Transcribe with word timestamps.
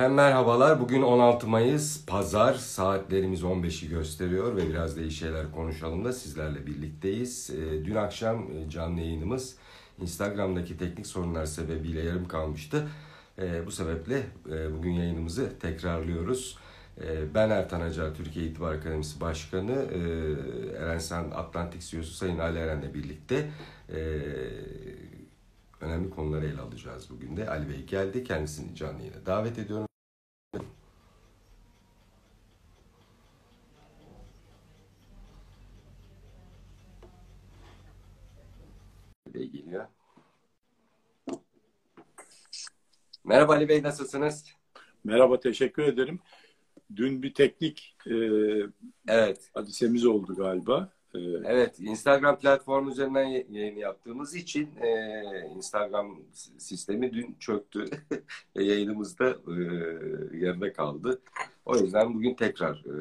Efendim 0.00 0.16
merhabalar. 0.16 0.80
Bugün 0.80 1.02
16 1.02 1.46
Mayıs 1.46 2.06
Pazar. 2.06 2.54
Saatlerimiz 2.54 3.42
15'i 3.42 3.88
gösteriyor 3.88 4.56
ve 4.56 4.68
biraz 4.68 4.96
da 4.96 5.00
iyi 5.00 5.10
şeyler 5.10 5.52
konuşalım 5.52 6.04
da 6.04 6.12
sizlerle 6.12 6.66
birlikteyiz. 6.66 7.50
Ee, 7.50 7.84
dün 7.84 7.94
akşam 7.94 8.46
e, 8.52 8.70
canlı 8.70 9.00
yayınımız 9.00 9.56
Instagram'daki 10.00 10.78
teknik 10.78 11.06
sorunlar 11.06 11.46
sebebiyle 11.46 12.00
yarım 12.00 12.28
kalmıştı. 12.28 12.88
Ee, 13.38 13.66
bu 13.66 13.70
sebeple 13.70 14.22
e, 14.50 14.78
bugün 14.78 14.90
yayınımızı 14.90 15.58
tekrarlıyoruz. 15.58 16.58
Ee, 17.00 17.34
ben 17.34 17.50
Ertan 17.50 17.80
Acar, 17.80 18.14
Türkiye 18.14 18.46
İtibar 18.46 18.72
Akademisi 18.72 19.20
Başkanı, 19.20 19.72
e, 19.72 19.98
Erensen 20.76 21.24
Atlantik 21.30 21.82
CEO'su 21.82 22.12
Sayın 22.12 22.38
Ali 22.38 22.58
Eren'le 22.58 22.94
birlikte 22.94 23.50
önemli 25.80 26.10
konuları 26.10 26.46
ele 26.46 26.60
alacağız 26.60 27.10
bugün 27.10 27.36
de. 27.36 27.50
Ali 27.50 27.68
Bey 27.68 27.86
geldi. 27.86 28.24
Kendisini 28.24 28.74
canlı 28.74 29.00
yayına 29.00 29.26
davet 29.26 29.58
ediyorum. 29.58 29.86
Bey 39.34 39.50
geliyor. 39.50 39.86
Merhaba 43.30 43.52
Ali 43.52 43.68
Bey 43.68 43.82
nasılsınız? 43.82 44.44
Merhaba 45.04 45.40
teşekkür 45.40 45.82
ederim. 45.82 46.20
Dün 46.96 47.22
bir 47.22 47.34
teknik 47.34 47.96
e, 48.06 48.14
evet. 49.08 49.50
hadisemiz 49.54 50.06
oldu 50.06 50.34
galiba. 50.34 50.92
Evet, 51.44 51.80
Instagram 51.80 52.38
platformu 52.38 52.90
üzerinden 52.90 53.24
yayın 53.50 53.76
yaptığımız 53.76 54.34
için 54.34 54.70
e, 54.80 55.22
Instagram 55.56 56.18
sistemi 56.58 57.12
dün 57.12 57.36
çöktü 57.40 57.84
ve 58.56 58.64
yayınımız 58.64 59.18
da 59.18 59.30
e, 59.30 59.54
yarıda 60.36 60.72
kaldı. 60.72 61.20
O 61.64 61.76
yüzden 61.76 62.14
bugün 62.14 62.34
tekrar 62.34 62.74
e, 62.74 62.94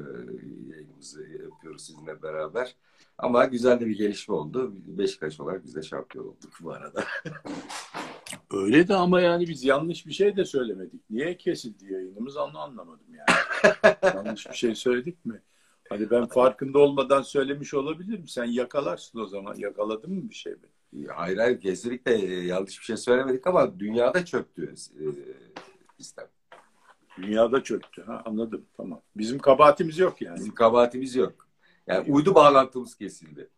yayınımızı 0.72 1.22
yapıyoruz 1.22 1.86
sizinle 1.86 2.22
beraber. 2.22 2.76
Ama 3.18 3.46
güzel 3.46 3.80
de 3.80 3.86
bir 3.86 3.98
gelişme 3.98 4.36
oldu. 4.36 4.74
Beşiktaş 4.86 5.40
olarak 5.40 5.64
biz 5.64 5.76
de 5.76 5.82
şampiyon 5.82 6.26
olduk 6.26 6.54
bu 6.62 6.72
arada. 6.72 7.04
Öyle 8.54 8.88
de 8.88 8.96
ama 8.96 9.22
yani 9.22 9.48
biz 9.48 9.64
yanlış 9.64 10.08
bir 10.08 10.12
şey 10.12 10.36
de 10.36 10.46
söylemedik. 10.46 11.02
Niye 11.10 11.38
kesildi 11.38 11.94
yayınımız 11.94 12.38
onu 12.38 12.60
anlamadım 12.60 13.08
yani. 13.14 13.96
yanlış 14.16 14.50
bir 14.50 14.56
şey 14.56 14.76
söyledik 14.76 15.26
mi? 15.26 15.42
Hani 15.90 16.10
ben 16.12 16.26
farkında 16.26 16.80
olmadan 16.80 17.22
söylemiş 17.22 17.74
olabilirim. 17.74 18.28
Sen 18.28 18.46
yakalarsın 18.46 19.20
o 19.20 19.26
zaman. 19.26 19.56
Yakaladın 19.56 20.14
mı 20.14 20.30
bir 20.30 20.36
şey 20.36 20.54
mi? 20.54 21.08
Hayır 21.08 21.38
hayır 21.38 21.62
kesinlikle 21.62 22.14
e, 22.14 22.46
yanlış 22.46 22.80
bir 22.80 22.86
şey 22.86 22.98
söylemedik 22.98 23.48
ama 23.48 23.80
dünyada 23.80 24.26
çöktü 24.26 24.74
e, 24.74 24.76
sistem. 25.98 26.28
Dünyada 27.18 27.64
çöktü. 27.64 28.04
Ha, 28.04 28.22
anladım. 28.26 28.66
Tamam. 28.78 29.02
Bizim 29.16 29.40
kabahatimiz 29.40 30.00
yok 30.00 30.22
yani. 30.22 30.36
Bizim 30.36 30.54
kabahatimiz 30.54 31.16
yok. 31.16 31.48
Yani 31.88 32.12
uydu 32.12 32.36
bağlantımız 32.36 32.96
kesildi. 32.96 33.50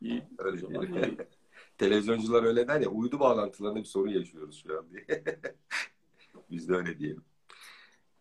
İyi. 0.00 0.22
öyle 0.38 0.60
iyi. 0.86 1.16
Televizyoncular 1.80 2.42
öyle 2.42 2.68
der 2.68 2.80
ya 2.80 2.88
uydu 2.88 3.20
bağlantılarında 3.20 3.80
bir 3.80 3.84
sorun 3.84 4.10
yaşıyoruz 4.10 4.62
şu 4.66 4.78
an 4.78 4.86
diye. 4.90 5.24
Biz 6.50 6.68
de 6.68 6.74
öyle 6.74 6.98
diyelim. 6.98 7.24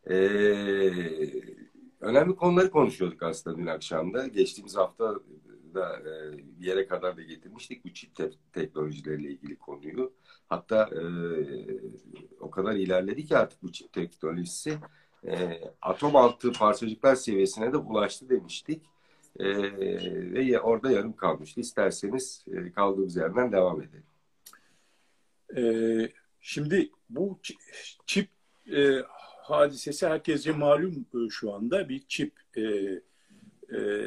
Eee 0.09 1.69
önemli 1.99 2.35
konuları 2.35 2.71
konuşuyorduk 2.71 3.23
aslında 3.23 3.57
dün 3.57 3.65
akşamda. 3.65 4.27
Geçtiğimiz 4.27 4.75
hafta 4.77 5.15
da 5.73 5.99
e, 5.99 6.37
bir 6.37 6.65
yere 6.65 6.87
kadar 6.87 7.17
da 7.17 7.21
getirmiştik 7.21 7.85
bu 7.85 7.93
çip 7.93 8.15
te- 8.15 8.31
teknolojileriyle 8.53 9.29
ilgili 9.29 9.55
konuyu. 9.55 10.13
Hatta 10.47 10.89
e, 10.89 11.01
o 12.39 12.51
kadar 12.51 12.75
ilerledi 12.75 13.25
ki 13.25 13.37
artık 13.37 13.63
bu 13.63 13.71
çip 13.71 13.93
teknolojisi 13.93 14.77
e, 15.27 15.61
atom 15.81 16.15
altı 16.15 16.51
parçacıklar 16.51 17.15
seviyesine 17.15 17.73
de 17.73 17.77
ulaştı 17.77 18.29
demiştik. 18.29 18.85
E, 19.39 19.45
ve 20.33 20.59
orada 20.59 20.91
yarım 20.91 21.15
kalmıştı. 21.15 21.61
İsterseniz 21.61 22.45
e, 22.53 22.71
kaldığımız 22.71 23.15
yerden 23.15 23.51
devam 23.51 23.81
edelim. 23.81 24.03
E, 25.57 25.63
şimdi 26.39 26.89
bu 27.09 27.39
çip 28.05 28.29
e, 28.75 29.01
hadisesi 29.41 30.07
herkese 30.07 30.51
malum 30.51 31.05
e, 31.13 31.29
şu 31.29 31.53
anda 31.53 31.89
bir 31.89 32.03
çip 32.07 32.33
e, 32.57 32.61
e, 32.61 32.99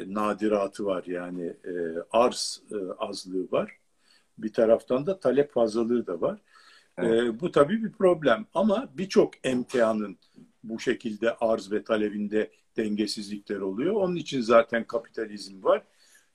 nadiratı 0.07 0.85
var 0.85 1.03
yani 1.07 1.45
e, 1.45 1.73
arz 2.11 2.63
e, 2.71 2.75
azlığı 2.97 3.51
var. 3.51 3.77
Bir 4.37 4.53
taraftan 4.53 5.05
da 5.05 5.19
talep 5.19 5.51
fazlalığı 5.51 6.07
da 6.07 6.21
var. 6.21 6.41
E, 6.97 7.05
evet. 7.05 7.23
E, 7.23 7.39
bu 7.39 7.51
tabii 7.51 7.83
bir 7.83 7.91
problem 7.91 8.45
ama 8.53 8.89
birçok 8.93 9.33
emtianın 9.43 10.17
bu 10.63 10.79
şekilde 10.79 11.35
arz 11.35 11.71
ve 11.71 11.83
talebinde 11.83 12.51
dengesizlikler 12.77 13.59
oluyor. 13.59 13.93
Onun 13.93 14.15
için 14.15 14.41
zaten 14.41 14.87
kapitalizm 14.87 15.63
var. 15.63 15.83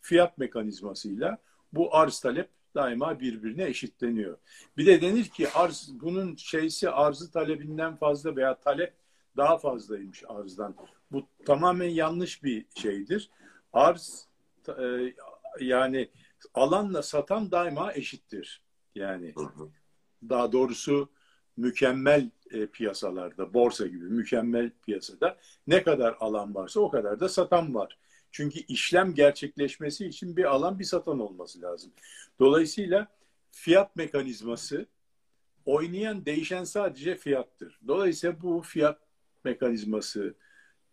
Fiyat 0.01 0.39
mekanizmasıyla 0.39 1.39
bu 1.73 1.97
arz 1.97 2.21
talep 2.21 2.49
daima 2.75 3.21
birbirine 3.21 3.65
eşitleniyor. 3.65 4.39
Bir 4.77 4.87
de 4.87 5.01
denir 5.01 5.25
ki 5.25 5.49
arz 5.51 5.91
bunun 6.01 6.37
şeysi 6.37 6.91
arzı 6.91 7.31
talebinden 7.31 7.97
fazla 7.97 8.37
veya 8.37 8.59
talep 8.59 8.95
daha 9.37 9.59
fazlaymış 9.59 10.25
arzdan. 10.29 10.75
Bu 11.13 11.27
tamamen 11.47 11.89
yanlış 11.89 12.45
bir 12.45 12.67
şeydir. 12.75 13.31
Arz 13.73 14.29
e, 14.69 15.15
yani 15.61 16.09
alanla 16.55 17.03
satan 17.03 17.51
daima 17.51 17.93
eşittir. 17.93 18.63
Yani 18.95 19.35
daha 20.29 20.53
doğrusu 20.53 21.09
mükemmel 21.57 22.31
e, 22.53 22.67
piyasalarda, 22.67 23.55
borsa 23.55 23.87
gibi 23.87 24.05
mükemmel 24.05 24.71
piyasada 24.87 25.37
ne 25.67 25.83
kadar 25.83 26.17
alan 26.21 26.55
varsa 26.55 26.81
o 26.81 26.91
kadar 26.91 27.21
da 27.21 27.29
satan 27.29 27.75
var. 27.75 27.99
Çünkü 28.31 28.61
işlem 28.61 29.15
gerçekleşmesi 29.15 30.07
için 30.07 30.37
bir 30.37 30.45
alan 30.45 30.79
bir 30.79 30.85
satan 30.85 31.21
olması 31.21 31.63
lazım. 31.63 31.93
Dolayısıyla 32.39 33.09
fiyat 33.51 33.97
mekanizması 33.97 34.87
oynayan 35.65 36.27
değişen 36.27 36.65
sadece 36.65 37.17
fiyattır. 37.17 37.79
Dolayısıyla 37.87 38.43
bu 38.43 38.63
fiyat 38.63 39.01
mekanizması 39.45 40.35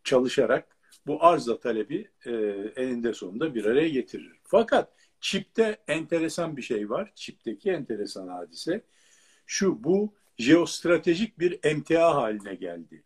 çalışarak 0.04 0.78
bu 1.08 1.24
arzla 1.24 1.60
talebi 1.60 2.10
e, 2.26 2.32
eninde 2.76 3.14
sonunda 3.14 3.56
bir 3.56 3.66
araya 3.66 3.90
getirir. 3.90 4.32
Fakat 4.44 4.92
çipte 5.20 5.78
enteresan 5.88 6.58
bir 6.58 6.62
şey 6.62 6.90
var. 6.90 7.12
Çipteki 7.16 7.72
enteresan 7.72 8.28
hadise 8.28 8.82
şu 9.46 9.84
bu 9.84 10.14
jeostratejik 10.38 11.40
bir 11.40 11.60
emtia 11.64 12.16
haline 12.16 12.56
geldi. 12.56 13.04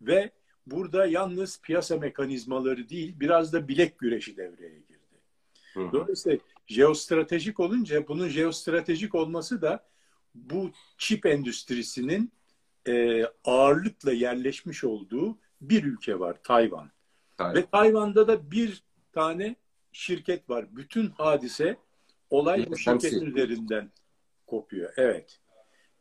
Ve 0.00 0.30
burada 0.66 1.06
yalnız 1.06 1.60
piyasa 1.60 1.96
mekanizmaları 1.96 2.88
değil 2.88 3.20
biraz 3.20 3.52
da 3.52 3.68
bilek 3.68 3.98
güreşi 3.98 4.36
devreye 4.36 4.78
girdi. 4.78 5.20
Hı 5.74 5.80
hı. 5.80 5.92
Dolayısıyla 5.92 6.38
jeostratejik 6.66 7.60
olunca 7.60 8.08
bunun 8.08 8.28
jeostratejik 8.28 9.14
olması 9.14 9.62
da 9.62 9.84
bu 10.34 10.70
çip 10.98 11.26
endüstrisinin 11.26 12.32
e, 12.88 13.24
ağırlıkla 13.44 14.12
yerleşmiş 14.12 14.84
olduğu 14.84 15.38
bir 15.60 15.84
ülke 15.84 16.18
var 16.18 16.36
Tayvan. 16.42 16.90
Tayvan. 17.36 17.54
Ve 17.54 17.66
Tayvan'da 17.66 18.28
da 18.28 18.50
bir 18.50 18.82
tane 19.12 19.56
şirket 19.92 20.50
var. 20.50 20.76
Bütün 20.76 21.10
hadise 21.10 21.76
olay 22.30 22.66
bu 22.70 22.76
şirketin 22.76 23.26
üzerinden 23.26 23.90
kopuyor. 24.46 24.92
Evet. 24.96 25.40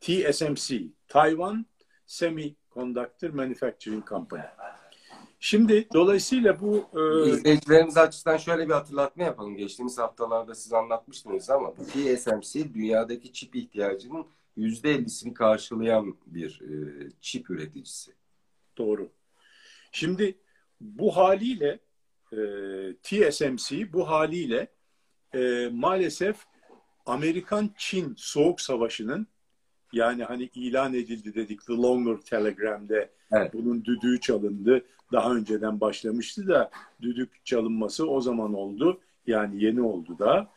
TSMC, 0.03 0.87
Taiwan 1.07 1.65
Semiconductor 2.05 3.29
Manufacturing 3.29 4.07
Company. 4.09 4.41
Şimdi 5.39 5.87
dolayısıyla 5.93 6.59
bu... 6.59 6.89
E... 6.93 7.29
İzleyicilerimiz 7.29 7.97
açısından 7.97 8.37
şöyle 8.37 8.67
bir 8.67 8.73
hatırlatma 8.73 9.23
yapalım. 9.23 9.57
Geçtiğimiz 9.57 9.97
haftalarda 9.97 10.55
siz 10.55 10.73
anlatmıştınız 10.73 11.49
ama 11.49 11.73
TSMC 11.73 12.73
dünyadaki 12.73 13.33
çip 13.33 13.55
ihtiyacının 13.55 14.25
%50'sini 14.57 15.33
karşılayan 15.33 16.17
bir 16.25 16.61
e, 16.61 17.09
çip 17.21 17.49
üreticisi. 17.49 18.11
Doğru. 18.77 19.09
Şimdi 19.91 20.37
bu 20.81 21.17
haliyle 21.17 21.79
e, 22.31 22.37
TSMC 23.03 23.93
bu 23.93 24.09
haliyle 24.09 24.67
e, 25.35 25.69
maalesef 25.71 26.37
Amerikan-Çin 27.05 28.13
Soğuk 28.17 28.61
Savaşı'nın 28.61 29.27
yani 29.93 30.23
hani 30.23 30.49
ilan 30.55 30.93
edildi 30.93 31.35
dedik 31.35 31.65
The 31.65 31.73
Longer 31.73 32.17
Telegram'de 32.17 33.09
evet. 33.31 33.53
bunun 33.53 33.85
düdüğü 33.85 34.19
çalındı. 34.19 34.85
Daha 35.11 35.35
önceden 35.35 35.81
başlamıştı 35.81 36.47
da 36.47 36.71
düdük 37.01 37.45
çalınması 37.45 38.09
o 38.09 38.21
zaman 38.21 38.53
oldu. 38.53 39.01
Yani 39.27 39.63
yeni 39.63 39.81
oldu 39.81 40.19
da. 40.19 40.49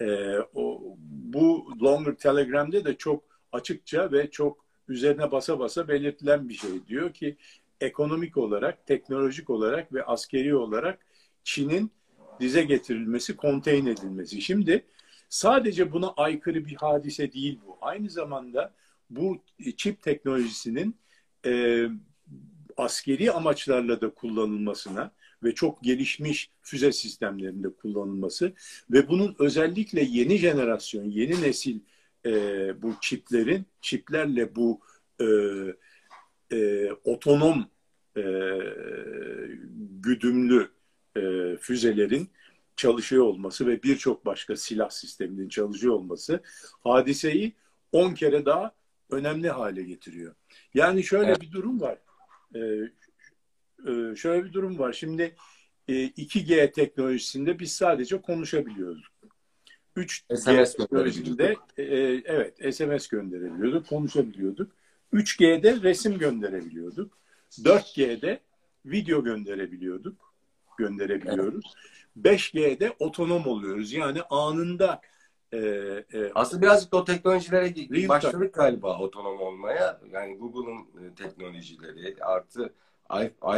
E, 0.00 0.36
o, 0.54 0.82
bu 1.08 1.74
Longer 1.82 2.14
Telegram'de 2.14 2.84
de 2.84 2.94
çok 2.94 3.24
açıkça 3.52 4.12
ve 4.12 4.30
çok 4.30 4.64
üzerine 4.88 5.32
basa 5.32 5.58
basa 5.58 5.88
belirtilen 5.88 6.48
bir 6.48 6.54
şey. 6.54 6.86
Diyor 6.88 7.12
ki 7.12 7.36
ekonomik 7.80 8.36
olarak, 8.36 8.86
teknolojik 8.86 9.50
olarak 9.50 9.92
ve 9.92 10.04
askeri 10.04 10.56
olarak 10.56 10.98
Çin'in 11.44 11.90
dize 12.40 12.62
getirilmesi, 12.62 13.36
konteyn 13.36 13.86
edilmesi. 13.86 14.40
Şimdi 14.40 14.84
sadece 15.28 15.92
buna 15.92 16.12
aykırı 16.12 16.66
bir 16.66 16.74
hadise 16.74 17.32
değil 17.32 17.60
bu. 17.66 17.78
Aynı 17.80 18.10
zamanda 18.10 18.72
bu 19.16 19.44
çip 19.76 20.02
teknolojisinin 20.02 20.96
e, 21.46 21.84
askeri 22.76 23.32
amaçlarla 23.32 24.00
da 24.00 24.10
kullanılmasına 24.14 25.12
ve 25.44 25.54
çok 25.54 25.82
gelişmiş 25.82 26.50
füze 26.62 26.92
sistemlerinde 26.92 27.68
kullanılması 27.72 28.52
ve 28.90 29.08
bunun 29.08 29.36
özellikle 29.38 30.02
yeni 30.02 30.38
jenerasyon, 30.38 31.04
yeni 31.04 31.42
nesil 31.42 31.80
e, 32.26 32.32
bu 32.82 32.94
çiplerin, 33.00 33.66
çiplerle 33.80 34.56
bu 34.56 34.80
e, 35.20 35.26
e, 36.56 36.90
otonom 37.04 37.66
e, 38.16 38.22
güdümlü 40.02 40.70
e, 41.16 41.20
füzelerin 41.56 42.28
çalışıyor 42.76 43.24
olması 43.24 43.66
ve 43.66 43.82
birçok 43.82 44.26
başka 44.26 44.56
silah 44.56 44.90
sisteminin 44.90 45.48
çalışıyor 45.48 45.94
olması 45.94 46.40
hadiseyi 46.84 47.52
10 47.92 48.14
kere 48.14 48.46
daha 48.46 48.72
önemli 49.12 49.50
hale 49.50 49.82
getiriyor. 49.82 50.34
Yani 50.74 51.04
şöyle 51.04 51.28
evet. 51.28 51.40
bir 51.40 51.52
durum 51.52 51.80
var. 51.80 51.98
Ee, 52.54 52.60
e, 53.90 54.16
şöyle 54.16 54.44
bir 54.44 54.52
durum 54.52 54.78
var. 54.78 54.92
Şimdi 54.92 55.36
e, 55.88 55.92
2G 55.92 56.72
teknolojisinde 56.72 57.58
biz 57.58 57.72
sadece 57.72 58.20
konuşabiliyoruz. 58.20 59.08
3G 59.96 60.76
teknolojisinde 60.76 61.56
e, 61.76 61.84
evet 62.24 62.74
SMS 62.74 63.08
gönderebiliyorduk, 63.08 63.88
konuşabiliyorduk. 63.88 64.72
3G'de 65.12 65.82
resim 65.82 66.18
gönderebiliyorduk. 66.18 67.18
4G'de 67.50 68.40
video 68.86 69.24
gönderebiliyorduk, 69.24 70.34
gönderebiliyoruz. 70.78 71.64
Evet. 72.16 72.40
5G'de 72.40 72.96
otonom 72.98 73.46
oluyoruz. 73.46 73.92
Yani 73.92 74.22
anında 74.22 75.00
e, 75.52 75.58
e, 76.12 76.32
aslında 76.34 76.62
birazcık 76.62 76.92
da 76.92 76.96
o 76.96 77.04
teknolojilere 77.04 78.08
başladık 78.08 78.54
galiba 78.54 78.98
otonom 78.98 79.40
olmaya. 79.40 80.00
Yani 80.12 80.36
Google'ın 80.36 81.04
e, 81.04 81.14
teknolojileri 81.14 82.16
artı 82.20 82.74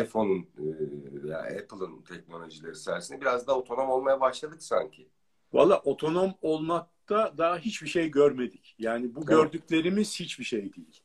iPhone'un 0.02 0.46
e, 0.58 1.29
ya 1.29 1.38
Apple'ın 1.38 2.02
teknolojileri 2.02 2.75
sayesinde 2.75 3.20
biraz 3.20 3.46
da 3.46 3.58
otonom 3.58 3.91
olmaya 3.91 4.20
başladık 4.20 4.62
sanki. 4.62 5.08
Valla 5.52 5.79
otonom 5.79 6.35
olmakta 6.43 7.35
daha 7.38 7.58
hiçbir 7.58 7.88
şey 7.88 8.11
görmedik. 8.11 8.75
Yani 8.79 9.14
bu 9.14 9.19
evet. 9.19 9.29
gördüklerimiz 9.29 10.20
hiçbir 10.20 10.44
şey 10.44 10.75
değil. 10.75 11.00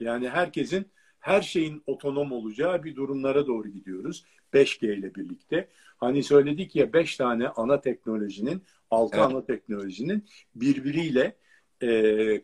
Yani 0.00 0.28
herkesin 0.28 0.90
her 1.20 1.42
şeyin 1.42 1.82
otonom 1.86 2.32
olacağı 2.32 2.84
bir 2.84 2.96
durumlara 2.96 3.46
doğru 3.46 3.68
gidiyoruz. 3.68 4.24
5G 4.54 4.98
ile 4.98 5.14
birlikte. 5.14 5.68
Hani 5.96 6.22
söyledik 6.22 6.76
ya 6.76 6.92
5 6.92 7.16
tane 7.16 7.48
ana 7.48 7.80
teknolojinin, 7.80 8.62
6 8.90 9.16
evet. 9.16 9.26
ana 9.26 9.44
teknolojinin 9.44 10.24
birbiriyle 10.54 11.36
e, 11.82 12.42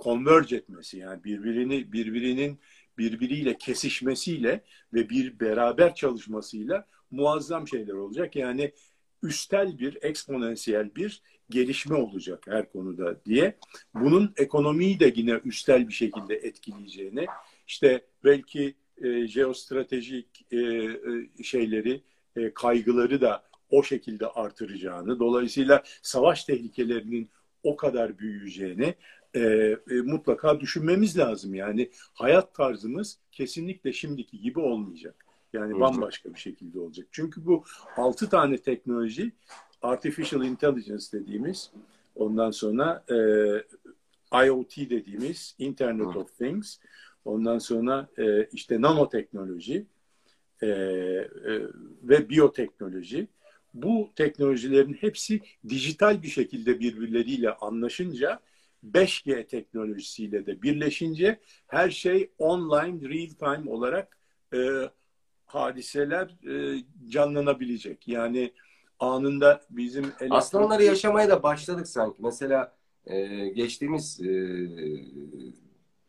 converge 0.00 0.56
etmesi 0.56 0.98
yani 0.98 1.24
birbirini 1.24 1.92
birbirinin 1.92 2.58
birbiriyle 2.98 3.58
kesişmesiyle 3.58 4.64
ve 4.94 5.08
bir 5.08 5.40
beraber 5.40 5.94
çalışmasıyla 5.94 6.86
muazzam 7.10 7.68
şeyler 7.68 7.94
olacak. 7.94 8.36
Yani 8.36 8.72
üstel 9.22 9.78
bir, 9.78 9.98
eksponansiyel 10.02 10.94
bir 10.94 11.22
gelişme 11.50 11.96
olacak 11.96 12.44
her 12.48 12.72
konuda 12.72 13.24
diye. 13.24 13.58
Bunun 13.94 14.32
ekonomiyi 14.36 15.00
de 15.00 15.12
yine 15.16 15.40
üstel 15.44 15.88
bir 15.88 15.92
şekilde 15.92 16.34
etkileyeceğini, 16.34 17.26
işte 17.66 18.06
belki 18.24 18.74
e, 19.02 19.26
jeostratejik 19.26 20.46
e, 20.50 20.56
e, 20.58 21.42
şeyleri, 21.42 22.02
e, 22.36 22.54
kaygıları 22.54 23.20
da 23.20 23.42
o 23.70 23.82
şekilde 23.82 24.26
artıracağını, 24.26 25.18
dolayısıyla 25.18 25.82
savaş 26.02 26.44
tehlikelerinin 26.44 27.30
o 27.62 27.76
kadar 27.76 28.18
büyüyeceğini 28.18 28.94
e, 29.34 29.40
e, 29.40 29.94
mutlaka 30.04 30.60
düşünmemiz 30.60 31.18
lazım. 31.18 31.54
Yani 31.54 31.90
hayat 32.14 32.54
tarzımız 32.54 33.18
kesinlikle 33.32 33.92
şimdiki 33.92 34.40
gibi 34.40 34.60
olmayacak. 34.60 35.26
Yani 35.52 35.80
bambaşka 35.80 36.34
bir 36.34 36.38
şekilde 36.38 36.80
olacak. 36.80 37.06
Çünkü 37.10 37.46
bu 37.46 37.64
altı 37.96 38.28
tane 38.28 38.58
teknoloji 38.58 39.32
Artificial 39.82 40.44
Intelligence 40.44 41.04
dediğimiz 41.12 41.72
ondan 42.14 42.50
sonra 42.50 43.04
e, 43.10 43.16
IoT 44.46 44.76
dediğimiz 44.76 45.54
Internet 45.58 46.16
of 46.16 46.38
Things 46.38 46.78
ondan 47.24 47.58
sonra 47.58 48.08
e, 48.18 48.46
işte 48.52 48.80
nanoteknoloji 48.80 49.86
e, 50.62 50.66
e, 50.66 51.26
ve 52.02 52.28
biyoteknoloji 52.28 53.28
bu 53.74 54.10
teknolojilerin 54.16 54.94
hepsi 54.94 55.40
dijital 55.68 56.22
bir 56.22 56.28
şekilde 56.28 56.80
birbirleriyle 56.80 57.54
anlaşınca 57.54 58.40
5G 58.90 59.46
teknolojisiyle 59.46 60.46
de 60.46 60.62
birleşince 60.62 61.40
her 61.66 61.90
şey 61.90 62.30
online, 62.38 63.08
real 63.08 63.30
time 63.30 63.70
olarak 63.70 64.16
e, 64.54 64.58
hadiseler 65.46 66.48
e, 66.48 66.84
canlanabilecek. 67.08 68.08
Yani 68.08 68.52
anında 68.98 69.62
bizim... 69.70 70.04
Elektrik... 70.04 70.32
Aslında 70.32 70.64
onları 70.66 70.82
yaşamaya 70.82 71.28
da 71.28 71.42
başladık 71.42 71.88
sanki. 71.88 72.16
Mesela 72.22 72.74
e, 73.06 73.48
geçtiğimiz 73.48 74.20
e, 74.20 74.30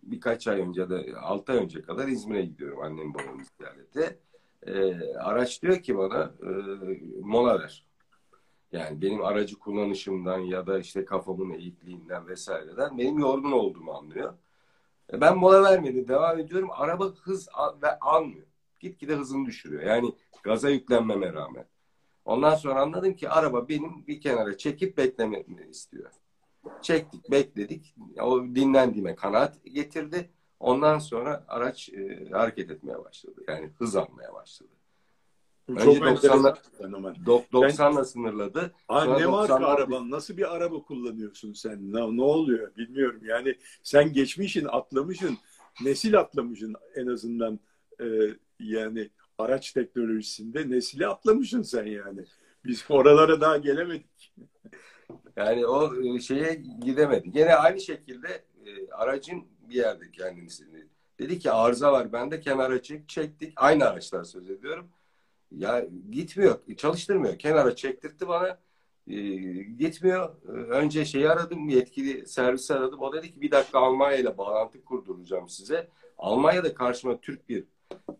birkaç 0.06 0.48
ay 0.48 0.62
önce 0.62 0.90
de 0.90 1.16
altı 1.22 1.52
ay 1.52 1.58
önce 1.58 1.82
kadar 1.82 2.08
İzmir'e 2.08 2.46
gidiyorum 2.46 2.82
annem 2.82 3.14
babamın 3.14 3.44
ziyarete. 3.58 4.20
E, 4.68 5.06
araç 5.16 5.62
diyor 5.62 5.82
ki 5.82 5.98
bana 5.98 6.34
e, 6.42 6.50
mola 7.22 7.60
ver. 7.60 7.86
Yani 8.72 9.02
benim 9.02 9.26
aracı 9.26 9.60
kullanışımdan 9.60 10.40
ya 10.40 10.68
da 10.68 10.80
işte 10.80 11.06
kafamın 11.06 11.52
eğikliğinden 11.52 12.28
vesaireden 12.28 12.98
benim 12.98 13.20
yorgun 13.20 13.52
olduğumu 13.52 13.92
anlıyor. 13.92 14.34
E, 15.14 15.22
ben 15.22 15.38
mola 15.38 15.64
vermedi 15.64 16.08
devam 16.08 16.40
ediyorum. 16.40 16.70
Araba 16.72 17.06
hız 17.06 17.50
al, 17.54 17.82
ve 17.82 18.00
almıyor. 18.00 18.48
Gitgide 18.80 19.16
hızını 19.16 19.46
düşürüyor. 19.46 19.84
Yani 19.84 20.14
gaza 20.44 20.70
yüklenmeme 20.70 21.34
rağmen. 21.34 21.66
Ondan 22.26 22.56
sonra 22.56 22.82
anladım 22.82 23.16
ki 23.16 23.30
araba 23.30 23.70
benim 23.70 24.08
bir 24.08 24.22
kenara 24.22 24.58
çekip 24.58 24.98
beklememi 24.98 25.68
istiyor. 25.70 26.12
Çektik, 26.82 27.32
bekledik. 27.32 27.96
O 28.22 28.44
dinlendiğime 28.44 29.16
kanaat 29.16 29.66
getirdi. 29.66 30.30
Ondan 30.60 31.00
sonra 31.00 31.46
araç 31.48 31.90
e, 31.90 32.30
hareket 32.32 32.72
etmeye 32.72 33.04
başladı. 33.06 33.44
Yani 33.48 33.70
hız 33.80 33.96
almaya 33.96 34.34
başladı. 34.34 34.70
Önce 35.68 36.00
90'la 36.00 36.58
90'la 37.54 37.98
ben... 37.98 38.04
sınırladı. 38.04 38.72
Aa, 38.88 39.18
ne 39.18 39.26
marka 39.26 39.66
araban? 39.66 40.12
Nasıl 40.12 40.38
bir 40.38 40.56
araba 40.56 40.84
kullanıyorsun 40.84 41.54
sen? 41.54 41.94
Ne, 41.94 42.18
ne 42.18 42.22
oluyor? 42.22 42.76
Bilmiyorum. 42.76 43.22
Yani 43.24 43.56
sen 43.84 44.14
geçmişin, 44.14 44.66
atlamışın, 44.66 45.38
nesil 45.84 46.20
atlamışın 46.20 46.76
en 46.96 47.08
azından 47.08 47.60
e, 48.02 48.06
yani 48.60 49.10
araç 49.38 49.72
teknolojisinde 49.72 50.70
nesili 50.70 51.08
atlamışsın 51.08 51.62
sen 51.62 51.86
yani. 51.86 52.26
Biz 52.66 52.86
oralara 52.90 53.42
daha 53.42 53.58
gelemedik. 53.58 54.34
Yani 55.38 55.66
o 55.66 56.04
e, 56.04 56.20
şeye 56.20 56.54
gidemedi. 56.86 57.32
Gene 57.32 57.56
aynı 57.56 57.80
şekilde 57.80 58.44
e, 58.66 58.92
aracın 58.92 59.48
bir 59.70 59.76
yerde 59.76 60.12
kendini 60.12 60.50
dedi 61.20 61.40
ki 61.40 61.52
arıza 61.52 61.92
var. 61.92 62.14
Ben 62.14 62.32
de 62.32 62.40
kenara 62.40 62.82
çek, 62.82 63.10
çektik. 63.10 63.54
Aynı 63.56 63.86
araçlar 63.86 64.24
söz 64.24 64.50
ediyorum. 64.50 64.90
Ya 65.52 65.86
gitmiyor, 66.12 66.60
çalıştırmıyor. 66.78 67.40
Kenara 67.40 67.76
çektirtti 67.76 68.28
bana. 68.28 68.60
E, 69.08 69.16
gitmiyor. 69.64 70.36
E, 70.48 70.52
önce 70.52 71.06
şeyi 71.06 71.30
aradım, 71.30 71.70
yetkili 71.70 72.28
servisi 72.28 72.74
aradım. 72.74 73.02
O 73.02 73.14
dedi 73.14 73.32
ki 73.32 73.42
bir 73.42 73.52
dakika 73.52 73.80
Almanya 73.80 74.18
ile 74.18 74.38
bağlantı 74.38 74.84
kurduracağım 74.86 75.50
size. 75.50 75.88
Almanya'da 76.18 76.74
karşıma 76.74 77.20
Türk 77.20 77.50
bir 77.50 77.64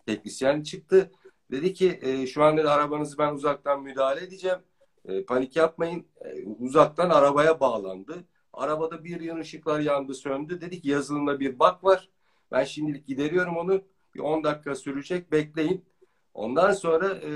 teknisyen 0.06 0.64
çıktı. 0.64 1.12
Dedi 1.52 1.74
ki 1.74 2.00
e, 2.02 2.28
şu 2.28 2.44
an 2.44 2.58
dedi 2.58 2.70
arabanızı 2.70 3.18
ben 3.18 3.34
uzaktan 3.34 3.84
müdahale 3.84 4.24
edeceğim. 4.24 4.60
E, 5.06 5.26
panik 5.26 5.56
yapmayın. 5.56 6.06
E, 6.22 6.46
uzaktan 6.46 7.10
arabaya 7.10 7.60
bağlandı. 7.60 8.24
Arabada 8.54 9.04
bir 9.04 9.22
yan 9.22 9.38
ışıklar 9.38 9.80
yandı 9.80 10.14
söndü. 10.14 10.62
Dedik 10.62 10.86
yazılımda 10.86 11.40
bir 11.40 11.60
bak 11.60 11.84
var. 11.84 12.10
Ben 12.52 12.64
şimdilik 12.64 13.08
gideriyorum 13.08 13.58
onu. 13.58 13.82
Bir 14.16 14.20
10 14.20 14.44
dakika 14.44 14.76
sürecek 14.76 15.32
bekleyin. 15.32 15.86
Ondan 16.34 16.74
sonra 16.74 17.10
e, 17.10 17.30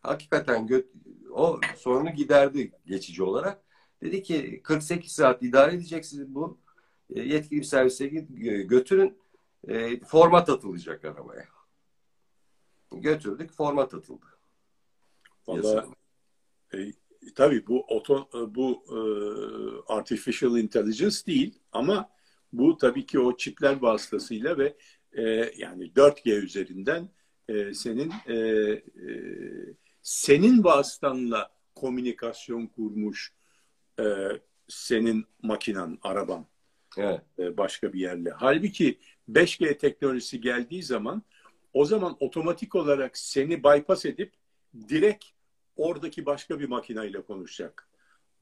hakikaten 0.00 0.66
gö- 0.66 0.86
o 1.30 1.60
sorunu 1.76 2.10
giderdi 2.10 2.72
geçici 2.86 3.22
olarak. 3.22 3.62
Dedi 4.02 4.22
ki 4.22 4.60
48 4.62 5.12
saat 5.12 5.42
idare 5.42 5.74
edeceksiniz 5.74 6.34
bu. 6.34 6.58
E, 7.14 7.20
yetkili 7.20 7.60
bir 7.60 7.64
servise 7.64 8.06
götürün. 8.06 9.18
E, 9.68 10.00
format 10.00 10.48
atılacak 10.48 11.04
arabaya. 11.04 11.44
Götürdük 12.92 13.52
format 13.52 13.94
atıldı. 13.94 14.26
Valla 15.46 15.86
e, 16.74 16.78
tabii 17.34 17.66
bu 17.66 17.84
oto, 17.88 18.28
bu 18.54 18.82
e, 18.88 18.98
artificial 19.92 20.58
intelligence 20.58 21.16
değil 21.26 21.58
ama 21.72 22.10
bu 22.52 22.78
tabii 22.78 23.06
ki 23.06 23.20
o 23.20 23.36
çipler 23.36 23.82
vasıtasıyla 23.82 24.58
ve 24.58 24.76
e, 25.12 25.22
yani 25.56 25.92
4G 25.92 26.30
üzerinden 26.30 27.08
e, 27.48 27.74
senin 27.74 28.12
e, 28.26 28.34
e, 28.34 28.82
senin 30.02 30.64
vasıtanla 30.64 31.50
komünikasyon 31.74 32.66
kurmuş 32.66 33.32
e, 34.00 34.04
senin 34.68 35.24
makinan, 35.42 35.98
araban. 36.02 36.46
Evet. 36.96 37.20
E, 37.38 37.56
başka 37.56 37.92
bir 37.92 38.00
yerle. 38.00 38.30
Halbuki 38.30 38.98
5G 39.30 39.78
teknolojisi 39.78 40.40
geldiği 40.40 40.82
zaman 40.82 41.22
o 41.72 41.84
zaman 41.84 42.16
otomatik 42.20 42.74
olarak 42.74 43.18
seni 43.18 43.64
bypass 43.64 44.04
edip 44.04 44.32
direkt 44.88 45.24
oradaki 45.76 46.26
başka 46.26 46.60
bir 46.60 46.68
makineyle 46.68 47.22
konuşacak. 47.22 47.88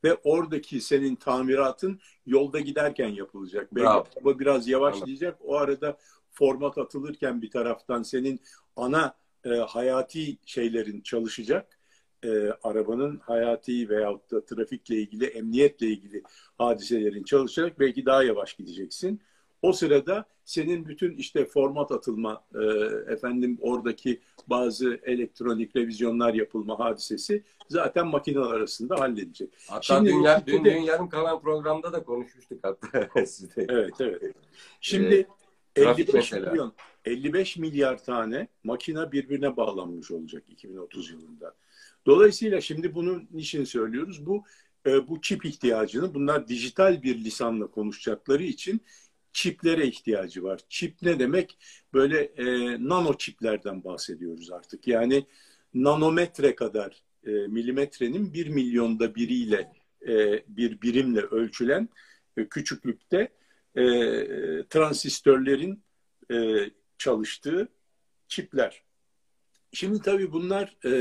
Ve 0.04 0.14
oradaki 0.14 0.80
senin 0.80 1.16
tamiratın 1.16 2.00
yolda 2.26 2.60
giderken 2.60 3.08
yapılacak. 3.08 3.74
Belki 3.74 4.10
bu 4.24 4.38
biraz 4.38 4.68
yavaşlayacak. 4.68 5.38
O 5.44 5.56
arada 5.56 5.98
format 6.30 6.78
atılırken 6.78 7.42
bir 7.42 7.50
taraftan 7.50 8.02
senin 8.02 8.40
ana 8.76 9.14
e, 9.44 9.48
hayati 9.48 10.36
şeylerin 10.44 11.00
çalışacak. 11.00 11.78
E, 12.24 12.28
arabanın 12.62 13.18
hayati 13.18 13.88
veyahut 13.88 14.30
da 14.30 14.44
trafikle 14.44 14.96
ilgili, 14.96 15.26
emniyetle 15.26 15.86
ilgili 15.86 16.22
hadiselerin 16.58 17.24
çalışacak. 17.24 17.80
Belki 17.80 18.06
daha 18.06 18.22
yavaş 18.22 18.54
gideceksin. 18.54 19.20
O 19.64 19.72
sırada 19.72 20.24
senin 20.44 20.86
bütün 20.86 21.16
işte 21.16 21.44
format 21.44 21.92
atılma, 21.92 22.44
e, 22.54 22.64
efendim 23.12 23.58
oradaki 23.60 24.20
bazı 24.46 25.00
elektronik 25.02 25.76
revizyonlar 25.76 26.34
yapılma 26.34 26.78
hadisesi 26.78 27.44
zaten 27.68 28.06
makineler 28.06 28.46
arasında 28.46 29.00
halledecek. 29.00 29.48
Hatta 29.68 29.82
Şimdi, 29.82 30.10
dünya, 30.10 30.46
dün, 30.46 30.64
dün 30.64 30.76
yarım 30.76 31.08
kalan 31.08 31.40
programda 31.40 31.92
da 31.92 32.04
konuşmuştuk 32.04 32.58
hatta 32.62 33.08
sizde. 33.26 33.66
Evet, 33.68 33.94
evet. 34.00 34.22
Şimdi 34.80 35.26
ee, 35.76 35.82
55 35.82 36.14
mesela. 36.14 36.50
milyon, 36.50 36.72
55 37.04 37.56
milyar 37.56 38.04
tane 38.04 38.48
makine 38.64 39.12
birbirine 39.12 39.56
bağlanmış 39.56 40.10
olacak 40.10 40.42
2030 40.48 41.10
yılında. 41.10 41.54
Dolayısıyla 42.06 42.60
şimdi 42.60 42.94
bunun 42.94 43.28
niçin 43.32 43.64
söylüyoruz? 43.64 44.26
Bu 44.26 44.44
e, 44.86 45.08
bu 45.08 45.20
çip 45.20 45.44
ihtiyacını 45.44 46.14
bunlar 46.14 46.48
dijital 46.48 47.02
bir 47.02 47.24
lisanla 47.24 47.66
konuşacakları 47.66 48.42
için 48.42 48.80
çiplere 49.34 49.86
ihtiyacı 49.86 50.42
var. 50.42 50.60
Çip 50.68 51.02
ne 51.02 51.18
demek? 51.18 51.58
Böyle 51.92 52.22
e, 52.24 52.44
nano 52.88 53.18
çiplerden 53.18 53.84
bahsediyoruz 53.84 54.52
artık. 54.52 54.88
Yani 54.88 55.26
nanometre 55.74 56.54
kadar 56.54 57.02
e, 57.26 57.30
milimetrenin 57.30 58.34
bir 58.34 58.48
milyonda 58.48 59.14
biriyle 59.14 59.72
e, 60.08 60.44
bir 60.48 60.82
birimle 60.82 61.20
ölçülen 61.20 61.88
e, 62.36 62.48
küçüklükte 62.48 63.32
e, 63.76 63.82
transistörlerin 64.70 65.84
e, 66.30 66.70
çalıştığı 66.98 67.68
çipler. 68.28 68.82
Şimdi 69.72 70.02
tabii 70.02 70.32
bunlar 70.32 70.76
e, 70.84 70.92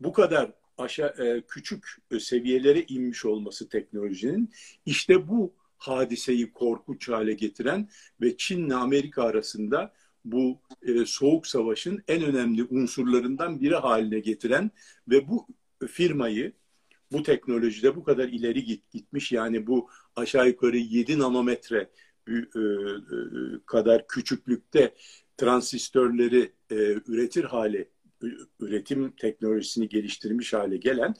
bu 0.00 0.12
kadar 0.12 0.52
aşağı 0.78 1.08
e, 1.08 1.42
küçük 1.48 1.96
seviyelere 2.20 2.82
inmiş 2.82 3.24
olması 3.24 3.68
teknolojinin 3.68 4.52
işte 4.86 5.28
bu 5.28 5.57
hadiseyi 5.78 6.52
korkunç 6.52 7.08
hale 7.08 7.32
getiren 7.32 7.88
ve 8.20 8.36
Çin'le 8.36 8.70
Amerika 8.70 9.22
arasında 9.22 9.92
bu 10.24 10.60
e, 10.82 11.06
soğuk 11.06 11.46
savaşın 11.46 12.02
en 12.08 12.22
önemli 12.22 12.64
unsurlarından 12.64 13.60
biri 13.60 13.74
haline 13.74 14.20
getiren 14.20 14.70
ve 15.08 15.28
bu 15.28 15.46
firmayı 15.88 16.52
bu 17.12 17.22
teknolojide 17.22 17.96
bu 17.96 18.04
kadar 18.04 18.28
ileri 18.28 18.64
git, 18.64 18.90
gitmiş 18.90 19.32
yani 19.32 19.66
bu 19.66 19.88
aşağı 20.16 20.48
yukarı 20.48 20.76
7 20.76 21.18
nanometre 21.18 21.90
e, 22.28 22.32
e, 22.32 22.42
kadar 23.66 24.06
küçüklükte 24.06 24.94
transistörleri 25.36 26.52
e, 26.70 26.74
üretir 27.06 27.44
hale 27.44 27.88
üretim 28.60 29.10
teknolojisini 29.10 29.88
geliştirmiş 29.88 30.52
hale 30.52 30.76
gelen 30.76 31.14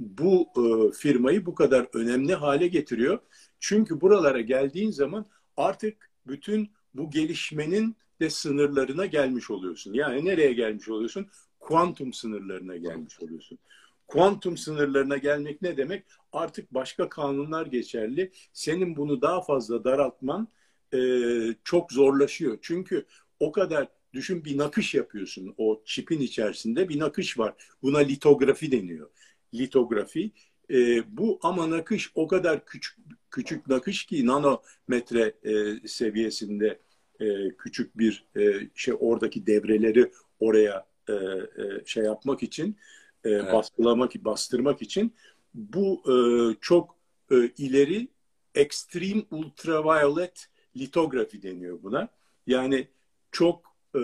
bu 0.00 0.48
e, 0.56 0.92
firmayı 0.92 1.46
bu 1.46 1.54
kadar 1.54 1.88
önemli 1.92 2.34
hale 2.34 2.68
getiriyor 2.68 3.18
çünkü 3.66 4.00
buralara 4.00 4.40
geldiğin 4.40 4.90
zaman 4.90 5.26
artık 5.56 6.10
bütün 6.26 6.70
bu 6.94 7.10
gelişmenin 7.10 7.96
de 8.20 8.30
sınırlarına 8.30 9.06
gelmiş 9.06 9.50
oluyorsun. 9.50 9.92
Yani 9.92 10.24
nereye 10.24 10.52
gelmiş 10.52 10.88
oluyorsun? 10.88 11.26
Kuantum 11.60 12.12
sınırlarına 12.12 12.76
gelmiş 12.76 13.20
oluyorsun. 13.20 13.58
Kuantum 14.08 14.56
sınırlarına 14.56 15.16
gelmek 15.16 15.62
ne 15.62 15.76
demek? 15.76 16.04
Artık 16.32 16.74
başka 16.74 17.08
kanunlar 17.08 17.66
geçerli. 17.66 18.32
Senin 18.52 18.96
bunu 18.96 19.22
daha 19.22 19.42
fazla 19.42 19.84
daraltman 19.84 20.48
e, 20.94 20.98
çok 21.64 21.92
zorlaşıyor. 21.92 22.58
Çünkü 22.62 23.06
o 23.40 23.52
kadar 23.52 23.88
düşün 24.12 24.44
bir 24.44 24.58
nakış 24.58 24.94
yapıyorsun. 24.94 25.54
O 25.58 25.82
çipin 25.84 26.20
içerisinde 26.20 26.88
bir 26.88 26.98
nakış 26.98 27.38
var. 27.38 27.54
Buna 27.82 27.98
litografi 27.98 28.72
deniyor. 28.72 29.10
Litografi 29.54 30.30
e, 30.70 31.02
bu 31.16 31.38
ama 31.42 31.70
nakış 31.70 32.12
o 32.14 32.26
kadar 32.26 32.64
küçük 32.64 32.98
küçük 33.34 33.68
nakış 33.68 34.04
ki 34.06 34.26
nanometre 34.26 35.34
e, 35.42 35.88
seviyesinde 35.88 36.78
e, 37.20 37.48
küçük 37.48 37.98
bir 37.98 38.24
e, 38.36 38.68
şey 38.74 38.94
oradaki 39.00 39.46
devreleri 39.46 40.12
oraya 40.40 40.86
e, 41.08 41.12
e, 41.12 41.84
şey 41.86 42.04
yapmak 42.04 42.42
için 42.42 42.76
e, 43.24 43.30
evet. 43.30 43.52
baskılamak 43.52 44.14
bastırmak 44.14 44.82
için 44.82 45.14
bu 45.54 46.02
e, 46.12 46.14
çok 46.60 46.96
e, 47.30 47.36
ileri 47.58 48.08
extreme 48.54 49.22
ultraviolet 49.30 50.48
litografi 50.76 51.42
deniyor 51.42 51.82
buna. 51.82 52.08
Yani 52.46 52.88
çok 53.32 53.76
e, 53.94 53.98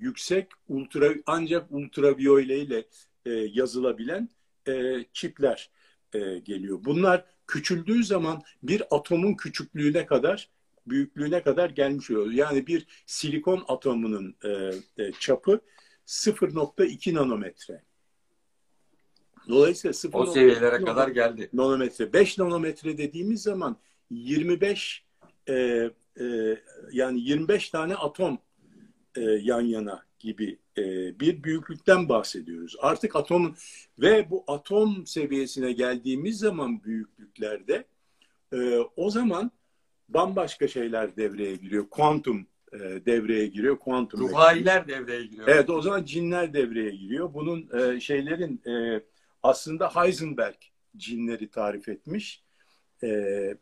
yüksek 0.00 0.48
ultra 0.68 1.14
ancak 1.26 1.72
ultraviyole 1.72 2.58
ile 2.58 2.84
e, 3.26 3.30
yazılabilen 3.30 4.28
e, 4.68 5.04
çipler 5.12 5.70
e, 6.12 6.38
geliyor. 6.38 6.78
Bunlar 6.84 7.24
küçüldüğü 7.48 8.04
zaman 8.04 8.42
bir 8.62 8.82
atomun 8.90 9.34
küçüklüğüne 9.34 10.06
kadar 10.06 10.50
büyüklüğüne 10.86 11.42
kadar 11.42 11.70
gelmiş 11.70 12.10
oluyor. 12.10 12.30
Yani 12.30 12.66
bir 12.66 12.86
silikon 13.06 13.64
atomunun 13.68 14.36
e, 14.44 14.48
e, 15.04 15.12
çapı 15.12 15.60
0.2 16.06 17.14
nanometre. 17.14 17.82
Dolayısıyla 19.48 19.92
0. 19.92 20.18
O 20.18 20.26
seviyelere 20.26 20.84
kadar 20.84 21.08
geldi. 21.08 21.50
Nanometre. 21.52 22.12
5 22.12 22.38
nanometre 22.38 22.98
dediğimiz 22.98 23.42
zaman 23.42 23.76
25 24.10 25.04
e, 25.48 25.54
e, 26.20 26.56
yani 26.92 27.20
25 27.20 27.70
tane 27.70 27.94
atom 27.94 28.38
e, 29.16 29.20
yan 29.20 29.60
yana 29.60 30.07
gibi 30.18 30.58
e, 30.78 30.82
bir 31.20 31.42
büyüklükten 31.42 32.08
bahsediyoruz. 32.08 32.76
Artık 32.80 33.16
atom 33.16 33.54
ve 33.98 34.30
bu 34.30 34.44
atom 34.46 35.06
seviyesine 35.06 35.72
geldiğimiz 35.72 36.38
zaman 36.38 36.84
büyüklüklerde 36.84 37.84
e, 38.52 38.78
o 38.96 39.10
zaman 39.10 39.50
bambaşka 40.08 40.68
şeyler 40.68 41.16
devreye 41.16 41.56
giriyor. 41.56 41.88
Kuantum 41.90 42.46
e, 42.72 42.78
devreye 42.78 43.46
giriyor. 43.46 43.78
Kuantum 43.78 44.20
Ruhailer 44.20 44.88
devreye 44.88 45.26
giriyor. 45.26 45.48
Evet 45.48 45.70
o 45.70 45.82
zaman 45.82 46.04
cinler 46.04 46.54
devreye 46.54 46.90
giriyor. 46.90 47.34
Bunun 47.34 47.68
e, 47.78 48.00
şeylerin 48.00 48.62
e, 48.66 49.02
aslında 49.42 49.88
Heisenberg 49.88 50.56
cinleri 50.96 51.50
tarif 51.50 51.88
etmiş. 51.88 52.42
E, 53.02 53.08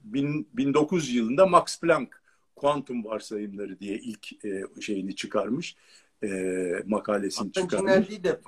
bin, 0.04 0.48
1900 0.54 1.14
yılında 1.14 1.46
Max 1.46 1.80
Planck 1.80 2.22
kuantum 2.56 3.04
varsayımları 3.04 3.80
diye 3.80 3.98
ilk 3.98 4.44
e, 4.44 4.62
şeyini 4.80 5.16
çıkarmış 5.16 5.76
e, 6.26 6.83
makalesini 6.87 7.50
Aslında 7.56 7.78
çıkarmış. 7.78 8.09
değil 8.09 8.25
de 8.25 8.40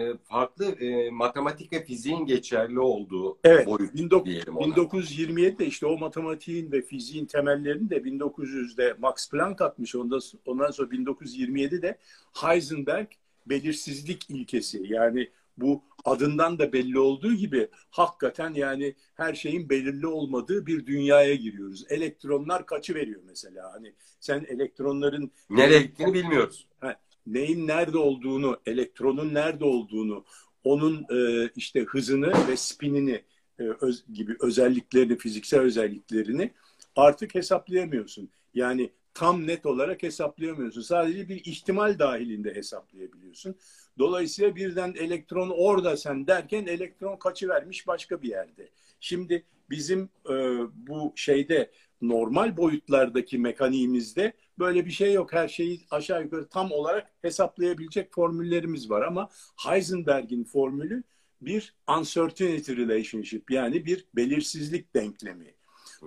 e, 0.00 0.16
farklı 0.24 0.64
e, 0.64 1.10
matematik 1.10 1.72
ve 1.72 1.84
fiziğin 1.84 2.26
geçerli 2.26 2.80
olduğu 2.80 3.38
evet, 3.44 3.66
boyut 3.66 4.00
19, 4.00 4.24
diyelim 4.24 4.56
ona. 4.56 4.74
1927'de 4.74 5.66
işte 5.66 5.86
o 5.86 5.98
matematiğin 5.98 6.72
ve 6.72 6.82
fiziğin 6.82 7.26
temellerini 7.26 7.90
de 7.90 7.96
1900'de 7.96 8.96
Max 8.98 9.30
Planck 9.30 9.60
atmış. 9.60 9.94
Ondan, 9.94 10.20
ondan 10.46 10.70
sonra 10.70 10.88
1927'de 10.88 11.98
Heisenberg 12.34 13.08
belirsizlik 13.46 14.30
ilkesi 14.30 14.82
yani 14.88 15.28
bu 15.56 15.82
adından 16.04 16.58
da 16.58 16.72
belli 16.72 16.98
olduğu 16.98 17.32
gibi 17.32 17.68
hakikaten 17.90 18.54
yani 18.54 18.94
her 19.14 19.34
şeyin 19.34 19.68
belirli 19.68 20.06
olmadığı 20.06 20.66
bir 20.66 20.86
dünyaya 20.86 21.34
giriyoruz. 21.34 21.84
Elektronlar 21.88 22.66
kaçı 22.66 22.94
veriyor 22.94 23.20
mesela? 23.26 23.72
Hani 23.72 23.94
sen 24.20 24.46
elektronların 24.48 25.30
nereye 25.50 25.82
gittiğini 25.82 26.14
bilmiyoruz. 26.14 26.68
Ha, 26.80 26.96
neyin 27.26 27.66
nerede 27.66 27.98
olduğunu, 27.98 28.60
elektronun 28.66 29.34
nerede 29.34 29.64
olduğunu, 29.64 30.24
onun 30.64 31.06
e, 31.10 31.50
işte 31.56 31.80
hızını 31.80 32.48
ve 32.48 32.56
spinini 32.56 33.22
e, 33.58 33.62
öz, 33.80 34.04
gibi 34.12 34.36
özelliklerini, 34.40 35.18
fiziksel 35.18 35.60
özelliklerini 35.60 36.50
artık 36.96 37.34
hesaplayamıyorsun. 37.34 38.30
Yani 38.54 38.90
tam 39.14 39.46
net 39.46 39.66
olarak 39.66 40.02
hesaplayamıyorsun. 40.02 40.80
Sadece 40.80 41.28
bir 41.28 41.44
ihtimal 41.44 41.98
dahilinde 41.98 42.54
hesaplayabiliyorsun. 42.54 43.54
Dolayısıyla 43.98 44.56
birden 44.56 44.94
elektron 44.98 45.52
orada 45.56 45.96
sen 45.96 46.26
derken 46.26 46.66
elektron 46.66 47.16
kaçıvermiş 47.16 47.86
başka 47.86 48.22
bir 48.22 48.28
yerde. 48.28 48.68
Şimdi 49.00 49.44
bizim 49.70 50.08
e, 50.28 50.34
bu 50.74 51.12
şeyde 51.16 51.70
normal 52.02 52.56
boyutlardaki 52.56 53.38
mekaniğimizde 53.38 54.32
böyle 54.58 54.86
bir 54.86 54.90
şey 54.90 55.12
yok. 55.12 55.32
Her 55.32 55.48
şeyi 55.48 55.86
aşağı 55.90 56.22
yukarı 56.22 56.48
tam 56.48 56.72
olarak 56.72 57.10
hesaplayabilecek 57.22 58.14
formüllerimiz 58.14 58.90
var 58.90 59.02
ama 59.02 59.28
Heisenberg'in 59.66 60.44
formülü 60.44 61.02
bir 61.40 61.74
uncertainty 61.98 62.76
relationship 62.76 63.50
yani 63.50 63.86
bir 63.86 64.06
belirsizlik 64.16 64.94
denklemi. 64.94 65.54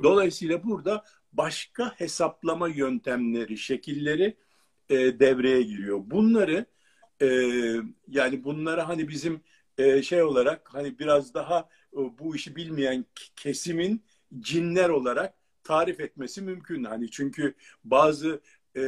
Dolayısıyla 0.04 0.64
burada 0.64 1.04
başka 1.34 1.94
hesaplama 1.96 2.68
yöntemleri, 2.68 3.58
şekilleri 3.58 4.38
e, 4.90 5.20
devreye 5.20 5.62
giriyor. 5.62 6.00
Bunları 6.06 6.66
e, 7.22 7.28
yani 8.08 8.44
bunları 8.44 8.82
hani 8.82 9.08
bizim 9.08 9.42
e, 9.78 10.02
şey 10.02 10.24
olarak 10.24 10.74
hani 10.74 11.00
biraz 11.00 11.34
daha 11.34 11.70
e, 11.94 11.98
bu 11.98 12.36
işi 12.36 12.56
bilmeyen 12.56 13.06
kesimin 13.36 14.04
cinler 14.40 14.90
olarak 14.90 15.34
tarif 15.70 16.00
etmesi 16.00 16.42
mümkün. 16.42 16.84
Hani 16.84 17.12
çünkü 17.12 17.54
bazı 17.84 18.42
e, 18.76 18.82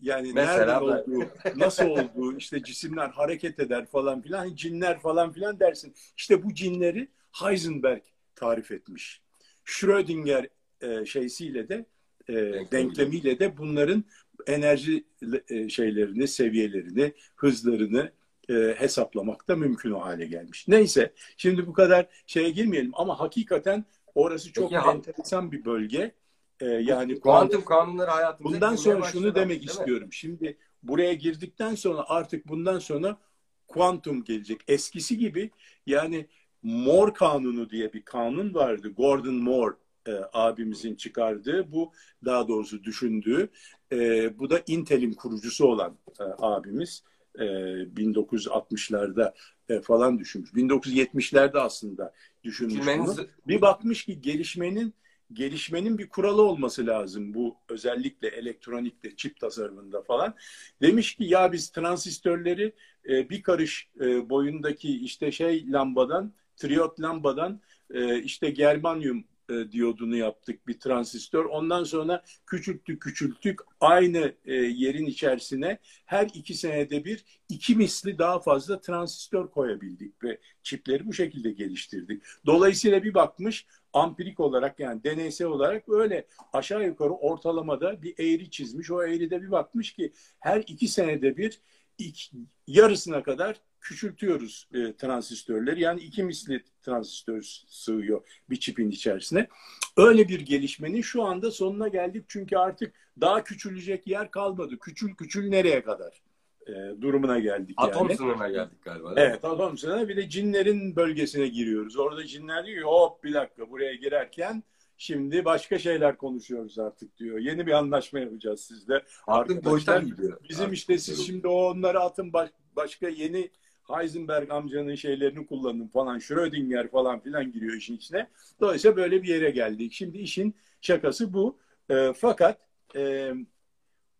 yani 0.00 0.32
Mesela 0.32 0.56
nereden 0.56 0.80
olduğu, 0.80 1.28
nasıl 1.56 1.86
olduğu, 1.86 2.36
işte 2.36 2.62
cisimler 2.62 3.08
hareket 3.08 3.58
eder 3.58 3.86
falan 3.86 4.22
filan, 4.22 4.38
hani 4.38 4.56
cinler 4.56 5.00
falan 5.00 5.32
filan 5.32 5.60
dersin. 5.60 5.94
İşte 6.16 6.42
bu 6.42 6.54
cinleri 6.54 7.08
Heisenberg 7.32 8.02
tarif 8.34 8.70
etmiş. 8.70 9.22
Schrödinger 9.64 10.48
e, 10.80 11.04
şeysiyle 11.04 11.68
de 11.68 11.86
e, 12.28 12.34
denklemiyle 12.72 13.38
de 13.38 13.58
bunların 13.58 14.04
enerji 14.46 15.04
e, 15.48 15.68
şeylerini, 15.68 16.28
seviyelerini, 16.28 17.12
hızlarını 17.36 18.12
e, 18.50 18.74
hesaplamak 18.78 19.48
da 19.48 19.56
mümkün 19.56 19.90
o 19.90 20.00
hale 20.00 20.26
gelmiş. 20.26 20.68
Neyse, 20.68 21.12
şimdi 21.36 21.66
bu 21.66 21.72
kadar 21.72 22.06
şeye 22.26 22.50
girmeyelim 22.50 22.92
ama 22.94 23.20
hakikaten 23.20 23.84
orası 24.14 24.52
çok 24.52 24.70
Peki, 24.70 24.88
enteresan 24.88 25.52
bir 25.52 25.64
bölge. 25.64 26.14
E, 26.60 26.66
yani 26.66 27.20
kuantum 27.20 27.64
kanunları 27.64 28.10
hayatımıza 28.10 28.56
Bundan 28.56 28.76
sonra 28.76 29.02
şunu 29.02 29.34
demek 29.34 29.64
istiyorum. 29.64 30.06
Mi? 30.06 30.14
Şimdi 30.14 30.58
buraya 30.82 31.14
girdikten 31.14 31.74
sonra 31.74 32.04
artık 32.08 32.48
bundan 32.48 32.78
sonra 32.78 33.18
kuantum 33.66 34.24
gelecek. 34.24 34.60
Eskisi 34.68 35.18
gibi 35.18 35.50
yani 35.86 36.26
Moore 36.62 37.12
kanunu 37.12 37.70
diye 37.70 37.92
bir 37.92 38.02
kanun 38.02 38.54
vardı. 38.54 38.88
Gordon 38.96 39.34
Moore 39.34 39.74
e, 40.06 40.12
abimizin 40.32 40.94
çıkardığı 40.94 41.72
bu 41.72 41.92
daha 42.24 42.48
doğrusu 42.48 42.84
düşündüğü 42.84 43.48
e, 43.92 44.38
bu 44.38 44.50
da 44.50 44.62
Intel'in 44.66 45.12
kurucusu 45.12 45.66
olan 45.66 45.98
e, 46.20 46.24
abimiz 46.38 47.02
e, 47.38 47.44
1960'larda 47.44 49.34
e, 49.68 49.80
falan 49.80 50.18
düşünmüş. 50.18 50.50
1970'lerde 50.50 51.58
aslında 51.58 52.14
düşünmüş 52.44 52.86
bunu. 52.98 53.16
Bir 53.46 53.60
bakmış 53.60 54.04
ki 54.04 54.20
gelişmenin 54.20 54.94
gelişmenin 55.32 55.98
bir 55.98 56.08
kuralı 56.08 56.42
olması 56.42 56.86
lazım 56.86 57.34
bu 57.34 57.56
özellikle 57.68 58.28
elektronikte, 58.28 59.16
çip 59.16 59.40
tasarımında 59.40 60.02
falan. 60.02 60.34
Demiş 60.82 61.14
ki 61.14 61.24
ya 61.24 61.52
biz 61.52 61.70
transistörleri 61.70 62.74
e, 63.08 63.30
bir 63.30 63.42
karış 63.42 63.88
e, 64.00 64.30
boyundaki 64.30 65.04
işte 65.04 65.32
şey 65.32 65.72
lambadan, 65.72 66.32
triyot 66.56 67.00
lambadan 67.00 67.60
e, 67.90 68.22
işte 68.22 68.50
germanyum 68.50 69.24
e, 69.50 69.72
diyodunu 69.72 70.16
yaptık 70.16 70.66
bir 70.66 70.80
transistör. 70.80 71.44
Ondan 71.44 71.84
sonra 71.84 72.24
küçülttük 72.46 73.02
küçülttük 73.02 73.60
aynı 73.80 74.34
e, 74.44 74.54
yerin 74.54 75.06
içerisine 75.06 75.78
her 76.04 76.30
iki 76.34 76.54
senede 76.54 77.04
bir 77.04 77.24
iki 77.48 77.76
misli 77.76 78.18
daha 78.18 78.40
fazla 78.40 78.80
transistör 78.80 79.50
koyabildik 79.50 80.24
ve 80.24 80.38
çipleri 80.62 81.06
bu 81.06 81.12
şekilde 81.12 81.50
geliştirdik. 81.50 82.22
Dolayısıyla 82.46 83.02
bir 83.02 83.14
bakmış 83.14 83.66
ampirik 83.92 84.40
olarak 84.40 84.80
yani 84.80 85.04
deneysel 85.04 85.46
olarak 85.46 85.88
öyle 85.88 86.26
aşağı 86.52 86.86
yukarı 86.86 87.12
ortalamada 87.12 88.02
bir 88.02 88.14
eğri 88.18 88.50
çizmiş. 88.50 88.90
O 88.90 89.02
eğride 89.02 89.42
bir 89.42 89.50
bakmış 89.50 89.92
ki 89.92 90.12
her 90.40 90.64
iki 90.66 90.88
senede 90.88 91.36
bir 91.36 91.60
iki, 91.98 92.36
yarısına 92.66 93.22
kadar 93.22 93.60
küçültüyoruz 93.80 94.68
e, 94.74 94.96
transistörleri. 94.96 95.80
Yani 95.80 96.00
iki 96.00 96.22
misli 96.22 96.64
transistör 96.82 97.42
sığıyor 97.68 98.28
bir 98.50 98.56
çipin 98.56 98.90
içerisine. 98.90 99.48
Öyle 99.96 100.28
bir 100.28 100.40
gelişmenin 100.40 101.02
şu 101.02 101.22
anda 101.22 101.50
sonuna 101.50 101.88
geldik. 101.88 102.24
Çünkü 102.28 102.56
artık 102.56 102.94
daha 103.20 103.44
küçülecek 103.44 104.06
yer 104.06 104.30
kalmadı. 104.30 104.78
Küçül 104.78 105.14
küçül 105.14 105.48
nereye 105.48 105.82
kadar? 105.82 106.22
E, 106.68 107.02
durumuna 107.02 107.38
geldik 107.38 107.74
atom 107.76 108.08
yani. 108.08 108.16
sınırına 108.16 108.48
geldik 108.48 108.82
galiba. 108.82 109.12
Evet 109.16 109.44
atom 109.44 109.78
sınırına 109.78 110.08
bir 110.08 110.16
de 110.16 110.28
cinlerin 110.28 110.96
bölgesine 110.96 111.48
giriyoruz. 111.48 111.96
Orada 111.96 112.26
cinler 112.26 112.66
diyor 112.66 112.84
hop 112.84 113.24
bir 113.24 113.34
dakika 113.34 113.70
buraya 113.70 113.94
girerken 113.94 114.62
Şimdi 115.00 115.44
başka 115.44 115.78
şeyler 115.78 116.16
konuşuyoruz 116.16 116.78
artık 116.78 117.18
diyor. 117.18 117.38
Yeni 117.38 117.66
bir 117.66 117.72
anlaşma 117.72 118.18
yapacağız 118.18 118.60
sizle. 118.60 119.02
Artık 119.26 119.64
boştan 119.64 120.06
gidiyor. 120.06 120.38
Bizim 120.48 120.64
artık 120.64 120.76
işte 120.76 120.98
siz 120.98 121.26
şimdi 121.26 121.48
o 121.48 121.70
onları 121.70 122.00
atın 122.00 122.32
baş, 122.32 122.50
başka 122.76 123.08
yeni 123.08 123.50
Heisenberg 123.82 124.50
amcanın 124.50 124.94
şeylerini 124.94 125.46
kullanın 125.46 125.88
falan. 125.88 126.18
Schrödinger 126.18 126.90
falan 126.90 127.20
filan 127.20 127.52
giriyor 127.52 127.74
işin 127.74 127.96
içine. 127.96 128.28
Dolayısıyla 128.60 128.96
böyle 128.96 129.22
bir 129.22 129.28
yere 129.28 129.50
geldik. 129.50 129.92
Şimdi 129.92 130.18
işin 130.18 130.54
şakası 130.80 131.32
bu. 131.32 131.58
E, 131.90 132.12
fakat 132.16 132.58
e, 132.96 133.32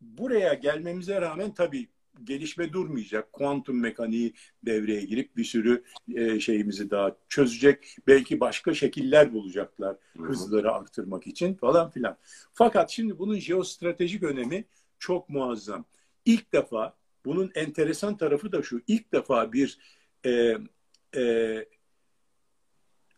buraya 0.00 0.54
gelmemize 0.54 1.20
rağmen 1.20 1.54
tabii 1.54 1.88
gelişme 2.24 2.72
durmayacak. 2.72 3.32
Kuantum 3.32 3.80
mekaniği 3.80 4.34
devreye 4.62 5.02
girip 5.02 5.36
bir 5.36 5.44
sürü 5.44 5.84
e, 6.14 6.40
şeyimizi 6.40 6.90
daha 6.90 7.16
çözecek. 7.28 7.96
Belki 8.06 8.40
başka 8.40 8.74
şekiller 8.74 9.32
bulacaklar 9.32 9.96
hızları 10.18 10.72
arttırmak 10.72 11.26
için 11.26 11.54
falan 11.54 11.90
filan. 11.90 12.16
Fakat 12.52 12.90
şimdi 12.90 13.18
bunun 13.18 13.38
jeostratejik 13.38 14.22
önemi 14.22 14.64
çok 14.98 15.28
muazzam. 15.28 15.84
İlk 16.24 16.52
defa 16.52 16.96
bunun 17.24 17.50
enteresan 17.54 18.16
tarafı 18.16 18.52
da 18.52 18.62
şu. 18.62 18.80
İlk 18.86 19.12
defa 19.12 19.52
bir 19.52 19.78
e, 20.26 20.58
e, 21.16 21.64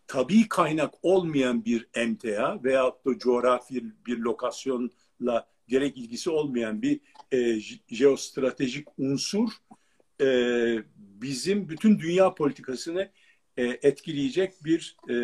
tabii 0.07 0.49
kaynak 0.49 0.95
olmayan 1.03 1.65
bir 1.65 1.89
emtia 1.95 2.65
veyahut 2.65 3.07
da 3.07 3.19
coğrafi 3.19 3.85
bir 4.07 4.19
lokasyonla 4.19 5.49
gerek 5.71 5.97
ilgisi 5.97 6.31
olmayan 6.31 6.83
bir 6.83 7.01
e, 7.33 7.61
jeostratejik 7.89 8.89
unsur 8.99 9.49
e, 10.21 10.29
bizim 10.97 11.69
bütün 11.69 11.99
dünya 11.99 12.35
politikasını 12.35 13.11
e, 13.57 13.65
etkileyecek 13.65 14.65
bir 14.65 14.97
e, 15.11 15.17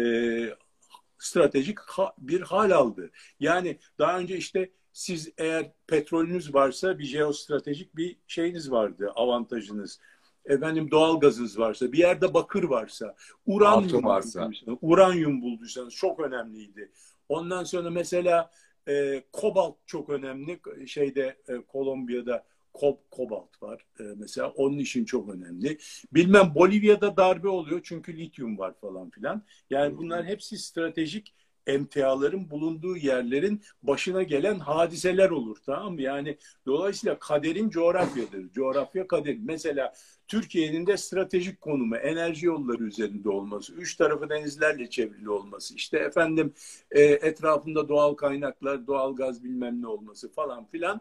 stratejik 1.19 1.81
ha, 1.81 2.15
bir 2.19 2.41
hal 2.41 2.71
aldı. 2.71 3.11
Yani 3.41 3.79
daha 3.99 4.19
önce 4.19 4.37
işte 4.37 4.71
siz 4.93 5.33
eğer 5.39 5.73
petrolünüz 5.87 6.55
varsa 6.55 6.99
bir 6.99 7.05
jeostratejik 7.05 7.97
bir 7.97 8.17
şeyiniz 8.27 8.71
vardı, 8.71 9.13
avantajınız. 9.15 10.01
Efendim 10.45 10.91
doğal 10.91 11.21
gazınız 11.21 11.59
varsa, 11.59 11.93
bir 11.93 11.99
yerde 11.99 12.35
bakır 12.35 12.65
varsa, 12.65 13.17
uranyum 13.47 14.05
varsa, 14.05 14.51
uranyum 14.81 15.43
bulduysanız 15.43 15.95
çok 15.95 16.21
önemliydi. 16.21 16.93
Ondan 17.29 17.65
sonra 17.65 17.91
mesela 17.91 18.51
e, 18.89 19.23
kobalt 19.33 19.77
çok 19.87 20.11
önemli. 20.11 20.61
Şeyde 20.87 21.37
e, 21.49 21.57
Kolombiya'da 21.57 22.45
kob, 22.73 22.97
kobalt 23.11 23.63
var 23.63 23.87
e, 24.01 24.03
mesela. 24.17 24.49
Onun 24.49 24.79
için 24.79 25.05
çok 25.05 25.35
önemli. 25.35 25.79
Bilmem 26.15 26.53
Bolivya'da 26.55 27.17
darbe 27.17 27.49
oluyor 27.49 27.81
çünkü 27.85 28.19
lityum 28.19 28.59
var 28.59 28.75
falan 28.81 29.11
filan. 29.11 29.43
Yani 29.71 29.97
bunlar 29.99 30.25
hepsi 30.25 30.59
stratejik 30.59 31.35
emtiaların 31.67 32.51
bulunduğu 32.51 32.97
yerlerin 32.97 33.63
başına 33.83 34.23
gelen 34.23 34.59
hadiseler 34.59 35.31
olur 35.31 35.57
tamam 35.67 35.95
mı? 35.95 36.03
Yani 36.03 36.37
dolayısıyla 36.67 37.19
kaderin 37.19 37.71
coğrafyadır. 37.71 38.53
Coğrafya 38.53 39.07
kader. 39.07 39.37
Mesela 39.41 39.93
Türkiye'nin 40.29 40.87
de 40.87 40.97
stratejik 40.97 41.61
konumu 41.61 41.97
enerji 41.97 42.47
yolları 42.47 42.85
üzerinde 42.85 43.29
olması, 43.29 43.73
üç 43.73 43.97
tarafı 43.97 44.31
denizlerle 44.31 44.91
çevrili 44.91 45.31
olması, 45.31 45.75
işte 45.75 45.99
efendim 45.99 46.53
e, 46.91 47.03
etrafında 47.03 47.89
doğal 47.89 48.15
kaynaklar, 48.15 48.87
doğal 48.87 49.17
gaz 49.17 49.45
bilmem 49.45 49.83
ne 49.83 49.87
olması 49.87 50.33
falan 50.33 50.67
filan 50.67 51.01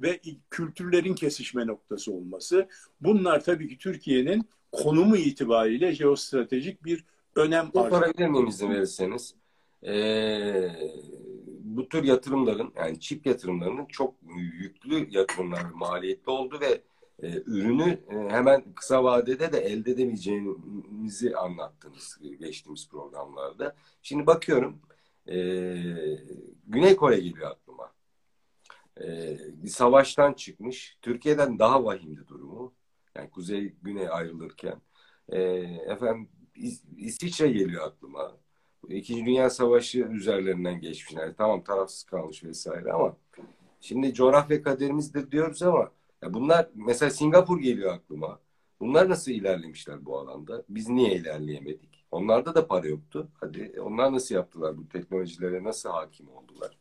ve 0.00 0.20
kültürlerin 0.50 1.14
kesişme 1.14 1.66
noktası 1.66 2.12
olması. 2.12 2.68
Bunlar 3.00 3.44
tabii 3.44 3.68
ki 3.68 3.78
Türkiye'nin 3.78 4.48
konumu 4.72 5.16
itibariyle 5.16 5.94
jeostratejik 5.94 6.84
bir 6.84 7.04
önem 7.36 7.70
arz 7.74 8.10
ediyor. 8.10 8.30
Miyim 8.30 8.46
izin 8.46 8.70
verirseniz? 8.70 9.34
Ee, 9.86 10.70
bu 11.60 11.88
tür 11.88 12.04
yatırımların 12.04 12.72
yani 12.76 13.00
çip 13.00 13.26
yatırımlarının 13.26 13.86
çok 13.86 14.14
yüklü 14.36 15.06
yatırımlar 15.10 15.64
maliyetli 15.64 16.30
oldu 16.30 16.60
ve 16.60 16.82
e, 17.22 17.42
ürünü 17.46 18.00
e, 18.10 18.14
hemen 18.30 18.74
kısa 18.74 19.04
vadede 19.04 19.52
de 19.52 19.58
elde 19.58 19.90
edemeyeceğimizi 19.90 21.36
anlattınız 21.36 22.18
geçtiğimiz 22.38 22.88
programlarda. 22.88 23.76
Şimdi 24.02 24.26
bakıyorum 24.26 24.80
e, 25.28 25.36
Güney 26.66 26.96
Kore 26.96 27.20
geliyor 27.20 27.50
aklıma. 27.50 27.92
E, 29.00 29.38
bir 29.62 29.68
savaştan 29.68 30.32
çıkmış. 30.32 30.98
Türkiye'den 31.02 31.58
daha 31.58 31.84
vahimdi 31.84 32.28
durumu. 32.28 32.74
Yani 33.16 33.30
Kuzey 33.30 33.74
Güney 33.82 34.08
ayrılırken. 34.10 34.80
E, 35.28 35.40
efendim 35.88 36.28
İs 36.54 36.82
İsviçre 36.96 37.48
geliyor 37.52 37.86
aklıma. 37.86 38.43
İkinci 38.88 39.26
Dünya 39.26 39.50
Savaşı 39.50 39.98
üzerlerinden 39.98 40.80
geçmişler. 40.80 41.34
Tamam 41.38 41.64
tarafsız 41.64 42.02
kalmış 42.02 42.44
vesaire 42.44 42.92
ama 42.92 43.16
şimdi 43.80 44.14
coğrafya 44.14 44.62
kaderimiz 44.62 45.14
de 45.14 45.30
diyoruz 45.30 45.62
ama 45.62 45.90
ya 46.22 46.34
bunlar 46.34 46.68
mesela 46.74 47.10
Singapur 47.10 47.60
geliyor 47.60 47.94
aklıma. 47.94 48.40
Bunlar 48.80 49.08
nasıl 49.08 49.32
ilerlemişler 49.32 50.06
bu 50.06 50.18
alanda? 50.18 50.64
Biz 50.68 50.88
niye 50.88 51.14
ilerleyemedik? 51.14 52.04
Onlarda 52.10 52.54
da 52.54 52.66
para 52.66 52.86
yoktu. 52.86 53.28
Hadi 53.40 53.74
onlar 53.80 54.12
nasıl 54.12 54.34
yaptılar 54.34 54.76
bu 54.78 54.88
teknolojilere 54.88 55.64
nasıl 55.64 55.90
hakim 55.90 56.28
oldular? 56.28 56.78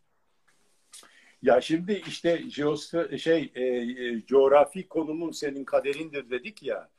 Ya 1.42 1.62
şimdi 1.62 2.04
işte 2.08 2.50
jeostra 2.50 3.18
şey 3.18 3.52
e, 3.56 3.64
e, 3.64 4.26
coğrafi 4.26 4.88
konumun 4.88 5.32
senin 5.32 5.64
kaderindir 5.64 6.30
dedik 6.30 6.64
ya. 6.64 6.90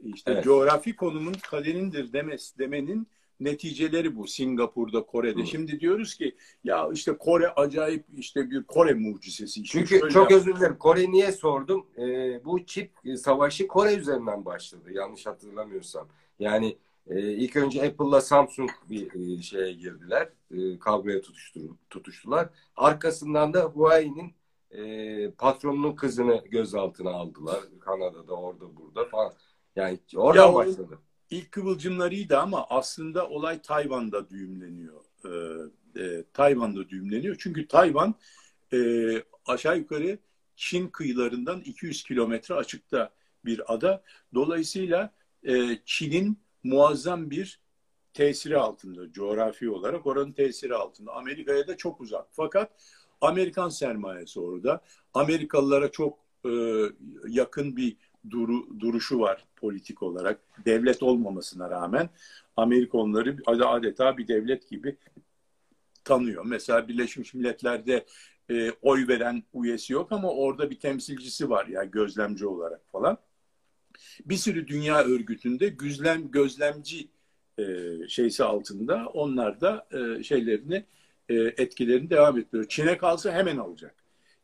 İşte 0.00 0.32
evet. 0.32 0.44
coğrafi 0.44 0.96
konumun 0.96 1.34
kaderindir 1.50 2.12
demes 2.12 2.58
demenin 2.58 3.08
neticeleri 3.40 4.16
bu 4.16 4.26
Singapur'da, 4.26 5.02
Kore'de. 5.02 5.40
Hı. 5.40 5.46
Şimdi 5.46 5.80
diyoruz 5.80 6.14
ki 6.14 6.36
ya 6.64 6.88
işte 6.92 7.16
Kore 7.16 7.48
acayip 7.48 8.04
işte 8.16 8.50
bir 8.50 8.64
Kore 8.64 8.94
mucizesi. 8.94 9.62
İşte 9.62 9.78
Çünkü 9.78 10.10
çok 10.10 10.32
özür 10.32 10.56
dilerim. 10.56 10.78
Kore 10.78 11.10
niye 11.10 11.32
sordum? 11.32 11.86
Ee, 11.98 12.44
bu 12.44 12.66
çip 12.66 12.90
savaşı 13.16 13.68
Kore 13.68 13.94
üzerinden 13.94 14.44
başladı. 14.44 14.92
Yanlış 14.92 15.26
hatırlamıyorsam. 15.26 16.08
Yani 16.38 16.76
e, 17.06 17.20
ilk 17.20 17.56
önce 17.56 17.86
Apple'la 17.86 18.20
Samsung 18.20 18.70
bir 18.90 19.38
e, 19.38 19.42
şeye 19.42 19.72
girdiler. 19.72 20.28
E, 20.50 20.78
kavgaya 20.78 21.20
tutuştur, 21.20 21.70
tutuştular. 21.90 22.48
Arkasından 22.76 23.54
da 23.54 23.62
Huawei'nin 23.62 24.32
e, 24.70 25.30
patronunun 25.30 25.92
kızını 25.92 26.44
gözaltına 26.50 27.10
aldılar. 27.10 27.60
Kanada'da, 27.80 28.34
orada, 28.34 28.76
burada 28.76 29.04
falan. 29.04 29.32
Yani 29.76 29.98
oradan 30.16 30.48
ya 30.48 30.54
başladı. 30.54 30.98
İlk 31.30 31.52
kıvılcımlarıydı 31.52 32.38
ama 32.38 32.66
aslında 32.70 33.28
olay 33.28 33.62
Tayvan'da 33.62 34.30
düğümleniyor. 34.30 35.04
Ee, 35.24 36.02
e, 36.02 36.24
Tayvan'da 36.32 36.88
düğümleniyor. 36.88 37.36
Çünkü 37.38 37.68
Tayvan 37.68 38.14
e, 38.72 38.78
aşağı 39.46 39.78
yukarı 39.78 40.18
Çin 40.56 40.88
kıyılarından 40.88 41.60
200 41.60 42.02
kilometre 42.02 42.54
açıkta 42.54 43.10
bir 43.44 43.74
ada. 43.74 44.02
Dolayısıyla 44.34 45.12
e, 45.48 45.78
Çin'in 45.84 46.38
muazzam 46.62 47.30
bir 47.30 47.60
tesiri 48.14 48.58
altında 48.58 49.12
coğrafi 49.12 49.70
olarak 49.70 50.06
oranın 50.06 50.32
tesiri 50.32 50.74
altında. 50.74 51.12
Amerika'ya 51.12 51.66
da 51.66 51.76
çok 51.76 52.00
uzak. 52.00 52.26
Fakat 52.32 52.72
Amerikan 53.20 53.68
sermayesi 53.68 54.40
orada. 54.40 54.80
Amerikalılara 55.14 55.90
çok 55.90 56.18
e, 56.44 56.50
yakın 57.28 57.76
bir 57.76 57.96
duru, 58.30 58.80
duruşu 58.80 59.20
var 59.20 59.44
politik 59.56 60.02
olarak. 60.02 60.40
Devlet 60.64 61.02
olmamasına 61.02 61.70
rağmen 61.70 62.10
Amerika 62.56 62.98
onları 62.98 63.36
adeta 63.46 64.18
bir 64.18 64.28
devlet 64.28 64.70
gibi 64.70 64.96
tanıyor. 66.04 66.44
Mesela 66.44 66.88
Birleşmiş 66.88 67.34
Milletler'de 67.34 68.06
e, 68.50 68.70
oy 68.82 69.08
veren 69.08 69.42
üyesi 69.54 69.92
yok 69.92 70.12
ama 70.12 70.30
orada 70.30 70.70
bir 70.70 70.80
temsilcisi 70.80 71.50
var 71.50 71.66
ya 71.66 71.82
yani 71.82 71.90
gözlemci 71.90 72.46
olarak 72.46 72.80
falan. 72.92 73.18
Bir 74.24 74.36
sürü 74.36 74.68
dünya 74.68 75.04
örgütünde 75.04 75.68
gözlem 75.68 76.30
gözlemci 76.30 77.08
e, 77.58 77.64
şeysi 78.08 78.44
altında 78.44 79.06
onlar 79.14 79.60
da 79.60 79.88
e, 79.92 80.22
şeylerini 80.22 80.84
e, 81.28 81.34
etkilerini 81.34 82.10
devam 82.10 82.38
ettiriyor. 82.38 82.68
Çin'e 82.68 82.98
kalsa 82.98 83.32
hemen 83.32 83.56
alacak. 83.56 83.94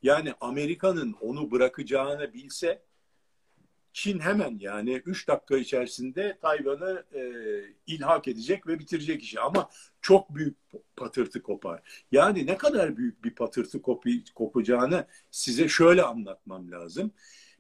Yani 0.03 0.35
Amerika'nın 0.41 1.17
onu 1.21 1.51
bırakacağını 1.51 2.33
bilse 2.33 2.83
Çin 3.95 4.19
hemen 4.19 4.57
yani 4.61 5.03
3 5.07 5.29
dakika 5.29 5.57
içerisinde 5.57 6.39
Tayvan'ı 6.43 7.05
e, 7.15 7.23
ilhak 7.87 8.29
edecek 8.29 8.67
ve 8.67 8.79
bitirecek 8.79 9.23
işi. 9.23 9.41
Ama 9.41 9.71
çok 10.01 10.35
büyük 10.35 10.57
patırtı 10.97 11.43
kopar. 11.43 12.05
Yani 12.13 12.47
ne 12.47 12.57
kadar 12.57 12.97
büyük 12.97 13.25
bir 13.25 13.35
patırtı 13.35 13.83
kopu, 13.83 14.11
kopacağını 14.35 15.07
size 15.31 15.69
şöyle 15.69 16.03
anlatmam 16.03 16.71
lazım. 16.71 17.11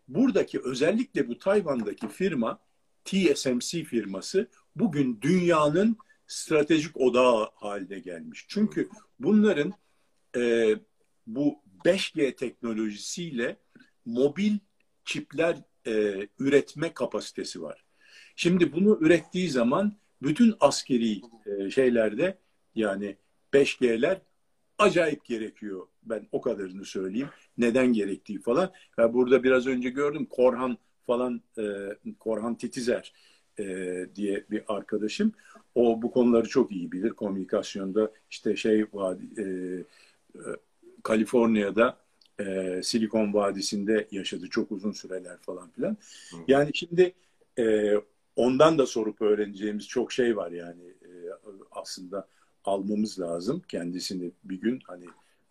Buradaki 0.08 0.60
özellikle 0.60 1.28
bu 1.28 1.38
Tayvan'daki 1.38 2.08
firma 2.08 2.58
TSMC 3.04 3.84
firması 3.84 4.48
bugün 4.76 5.18
dünyanın 5.20 5.96
stratejik 6.26 6.96
odağı 6.96 7.50
haline 7.54 7.98
gelmiş. 7.98 8.46
Çünkü 8.48 8.88
bunların 9.18 9.72
e, 10.36 10.74
bu 11.26 11.62
5G 11.84 12.36
teknolojisiyle 12.36 13.56
mobil 14.04 14.58
çipler 15.04 15.56
e, 15.86 16.26
üretme 16.38 16.94
kapasitesi 16.94 17.62
var. 17.62 17.84
Şimdi 18.36 18.72
bunu 18.72 18.98
ürettiği 19.00 19.50
zaman 19.50 19.92
bütün 20.22 20.54
askeri 20.60 21.20
e, 21.46 21.70
şeylerde 21.70 22.38
yani 22.74 23.16
5G'ler 23.52 24.20
acayip 24.78 25.24
gerekiyor. 25.24 25.86
Ben 26.02 26.28
o 26.32 26.40
kadarını 26.40 26.84
söyleyeyim. 26.84 27.28
Neden 27.58 27.92
gerektiği 27.92 28.40
falan. 28.40 28.72
Ve 28.98 29.12
burada 29.14 29.42
biraz 29.42 29.66
önce 29.66 29.90
gördüm 29.90 30.26
Korhan 30.30 30.78
falan 31.06 31.42
e, 31.58 31.62
Korhan 32.18 32.54
Titizer 32.54 33.12
e, 33.58 33.64
diye 34.14 34.44
bir 34.50 34.62
arkadaşım. 34.68 35.32
O 35.74 36.02
bu 36.02 36.10
konuları 36.10 36.48
çok 36.48 36.72
iyi 36.72 36.92
bilir. 36.92 37.10
Komünikasyonda 37.10 38.12
işte 38.30 38.56
şey 38.56 38.80
e, 38.80 38.84
e, 38.84 39.44
Kaliforniya'da 41.02 42.03
e, 42.40 42.80
Silikon 42.82 43.34
Vadisi'nde 43.34 44.08
yaşadı 44.10 44.48
çok 44.50 44.72
uzun 44.72 44.92
süreler 44.92 45.36
falan 45.38 45.70
filan. 45.70 45.96
Hı. 46.30 46.36
Yani 46.48 46.70
şimdi 46.74 47.12
e, 47.58 47.94
ondan 48.36 48.78
da 48.78 48.86
sorup 48.86 49.22
öğreneceğimiz 49.22 49.88
çok 49.88 50.12
şey 50.12 50.36
var 50.36 50.50
yani 50.50 50.82
e, 50.82 51.10
aslında 51.72 52.28
almamız 52.64 53.20
lazım 53.20 53.62
kendisini 53.68 54.30
bir 54.44 54.60
gün 54.60 54.80
hani 54.86 55.04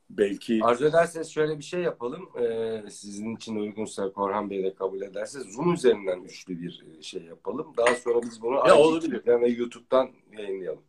belki... 0.09 0.59
Arzu 0.63 0.85
ederseniz 0.85 1.29
şöyle 1.29 1.57
bir 1.57 1.63
şey 1.63 1.81
yapalım. 1.81 2.29
Ee, 2.41 2.83
sizin 2.89 3.35
için 3.35 3.55
uygunsa 3.55 4.11
Korhan 4.11 4.49
Bey 4.49 4.63
de 4.63 4.73
kabul 4.73 5.01
ederse 5.01 5.39
Zoom 5.39 5.73
üzerinden 5.73 6.21
üçlü 6.21 6.61
bir 6.61 6.83
e, 6.99 7.01
şey 7.01 7.21
yapalım. 7.21 7.73
Daha 7.77 7.95
sonra 7.95 8.21
biz 8.21 8.41
bunu 8.41 8.67
ya 8.67 8.77
olabilir. 8.77 9.21
ve 9.27 9.47
YouTube'dan 9.47 10.09
yayınlayalım. 10.37 10.83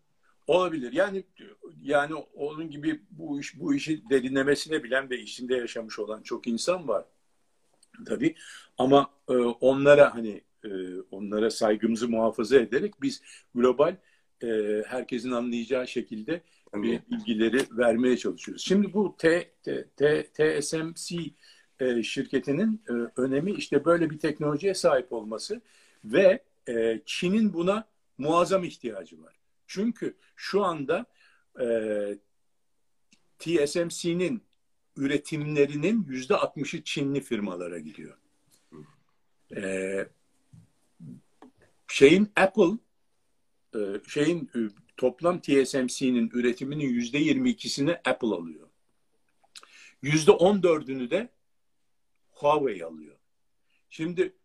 Olabilir. 0.46 0.92
Yani 0.92 1.24
yani 1.82 2.14
onun 2.14 2.70
gibi 2.70 3.00
bu 3.10 3.40
iş 3.40 3.60
bu 3.60 3.74
işi 3.74 4.10
derinlemesine 4.10 4.84
bilen 4.84 5.10
ve 5.10 5.20
içinde 5.20 5.54
yaşamış 5.54 5.98
olan 5.98 6.22
çok 6.22 6.46
insan 6.46 6.88
var. 6.88 7.04
Tabii. 8.06 8.34
Ama 8.78 9.10
e, 9.28 9.32
onlara 9.34 10.14
hani 10.14 10.40
e, 10.64 10.70
onlara 11.10 11.50
saygımızı 11.50 12.08
muhafaza 12.08 12.56
ederek 12.56 12.94
biz 13.02 13.22
global 13.54 13.96
e, 14.42 14.82
herkesin 14.86 15.30
anlayacağı 15.30 15.88
şekilde 15.88 16.40
bir 16.74 17.00
bilgileri 17.10 17.58
vermeye 17.70 18.16
çalışıyoruz. 18.16 18.64
Şimdi 18.64 18.92
bu 18.92 19.16
T, 19.18 19.50
T, 19.62 19.88
T, 19.96 20.26
TSMC 20.32 21.16
e, 21.80 22.02
şirketinin 22.02 22.82
e, 22.88 23.20
önemi 23.20 23.52
işte 23.52 23.84
böyle 23.84 24.10
bir 24.10 24.18
teknolojiye 24.18 24.74
sahip 24.74 25.12
olması 25.12 25.60
ve 26.04 26.42
e, 26.68 27.00
Çin'in 27.06 27.52
buna 27.52 27.84
muazzam 28.18 28.64
ihtiyacı 28.64 29.22
var. 29.22 29.34
Çünkü 29.66 30.16
şu 30.36 30.64
anda 30.64 31.06
e, 31.60 31.66
TSMC'nin 33.38 34.42
üretimlerinin 34.96 36.06
yüzde 36.08 36.36
altmışı 36.36 36.84
Çinli 36.84 37.20
firmalara 37.20 37.78
gidiyor. 37.78 38.18
E, 39.56 40.08
şeyin 41.88 42.32
Apple 42.36 42.78
e, 43.74 43.80
şeyin 44.08 44.50
e, 44.54 44.58
toplam 44.96 45.40
TSMC'nin 45.40 46.30
üretiminin 46.34 46.88
yüzde 46.88 47.18
yirmi 47.18 47.50
ikisini 47.50 47.92
Apple 48.04 48.28
alıyor. 48.28 48.68
Yüzde 50.02 50.30
on 50.30 50.62
dördünü 50.62 51.10
de 51.10 51.28
Huawei 52.30 52.84
alıyor. 52.84 53.16
Şimdi 53.90 54.36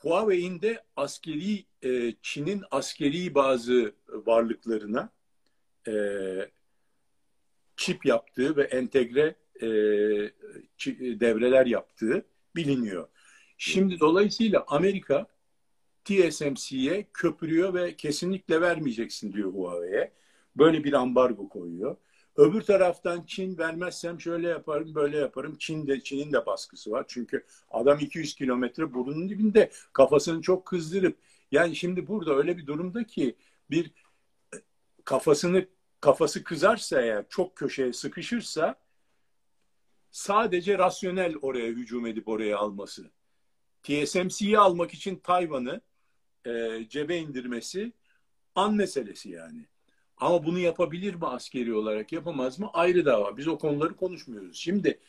Huawei'in 0.00 0.60
de 0.60 0.82
askeri 0.96 1.64
e, 1.82 2.14
Çin'in 2.22 2.62
askeri 2.70 3.34
bazı 3.34 3.94
varlıklarına 4.08 5.12
e, 5.88 5.94
çip 7.76 8.06
yaptığı 8.06 8.56
ve 8.56 8.62
entegre 8.62 9.34
e, 9.56 9.66
devreler 11.20 11.66
yaptığı 11.66 12.26
biliniyor. 12.56 13.08
Şimdi 13.58 14.00
dolayısıyla 14.00 14.64
Amerika 14.68 15.26
TSMC'ye 16.04 17.06
köpürüyor 17.12 17.74
ve 17.74 17.96
kesinlikle 17.96 18.60
vermeyeceksin 18.60 19.32
diyor 19.32 19.52
Huawei'ye. 19.52 20.12
Böyle 20.56 20.84
bir 20.84 20.92
ambargo 20.92 21.48
koyuyor. 21.48 21.96
Öbür 22.40 22.62
taraftan 22.62 23.22
Çin 23.26 23.58
vermezsem 23.58 24.20
şöyle 24.20 24.48
yaparım, 24.48 24.94
böyle 24.94 25.18
yaparım. 25.18 25.56
Çin 25.58 25.86
de 25.86 26.00
Çin'in 26.00 26.32
de 26.32 26.46
baskısı 26.46 26.90
var. 26.90 27.04
Çünkü 27.08 27.44
adam 27.70 27.98
200 27.98 28.34
kilometre 28.34 28.94
burnunun 28.94 29.28
dibinde 29.28 29.70
kafasını 29.92 30.42
çok 30.42 30.66
kızdırıp 30.66 31.18
yani 31.52 31.76
şimdi 31.76 32.06
burada 32.06 32.34
öyle 32.34 32.58
bir 32.58 32.66
durumda 32.66 33.04
ki 33.04 33.36
bir 33.70 33.90
kafasını 35.04 35.66
kafası 36.00 36.44
kızarsa 36.44 37.02
eğer 37.02 37.24
çok 37.28 37.56
köşeye 37.56 37.92
sıkışırsa 37.92 38.76
sadece 40.10 40.78
rasyonel 40.78 41.34
oraya 41.42 41.68
hücum 41.68 42.06
edip 42.06 42.28
oraya 42.28 42.58
alması. 42.58 43.10
TSMC'yi 43.82 44.58
almak 44.58 44.94
için 44.94 45.16
Tayvan'ı 45.16 45.80
e, 46.46 46.84
cebe 46.88 47.16
indirmesi 47.16 47.92
an 48.54 48.74
meselesi 48.74 49.30
yani. 49.30 49.69
Ama 50.20 50.46
bunu 50.46 50.58
yapabilir 50.58 51.14
mi 51.14 51.26
askeri 51.26 51.74
olarak 51.74 52.12
yapamaz 52.12 52.58
mı 52.58 52.70
ayrı 52.72 53.04
dava. 53.04 53.36
Biz 53.36 53.48
o 53.48 53.58
konuları 53.58 53.96
konuşmuyoruz. 53.96 54.56
Şimdi 54.56 55.00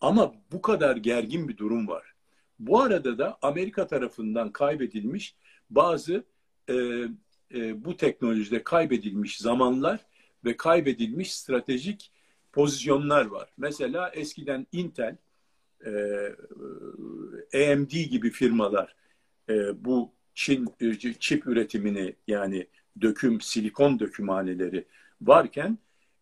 ama 0.00 0.34
bu 0.52 0.62
kadar 0.62 0.96
gergin 0.96 1.48
bir 1.48 1.56
durum 1.56 1.88
var. 1.88 2.14
Bu 2.58 2.80
arada 2.80 3.18
da 3.18 3.38
Amerika 3.42 3.86
tarafından 3.86 4.52
kaybedilmiş 4.52 5.36
bazı 5.70 6.24
e, 6.68 6.74
e, 7.54 7.84
bu 7.84 7.96
teknolojide 7.96 8.64
kaybedilmiş 8.64 9.38
zamanlar 9.38 10.06
ve 10.44 10.56
kaybedilmiş 10.56 11.34
stratejik 11.34 12.12
pozisyonlar 12.52 13.26
var. 13.26 13.52
Mesela 13.56 14.10
eskiden 14.10 14.66
Intel, 14.72 15.16
e, 15.86 15.92
AMD 17.72 17.90
gibi 17.90 18.30
firmalar 18.30 18.96
e, 19.48 19.84
bu 19.84 20.16
Çin 20.34 20.68
e, 20.80 20.94
çip 21.18 21.46
üretimini 21.46 22.16
yani 22.26 22.66
döküm, 23.00 23.40
silikon 23.40 23.98
dökümhaneleri 23.98 24.86
varken 25.20 25.78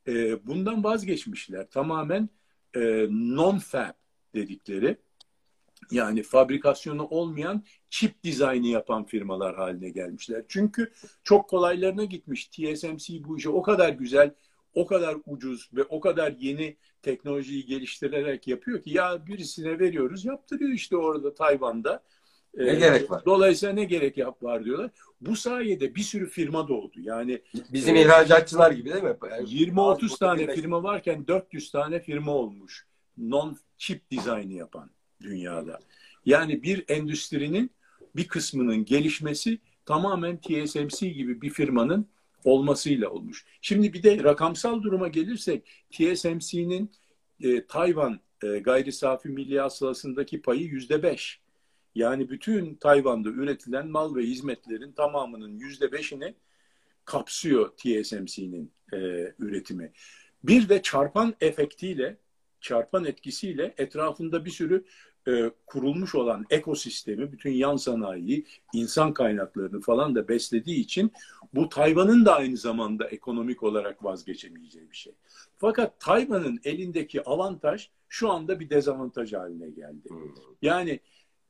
e, 0.08 0.46
bundan 0.46 0.84
vazgeçmişler. 0.84 1.70
Tamamen 1.70 2.28
e, 2.74 2.80
non-fab 3.10 3.92
dedikleri 4.34 4.96
yani 5.90 6.22
fabrikasyonu 6.22 7.06
olmayan 7.06 7.64
çip 7.90 8.24
dizaynı 8.24 8.66
yapan 8.66 9.04
firmalar 9.04 9.56
haline 9.56 9.90
gelmişler. 9.90 10.44
Çünkü 10.48 10.92
çok 11.24 11.48
kolaylarına 11.48 12.04
gitmiş. 12.04 12.46
TSMC 12.46 13.24
bu 13.24 13.38
işi 13.38 13.48
o 13.48 13.62
kadar 13.62 13.88
güzel, 13.88 14.34
o 14.74 14.86
kadar 14.86 15.16
ucuz 15.26 15.70
ve 15.72 15.82
o 15.82 16.00
kadar 16.00 16.34
yeni 16.38 16.76
teknolojiyi 17.02 17.66
geliştirerek 17.66 18.48
yapıyor 18.48 18.82
ki 18.82 18.90
ya 18.90 19.26
birisine 19.26 19.78
veriyoruz 19.78 20.24
yaptırıyor 20.24 20.70
işte 20.70 20.96
orada 20.96 21.34
Tayvan'da. 21.34 22.02
Ne 22.56 22.70
ee, 22.70 22.74
gerek 22.74 23.10
var? 23.10 23.22
Dolayısıyla 23.24 23.74
ne 23.74 23.84
gerek 23.84 24.16
yap 24.16 24.42
var 24.42 24.64
diyorlar. 24.64 24.90
Bu 25.20 25.36
sayede 25.36 25.94
bir 25.94 26.00
sürü 26.00 26.26
firma 26.26 26.68
doğdu. 26.68 27.00
Yani 27.00 27.42
bizim 27.72 27.96
e, 27.96 28.02
ihracatçılar 28.02 28.70
gibi 28.70 28.92
değil 28.92 29.04
mi? 29.04 29.16
Yani 29.30 29.48
20-30 29.48 30.18
tane 30.18 30.54
firma 30.54 30.82
varken 30.82 31.26
400 31.26 31.70
tane 31.70 32.00
firma 32.00 32.32
olmuş. 32.32 32.86
Non 33.18 33.56
chip 33.78 34.10
dizaynı 34.10 34.52
yapan 34.52 34.90
dünyada. 35.22 35.78
Yani 36.26 36.62
bir 36.62 36.84
endüstrinin 36.88 37.70
bir 38.16 38.28
kısmının 38.28 38.84
gelişmesi 38.84 39.58
tamamen 39.86 40.40
TSMC 40.40 41.08
gibi 41.08 41.42
bir 41.42 41.50
firmanın 41.50 42.08
olmasıyla 42.44 43.10
olmuş. 43.10 43.44
Şimdi 43.60 43.92
bir 43.92 44.02
de 44.02 44.24
rakamsal 44.24 44.82
duruma 44.82 45.08
gelirsek 45.08 45.66
TSMC'nin 45.90 46.92
e, 47.40 47.66
Tayvan 47.66 48.20
e, 48.42 48.58
gayri 48.58 48.92
safi 48.92 49.28
milli 49.28 49.60
hasılasındaki 49.60 50.42
payı 50.42 50.62
yüzde 50.62 51.02
beş. 51.02 51.40
Yani 51.94 52.28
bütün 52.28 52.74
Tayvan'da 52.74 53.28
üretilen 53.28 53.88
mal 53.88 54.14
ve 54.14 54.22
hizmetlerin 54.22 54.92
tamamının 54.92 55.58
yüzde 55.58 55.92
beşini 55.92 56.34
kapsıyor 57.04 57.70
TSMC'nin 57.76 58.72
e, 58.92 58.96
üretimi. 59.38 59.92
Bir 60.44 60.68
de 60.68 60.82
çarpan 60.82 61.34
efektiyle, 61.40 62.16
çarpan 62.60 63.04
etkisiyle 63.04 63.74
etrafında 63.78 64.44
bir 64.44 64.50
sürü 64.50 64.84
e, 65.28 65.50
kurulmuş 65.66 66.14
olan 66.14 66.46
ekosistemi, 66.50 67.32
bütün 67.32 67.50
yan 67.50 67.76
sanayiyi, 67.76 68.46
insan 68.72 69.12
kaynaklarını 69.12 69.80
falan 69.80 70.14
da 70.14 70.28
beslediği 70.28 70.80
için 70.80 71.12
bu 71.54 71.68
Tayvan'ın 71.68 72.24
da 72.24 72.36
aynı 72.36 72.56
zamanda 72.56 73.08
ekonomik 73.08 73.62
olarak 73.62 74.04
vazgeçemeyeceği 74.04 74.90
bir 74.90 74.96
şey. 74.96 75.14
Fakat 75.58 76.00
Tayvan'ın 76.00 76.60
elindeki 76.64 77.22
avantaj 77.22 77.88
şu 78.08 78.30
anda 78.30 78.60
bir 78.60 78.70
dezavantaj 78.70 79.32
haline 79.32 79.70
geldi. 79.70 80.08
Hmm. 80.08 80.18
Yani 80.62 81.00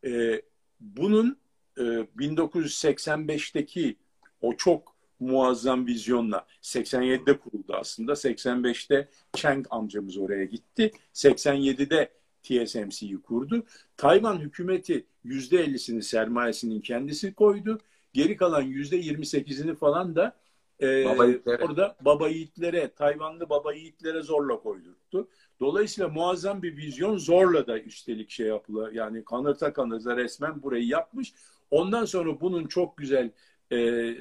e, 0.04 0.42
bunun 0.80 1.38
e, 1.78 1.82
1985'teki 1.82 3.96
o 4.40 4.56
çok 4.56 4.94
muazzam 5.20 5.86
vizyonla 5.86 6.46
87'de 6.62 7.38
kuruldu 7.38 7.74
aslında. 7.74 8.12
85'te 8.12 9.08
Cheng 9.32 9.66
amcamız 9.70 10.16
oraya 10.16 10.44
gitti. 10.44 10.90
87'de 11.14 12.10
TSMC'yi 12.42 13.22
kurdu. 13.22 13.64
Tayvan 13.96 14.38
hükümeti 14.38 15.06
%50'sini 15.24 16.02
sermayesinin 16.02 16.80
kendisi 16.80 17.34
koydu. 17.34 17.80
Geri 18.12 18.36
kalan 18.36 18.64
%28'ini 18.64 19.74
falan 19.74 20.16
da 20.16 20.36
e, 20.80 21.04
baba 21.04 21.26
orada 21.64 21.96
baba 22.00 22.28
yiğitlere, 22.28 22.88
Tayvanlı 22.88 23.48
baba 23.48 23.72
yiğitlere 23.72 24.22
zorla 24.22 24.60
koydurttu. 24.60 25.28
Dolayısıyla 25.60 26.08
muazzam 26.08 26.62
bir 26.62 26.76
vizyon 26.76 27.18
zorla 27.18 27.66
da 27.66 27.80
üstelik 27.80 28.30
şey 28.30 28.46
yapılıyor. 28.46 28.92
Yani 28.92 29.24
kanırta 29.24 29.72
kanırta 29.72 30.16
resmen 30.16 30.62
burayı 30.62 30.86
yapmış. 30.86 31.34
Ondan 31.70 32.04
sonra 32.04 32.40
bunun 32.40 32.66
çok 32.66 32.96
güzel 32.96 33.30
e, 33.72 34.14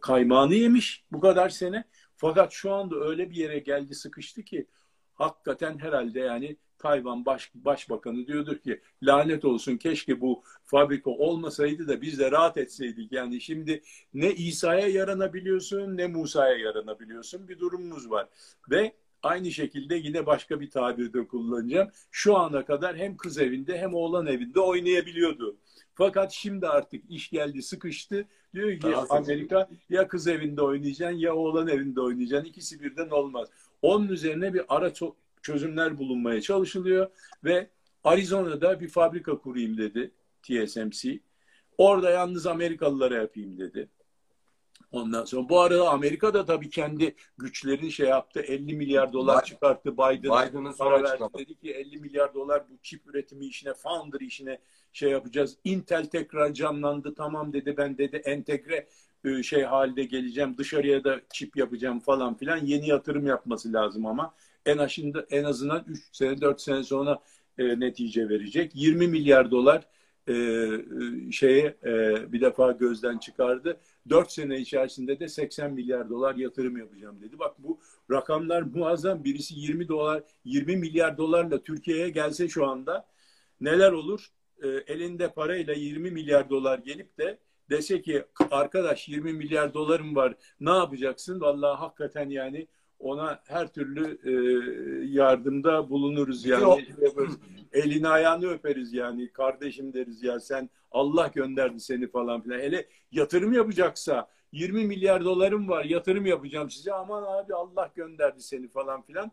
kaymağını 0.00 0.54
yemiş 0.54 1.04
bu 1.12 1.20
kadar 1.20 1.48
sene. 1.48 1.84
Fakat 2.16 2.52
şu 2.52 2.72
anda 2.72 2.96
öyle 2.96 3.30
bir 3.30 3.36
yere 3.36 3.58
geldi 3.58 3.94
sıkıştı 3.94 4.42
ki 4.42 4.66
hakikaten 5.14 5.78
herhalde 5.78 6.20
yani 6.20 6.56
Tayvan 6.78 7.26
baş, 7.26 7.50
Başbakanı 7.54 8.26
diyordur 8.26 8.58
ki 8.58 8.80
lanet 9.02 9.44
olsun 9.44 9.76
keşke 9.76 10.20
bu 10.20 10.42
fabrika 10.64 11.10
olmasaydı 11.10 11.88
da 11.88 12.02
biz 12.02 12.18
de 12.18 12.30
rahat 12.30 12.56
etseydik. 12.56 13.12
Yani 13.12 13.40
şimdi 13.40 13.82
ne 14.14 14.34
İsa'ya 14.34 14.88
yaranabiliyorsun 14.88 15.96
ne 15.96 16.06
Musa'ya 16.06 16.56
yaranabiliyorsun 16.56 17.48
bir 17.48 17.58
durumumuz 17.58 18.10
var. 18.10 18.28
Ve 18.70 18.92
aynı 19.22 19.50
şekilde 19.50 19.94
yine 19.94 20.26
başka 20.26 20.60
bir 20.60 20.70
tabirde 20.70 21.26
kullanacağım. 21.26 21.90
Şu 22.10 22.36
ana 22.36 22.64
kadar 22.64 22.96
hem 22.96 23.16
kız 23.16 23.38
evinde 23.38 23.78
hem 23.78 23.94
oğlan 23.94 24.26
evinde 24.26 24.60
oynayabiliyordu. 24.60 25.56
Fakat 25.94 26.32
şimdi 26.32 26.68
artık 26.68 27.10
iş 27.10 27.30
geldi 27.30 27.62
sıkıştı. 27.62 28.26
Diyor 28.54 28.80
ki 28.80 28.82
Daha 28.82 29.06
Amerika 29.10 29.68
ya 29.88 30.08
kız 30.08 30.28
evinde 30.28 30.62
oynayacaksın 30.62 31.18
ya 31.18 31.34
oğlan 31.34 31.68
evinde 31.68 32.00
oynayacaksın. 32.00 32.48
İkisi 32.48 32.82
birden 32.82 33.10
olmaz. 33.10 33.48
Onun 33.82 34.08
üzerine 34.08 34.54
bir 34.54 34.62
ara 34.68 34.92
çözümler 35.46 35.98
bulunmaya 35.98 36.40
çalışılıyor 36.40 37.10
ve 37.44 37.70
Arizona'da 38.04 38.80
bir 38.80 38.88
fabrika 38.88 39.38
kurayım 39.38 39.78
dedi 39.78 40.10
TSMC. 40.42 41.20
Orada 41.78 42.10
yalnız 42.10 42.46
Amerikalılara 42.46 43.14
yapayım 43.14 43.58
dedi. 43.58 43.88
Ondan 44.92 45.24
sonra 45.24 45.48
bu 45.48 45.60
arada 45.60 45.88
Amerika 45.88 46.34
da 46.34 46.44
tabii 46.44 46.70
kendi 46.70 47.14
güçlerini 47.38 47.92
şey 47.92 48.08
yaptı. 48.08 48.40
50 48.40 48.74
milyar 48.76 49.12
dolar 49.12 49.44
çıkarttı 49.44 49.92
Biden. 49.92 50.18
Biden'ın 50.22 50.72
para 50.72 51.02
verdi. 51.02 51.24
Dedi 51.38 51.54
ki 51.54 51.72
50 51.72 51.98
milyar 51.98 52.34
dolar 52.34 52.64
bu 52.70 52.78
çip 52.82 53.06
üretimi 53.06 53.46
işine, 53.46 53.74
founder 53.74 54.20
işine 54.20 54.58
şey 54.92 55.10
yapacağız. 55.10 55.56
Intel 55.64 56.04
tekrar 56.04 56.52
canlandı. 56.52 57.14
Tamam 57.14 57.52
dedi 57.52 57.74
ben 57.76 57.98
dedi 57.98 58.16
entegre 58.16 58.88
e, 59.24 59.42
şey 59.42 59.62
halde 59.62 60.04
geleceğim. 60.04 60.54
Dışarıya 60.58 61.04
da 61.04 61.20
çip 61.32 61.56
yapacağım 61.56 62.00
falan 62.00 62.36
filan. 62.36 62.56
Yeni 62.56 62.88
yatırım 62.88 63.26
yapması 63.26 63.72
lazım 63.72 64.06
ama 64.06 64.34
en 64.66 64.78
aşında 64.78 65.26
en 65.30 65.44
azından 65.44 65.84
3 65.88 66.08
sene 66.12 66.40
4 66.40 66.60
sene 66.60 66.82
sonra 66.82 67.22
e, 67.58 67.80
netice 67.80 68.28
verecek. 68.28 68.72
20 68.74 69.08
milyar 69.08 69.50
dolar 69.50 69.88
e, 70.28 70.34
şeye 71.32 71.76
e, 71.84 72.32
bir 72.32 72.40
defa 72.40 72.72
gözden 72.72 73.18
çıkardı. 73.18 73.80
4 74.08 74.32
sene 74.32 74.58
içerisinde 74.58 75.20
de 75.20 75.28
80 75.28 75.72
milyar 75.72 76.10
dolar 76.10 76.34
yatırım 76.34 76.76
yapacağım 76.76 77.20
dedi. 77.20 77.38
Bak 77.38 77.54
bu 77.58 77.80
rakamlar 78.10 78.62
muazzam. 78.62 79.24
Birisi 79.24 79.54
20 79.54 79.88
dolar 79.88 80.22
20 80.44 80.76
milyar 80.76 81.18
dolarla 81.18 81.62
Türkiye'ye 81.62 82.08
gelse 82.08 82.48
şu 82.48 82.66
anda 82.66 83.06
neler 83.60 83.92
olur? 83.92 84.26
E, 84.62 84.68
elinde 84.68 85.28
parayla 85.28 85.74
20 85.74 86.10
milyar 86.10 86.50
dolar 86.50 86.78
gelip 86.78 87.18
de 87.18 87.38
dese 87.70 88.02
ki 88.02 88.24
arkadaş 88.50 89.08
20 89.08 89.32
milyar 89.32 89.74
dolarım 89.74 90.16
var 90.16 90.34
ne 90.60 90.70
yapacaksın? 90.70 91.40
Vallahi 91.40 91.78
hakikaten 91.78 92.30
yani 92.30 92.66
ona 92.98 93.42
her 93.46 93.72
türlü 93.72 94.18
e, 94.24 94.32
yardımda 95.06 95.90
bulunuruz 95.90 96.46
yani. 96.46 96.86
Elini 97.72 98.08
ayağını 98.08 98.46
öperiz 98.46 98.92
yani. 98.92 99.32
Kardeşim 99.32 99.92
deriz 99.92 100.22
ya 100.22 100.40
sen 100.40 100.70
Allah 100.90 101.30
gönderdi 101.34 101.80
seni 101.80 102.08
falan 102.08 102.40
filan. 102.40 102.58
Hele 102.58 102.88
yatırım 103.12 103.52
yapacaksa 103.52 104.28
20 104.52 104.84
milyar 104.84 105.24
dolarım 105.24 105.68
var 105.68 105.84
yatırım 105.84 106.26
yapacağım 106.26 106.70
size 106.70 106.92
aman 106.92 107.22
abi 107.22 107.54
Allah 107.54 107.90
gönderdi 107.94 108.42
seni 108.42 108.68
falan 108.68 109.02
filan. 109.02 109.32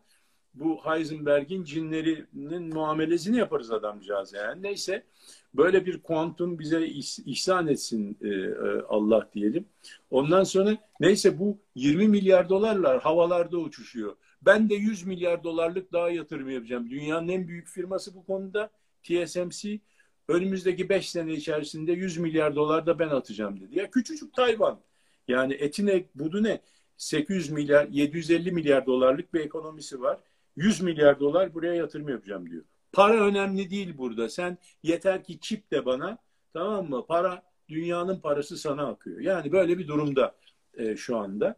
Bu 0.54 0.80
Heisenberg'in 0.84 1.64
cinlerinin 1.64 2.74
muamelesini 2.74 3.36
yaparız 3.36 3.70
adamcağız 3.70 4.32
yani. 4.32 4.62
Neyse 4.62 5.04
Böyle 5.54 5.86
bir 5.86 6.02
kuantum 6.02 6.58
bize 6.58 6.86
ihsan 7.26 7.68
etsin 7.68 8.18
e, 8.22 8.28
e, 8.28 8.82
Allah 8.88 9.30
diyelim. 9.34 9.66
Ondan 10.10 10.44
sonra 10.44 10.76
neyse 11.00 11.38
bu 11.38 11.58
20 11.74 12.08
milyar 12.08 12.48
dolarlar 12.48 13.02
havalarda 13.02 13.58
uçuşuyor. 13.58 14.16
Ben 14.42 14.70
de 14.70 14.74
100 14.74 15.06
milyar 15.06 15.44
dolarlık 15.44 15.92
daha 15.92 16.10
yatırım 16.10 16.50
yapacağım. 16.50 16.90
Dünyanın 16.90 17.28
en 17.28 17.48
büyük 17.48 17.68
firması 17.68 18.14
bu 18.14 18.26
konuda 18.26 18.70
TSMC. 19.02 19.80
Önümüzdeki 20.28 20.88
5 20.88 21.10
sene 21.10 21.32
içerisinde 21.32 21.92
100 21.92 22.18
milyar 22.18 22.56
dolar 22.56 22.86
da 22.86 22.98
ben 22.98 23.08
atacağım 23.08 23.60
dedi. 23.60 23.78
Ya 23.78 23.90
küçücük 23.90 24.34
Tayvan. 24.34 24.80
Yani 25.28 25.54
etine 25.54 26.04
budu 26.14 26.42
ne? 26.42 26.60
800 26.96 27.50
milyar, 27.50 27.88
750 27.88 28.52
milyar 28.52 28.86
dolarlık 28.86 29.34
bir 29.34 29.40
ekonomisi 29.40 30.00
var. 30.00 30.18
100 30.56 30.80
milyar 30.80 31.20
dolar 31.20 31.54
buraya 31.54 31.74
yatırım 31.74 32.08
yapacağım 32.08 32.50
diyor. 32.50 32.64
Para 32.94 33.26
önemli 33.26 33.70
değil 33.70 33.98
burada. 33.98 34.28
Sen 34.28 34.58
yeter 34.82 35.24
ki 35.24 35.40
çip 35.40 35.70
de 35.70 35.86
bana 35.86 36.18
tamam 36.52 36.90
mı? 36.90 37.06
Para 37.06 37.42
dünyanın 37.68 38.20
parası 38.20 38.58
sana 38.58 38.86
akıyor. 38.86 39.20
Yani 39.20 39.52
böyle 39.52 39.78
bir 39.78 39.88
durumda 39.88 40.34
e, 40.74 40.96
şu 40.96 41.16
anda. 41.16 41.56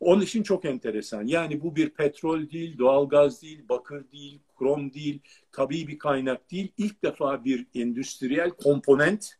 Onun 0.00 0.22
için 0.22 0.42
çok 0.42 0.64
enteresan. 0.64 1.26
Yani 1.26 1.62
bu 1.62 1.76
bir 1.76 1.90
petrol 1.90 2.50
değil, 2.50 2.78
doğalgaz 2.78 3.42
değil, 3.42 3.68
bakır 3.68 4.10
değil, 4.12 4.40
krom 4.58 4.94
değil, 4.94 5.20
tabii 5.52 5.88
bir 5.88 5.98
kaynak 5.98 6.50
değil. 6.50 6.72
İlk 6.78 7.02
defa 7.02 7.44
bir 7.44 7.66
endüstriyel 7.74 8.50
komponent 8.50 9.38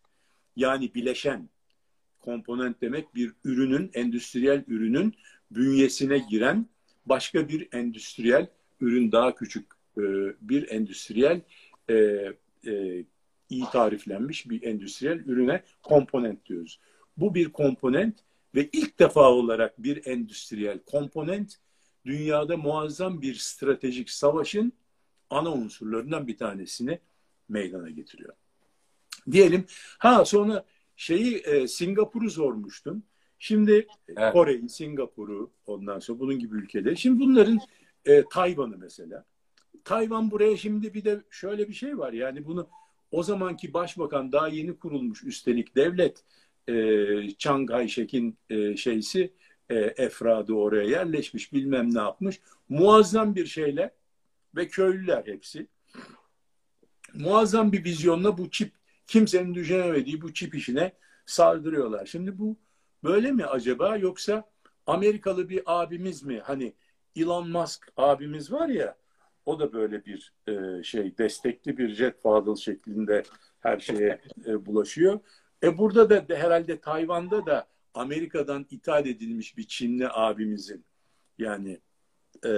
yani 0.56 0.94
bileşen 0.94 1.48
komponent 2.20 2.80
demek 2.80 3.14
bir 3.14 3.32
ürünün, 3.44 3.90
endüstriyel 3.94 4.64
ürünün 4.68 5.14
bünyesine 5.50 6.18
giren 6.18 6.66
başka 7.06 7.48
bir 7.48 7.68
endüstriyel 7.72 8.46
ürün 8.80 9.12
daha 9.12 9.34
küçük 9.34 9.66
e, 9.98 10.02
bir 10.40 10.70
endüstriyel 10.70 11.40
e, 11.90 11.94
e, 12.66 13.04
iyi 13.48 13.64
tariflenmiş 13.72 14.50
bir 14.50 14.62
endüstriyel 14.62 15.18
ürüne 15.18 15.62
komponent 15.82 16.46
diyoruz. 16.46 16.80
Bu 17.16 17.34
bir 17.34 17.52
komponent 17.52 18.18
ve 18.54 18.68
ilk 18.72 18.98
defa 18.98 19.32
olarak 19.32 19.82
bir 19.82 20.06
endüstriyel 20.06 20.78
komponent 20.78 21.56
dünyada 22.04 22.56
muazzam 22.56 23.22
bir 23.22 23.34
stratejik 23.34 24.10
savaşın 24.10 24.72
ana 25.30 25.52
unsurlarından 25.52 26.26
bir 26.26 26.36
tanesini 26.36 26.98
meydana 27.48 27.90
getiriyor. 27.90 28.34
Diyelim 29.30 29.64
ha 29.98 30.24
sonra 30.24 30.64
şeyi 30.96 31.36
e, 31.36 31.68
Singapur'u 31.68 32.30
sormuştum. 32.30 33.02
Şimdi 33.38 33.86
evet. 34.08 34.32
Kore'yi, 34.32 34.68
Singapur'u 34.68 35.52
ondan 35.66 35.98
sonra 35.98 36.18
bunun 36.18 36.38
gibi 36.38 36.56
ülkeleri. 36.56 36.96
Şimdi 36.96 37.20
bunların 37.20 37.58
e, 38.04 38.24
Tayvan'ı 38.30 38.78
mesela. 38.78 39.24
Tayvan 39.84 40.30
buraya 40.30 40.56
şimdi 40.56 40.94
bir 40.94 41.04
de 41.04 41.22
şöyle 41.30 41.68
bir 41.68 41.74
şey 41.74 41.98
var. 41.98 42.12
Yani 42.12 42.46
bunu 42.46 42.68
o 43.10 43.22
zamanki 43.22 43.74
başbakan 43.74 44.32
daha 44.32 44.48
yeni 44.48 44.78
kurulmuş 44.78 45.24
üstelik 45.24 45.76
devlet 45.76 46.24
e, 46.68 46.74
Chiang 47.38 47.70
Kai-shek'in 47.70 48.38
e, 48.50 48.76
şeysi 48.76 49.32
e, 49.70 49.74
efradı 49.76 50.52
oraya 50.52 50.84
yerleşmiş 50.84 51.52
bilmem 51.52 51.94
ne 51.94 51.98
yapmış. 51.98 52.40
Muazzam 52.68 53.34
bir 53.34 53.46
şeyle 53.46 53.94
ve 54.56 54.68
köylüler 54.68 55.22
hepsi. 55.26 55.66
Muazzam 57.14 57.72
bir 57.72 57.84
vizyonla 57.84 58.38
bu 58.38 58.50
çip 58.50 58.72
kimsenin 59.06 59.54
düşünemediği 59.54 60.22
bu 60.22 60.34
çip 60.34 60.54
işine 60.54 60.92
saldırıyorlar. 61.26 62.06
Şimdi 62.06 62.38
bu 62.38 62.56
böyle 63.04 63.32
mi 63.32 63.46
acaba 63.46 63.96
yoksa 63.96 64.50
Amerikalı 64.86 65.48
bir 65.48 65.62
abimiz 65.66 66.22
mi? 66.22 66.40
Hani 66.44 66.74
Elon 67.16 67.50
Musk 67.50 67.92
abimiz 67.96 68.52
var 68.52 68.68
ya 68.68 68.96
o 69.46 69.60
da 69.60 69.72
böyle 69.72 70.04
bir 70.04 70.32
e, 70.48 70.82
şey 70.82 71.18
destekli 71.18 71.78
bir 71.78 71.88
jet 71.88 72.22
fadıl 72.22 72.56
şeklinde 72.56 73.22
her 73.60 73.78
şeye 73.78 74.20
e, 74.46 74.66
bulaşıyor. 74.66 75.20
E 75.62 75.78
burada 75.78 76.10
da 76.10 76.28
de, 76.28 76.36
herhalde 76.36 76.80
Tayvan'da 76.80 77.46
da 77.46 77.66
Amerika'dan 77.94 78.66
ithal 78.70 79.06
edilmiş 79.06 79.56
bir 79.56 79.66
Çinli 79.66 80.08
abimizin 80.10 80.84
yani 81.38 81.80
e, 82.44 82.50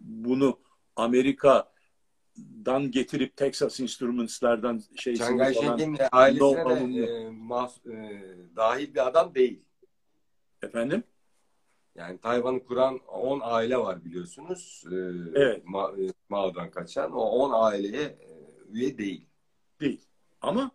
bunu 0.00 0.58
Amerika'dan 0.96 2.90
getirip 2.90 3.36
Texas 3.36 3.80
Instruments'lardan 3.80 4.82
şey 4.96 5.16
Şangay 5.16 5.54
Şenk'in 5.54 5.98
ailesine 6.12 6.94
de 6.94 7.04
e, 7.04 7.30
mas, 7.30 7.86
e, 7.86 8.22
dahil 8.56 8.94
bir 8.94 9.06
adam 9.06 9.34
değil. 9.34 9.62
Efendim? 10.62 11.04
Yani 11.94 12.18
Tayvan'ı 12.18 12.64
kuran 12.64 12.98
10 12.98 13.40
aile 13.42 13.76
var 13.76 14.04
biliyorsunuz. 14.04 14.84
E, 14.92 14.94
evet. 15.34 15.62
Ma, 15.64 15.92
e, 15.98 16.02
Mao'dan 16.28 16.70
kaçan. 16.70 17.12
O 17.12 17.20
10 17.20 17.52
aileye 17.54 18.02
e, 18.02 18.28
üye 18.70 18.98
değil. 18.98 19.26
Değil. 19.80 20.00
Ama 20.40 20.70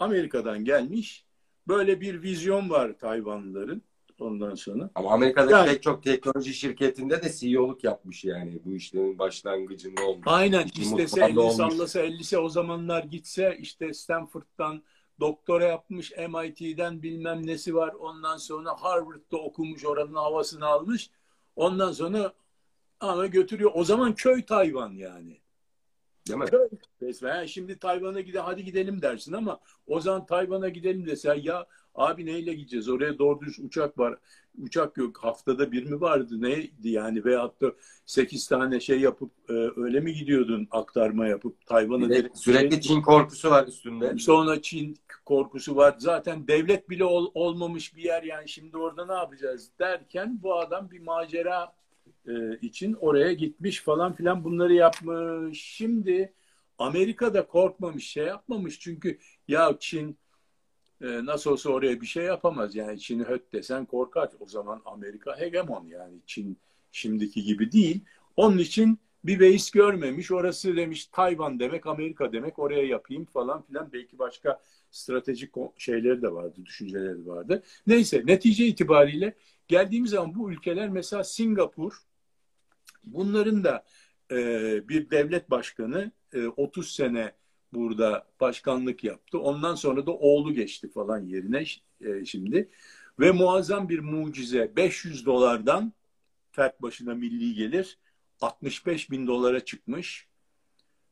Amerika'dan 0.00 0.64
gelmiş 0.64 1.26
böyle 1.68 2.00
bir 2.00 2.22
vizyon 2.22 2.70
var 2.70 2.98
Tayvanlıların 2.98 3.82
ondan 4.18 4.54
sonra. 4.54 4.90
Ama 4.94 5.10
Amerika'daki 5.10 5.52
yani, 5.52 5.68
pek 5.68 5.82
çok 5.82 6.02
teknoloji 6.02 6.54
şirketinde 6.54 7.22
de 7.22 7.32
CEO'luk 7.32 7.84
yapmış 7.84 8.24
yani 8.24 8.60
bu 8.64 8.74
işlerin 8.74 9.18
başlangıcında 9.18 10.06
olmuş. 10.06 10.22
Aynen 10.26 10.66
istese 10.78 11.24
50 11.24 11.52
sallasa 11.52 12.00
50'se 12.00 12.38
o 12.38 12.48
zamanlar 12.48 13.04
gitse 13.04 13.56
işte 13.60 13.94
Stanford'dan 13.94 14.82
doktora 15.22 15.64
yapmış 15.64 16.12
MIT'den 16.16 17.02
bilmem 17.02 17.46
nesi 17.46 17.74
var 17.74 17.94
ondan 17.94 18.36
sonra 18.36 18.70
Harvard'da 18.70 19.36
okumuş 19.36 19.84
oranın 19.84 20.14
havasını 20.14 20.66
almış 20.66 21.10
ondan 21.56 21.92
sonra 21.92 22.32
ama 23.00 23.26
götürüyor 23.26 23.70
o 23.74 23.84
zaman 23.84 24.14
köy 24.14 24.44
Tayvan 24.44 24.92
yani. 24.92 25.40
Değil 26.28 26.38
mi? 26.38 26.46
Resmen. 27.02 27.46
Şimdi 27.46 27.78
Tayvan'a 27.78 28.20
gide 28.20 28.40
hadi 28.40 28.64
gidelim 28.64 29.02
dersin 29.02 29.32
ama 29.32 29.60
o 29.86 30.00
zaman 30.00 30.26
Tayvan'a 30.26 30.68
gidelim 30.68 31.06
desen 31.06 31.34
ya 31.34 31.66
abi 31.94 32.26
neyle 32.26 32.54
gideceğiz? 32.54 32.88
Oraya 32.88 33.18
doğru 33.18 33.40
düz 33.40 33.58
uçak 33.58 33.98
var. 33.98 34.18
Uçak 34.58 34.96
yok. 34.96 35.18
Haftada 35.24 35.72
bir 35.72 35.84
mi 35.84 36.00
vardı? 36.00 36.42
Neydi 36.42 36.88
yani? 36.88 37.24
Veyahut 37.24 37.60
da 37.60 37.72
sekiz 38.06 38.48
tane 38.48 38.80
şey 38.80 39.00
yapıp 39.00 39.30
e, 39.48 39.52
öyle 39.76 40.00
mi 40.00 40.14
gidiyordun 40.14 40.68
aktarma 40.70 41.26
yapıp 41.26 41.66
Tayvan'a? 41.66 42.30
Sürekli 42.34 42.72
şey, 42.72 42.80
Çin 42.80 43.02
korkusu 43.02 43.50
var 43.50 43.66
üstünde. 43.66 44.18
Sonra 44.18 44.62
Çin 44.62 44.96
korkusu 45.24 45.76
var. 45.76 45.94
Zaten 45.98 46.48
devlet 46.48 46.90
bile 46.90 47.04
ol, 47.04 47.30
olmamış 47.34 47.96
bir 47.96 48.02
yer 48.02 48.22
yani 48.22 48.48
şimdi 48.48 48.76
orada 48.76 49.06
ne 49.06 49.12
yapacağız 49.12 49.70
derken 49.78 50.38
bu 50.42 50.58
adam 50.58 50.90
bir 50.90 51.00
macera 51.00 51.74
e, 52.28 52.58
için 52.58 52.96
oraya 53.00 53.32
gitmiş 53.32 53.80
falan 53.80 54.12
filan 54.12 54.44
bunları 54.44 54.72
yapmış. 54.72 55.62
Şimdi 55.62 56.32
Amerika 56.78 57.46
korkmamış, 57.46 58.08
şey 58.08 58.24
yapmamış 58.26 58.80
çünkü 58.80 59.18
ya 59.48 59.76
Çin 59.80 60.18
e, 61.00 61.24
nasıl 61.24 61.50
olsa 61.50 61.70
oraya 61.70 62.00
bir 62.00 62.06
şey 62.06 62.24
yapamaz. 62.24 62.74
Yani 62.74 63.00
Çin'i 63.00 63.24
höt 63.24 63.52
desen 63.52 63.84
korkar. 63.86 64.30
O 64.40 64.46
zaman 64.46 64.82
Amerika 64.84 65.40
hegemon 65.40 65.86
yani 65.86 66.14
Çin 66.26 66.58
şimdiki 66.92 67.42
gibi 67.42 67.72
değil. 67.72 68.00
Onun 68.36 68.58
için 68.58 68.98
bir 69.24 69.40
beis 69.40 69.70
görmemiş. 69.70 70.30
Orası 70.30 70.76
demiş 70.76 71.06
Tayvan 71.06 71.60
demek, 71.60 71.86
Amerika 71.86 72.32
demek. 72.32 72.58
Oraya 72.58 72.86
yapayım 72.86 73.24
falan 73.24 73.62
filan. 73.62 73.92
Belki 73.92 74.18
başka 74.18 74.60
stratejik 74.92 75.54
şeyleri 75.78 76.22
de 76.22 76.32
vardı, 76.32 76.60
düşünceleri 76.64 77.24
de 77.24 77.26
vardı. 77.26 77.62
Neyse 77.86 78.22
netice 78.26 78.66
itibariyle 78.66 79.34
geldiğimiz 79.68 80.10
zaman 80.10 80.34
bu 80.34 80.52
ülkeler 80.52 80.88
mesela 80.88 81.24
Singapur 81.24 81.92
Bunların 83.04 83.64
da 83.64 83.84
e, 84.30 84.36
bir 84.88 85.10
devlet 85.10 85.50
başkanı 85.50 86.12
e, 86.32 86.46
30 86.46 86.94
sene 86.94 87.32
burada 87.72 88.26
başkanlık 88.40 89.04
yaptı. 89.04 89.38
Ondan 89.38 89.74
sonra 89.74 90.06
da 90.06 90.12
oğlu 90.12 90.54
geçti 90.54 90.90
falan 90.90 91.18
yerine 91.18 91.64
e, 92.00 92.24
şimdi. 92.24 92.68
Ve 93.20 93.30
muazzam 93.30 93.88
bir 93.88 93.98
mucize 93.98 94.72
500 94.76 95.26
dolardan 95.26 95.92
fert 96.52 96.82
başına 96.82 97.14
milli 97.14 97.54
gelir 97.54 97.98
65 98.40 99.10
bin 99.10 99.26
dolara 99.26 99.64
çıkmış. 99.64 100.26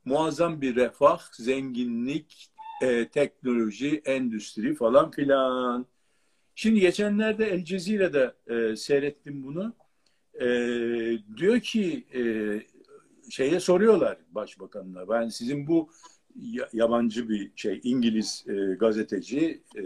Muazzam 0.04 0.60
bir 0.60 0.76
refah, 0.76 1.20
zenginlik, 1.32 2.50
e, 2.80 3.08
teknoloji, 3.08 4.02
endüstri 4.04 4.74
falan 4.74 5.10
filan. 5.10 5.86
Şimdi 6.54 6.80
geçenlerde 6.80 7.46
El 7.46 7.64
Cezire'de 7.64 8.34
e, 8.46 8.76
seyrettim 8.76 9.42
bunu 9.42 9.74
e, 10.40 10.46
diyor 11.36 11.60
ki 11.60 12.06
e, 12.14 12.22
şeye 13.30 13.60
soruyorlar 13.60 14.18
başbakanına 14.30 15.08
ben 15.08 15.28
sizin 15.28 15.66
bu 15.66 15.90
yabancı 16.72 17.28
bir 17.28 17.50
şey 17.56 17.80
İngiliz 17.84 18.44
e, 18.48 18.74
gazeteci 18.74 19.62
e, 19.76 19.82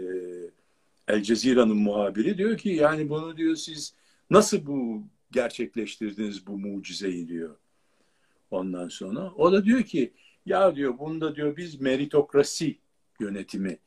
El 1.07 1.23
Cezire'nin 1.23 1.77
muhabiri 1.77 2.37
diyor 2.37 2.57
ki 2.57 2.69
yani 2.69 3.09
bunu 3.09 3.37
diyor 3.37 3.55
siz 3.55 3.93
nasıl 4.29 4.65
bu 4.65 5.03
gerçekleştirdiniz 5.31 6.47
bu 6.47 6.57
mucizeyi 6.57 7.27
diyor. 7.27 7.55
Ondan 8.51 8.87
sonra 8.87 9.31
o 9.33 9.51
da 9.51 9.65
diyor 9.65 9.83
ki 9.83 10.13
ya 10.45 10.75
diyor 10.75 10.99
bunda 10.99 11.35
diyor 11.35 11.57
biz 11.57 11.81
meritokrasi 11.81 12.77
yönetimi 13.19 13.79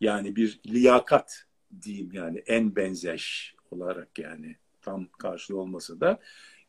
yani 0.00 0.36
bir 0.36 0.60
liyakat 0.66 1.46
diyeyim 1.82 2.12
yani 2.12 2.38
en 2.38 2.76
benzeş 2.76 3.54
olarak 3.70 4.18
yani 4.18 4.56
tam 4.82 5.06
karşılığı 5.18 5.60
olmasa 5.60 6.00
da 6.00 6.20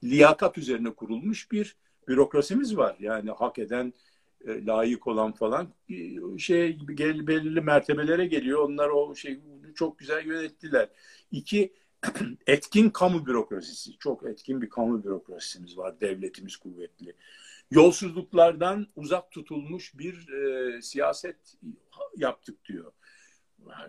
liyakat 0.04 0.58
üzerine 0.58 0.94
kurulmuş 0.94 1.52
bir 1.52 1.76
bürokrasimiz 2.08 2.78
var. 2.78 2.96
Yani 3.00 3.32
hak 3.32 3.60
eden, 3.60 3.94
e, 4.48 4.66
layık 4.66 5.08
olan 5.08 5.32
falan 5.32 5.74
e, 5.90 6.38
şey 6.38 6.80
belirli 7.28 7.62
mertebelere 7.62 8.26
geliyor. 8.26 8.70
Onlar 8.70 8.90
o 8.90 9.16
şey 9.16 9.40
çok 9.76 10.00
güzel 10.00 10.26
yönettiler. 10.26 10.90
İki, 11.32 11.74
etkin 12.48 12.90
kamu 12.90 13.26
bürokrasisi. 13.26 13.98
Çok 13.98 14.24
etkin 14.24 14.62
bir 14.62 14.70
kamu 14.70 15.04
bürokrasimiz 15.04 15.78
var. 15.78 16.02
Devletimiz 16.02 16.58
kuvvetli. 16.58 17.16
Yolsuzluklardan 17.72 18.88
uzak 18.96 19.32
tutulmuş 19.32 19.98
bir 19.98 20.30
e, 20.30 20.82
siyaset 20.82 21.58
yaptık 22.18 22.66
diyor. 22.66 22.92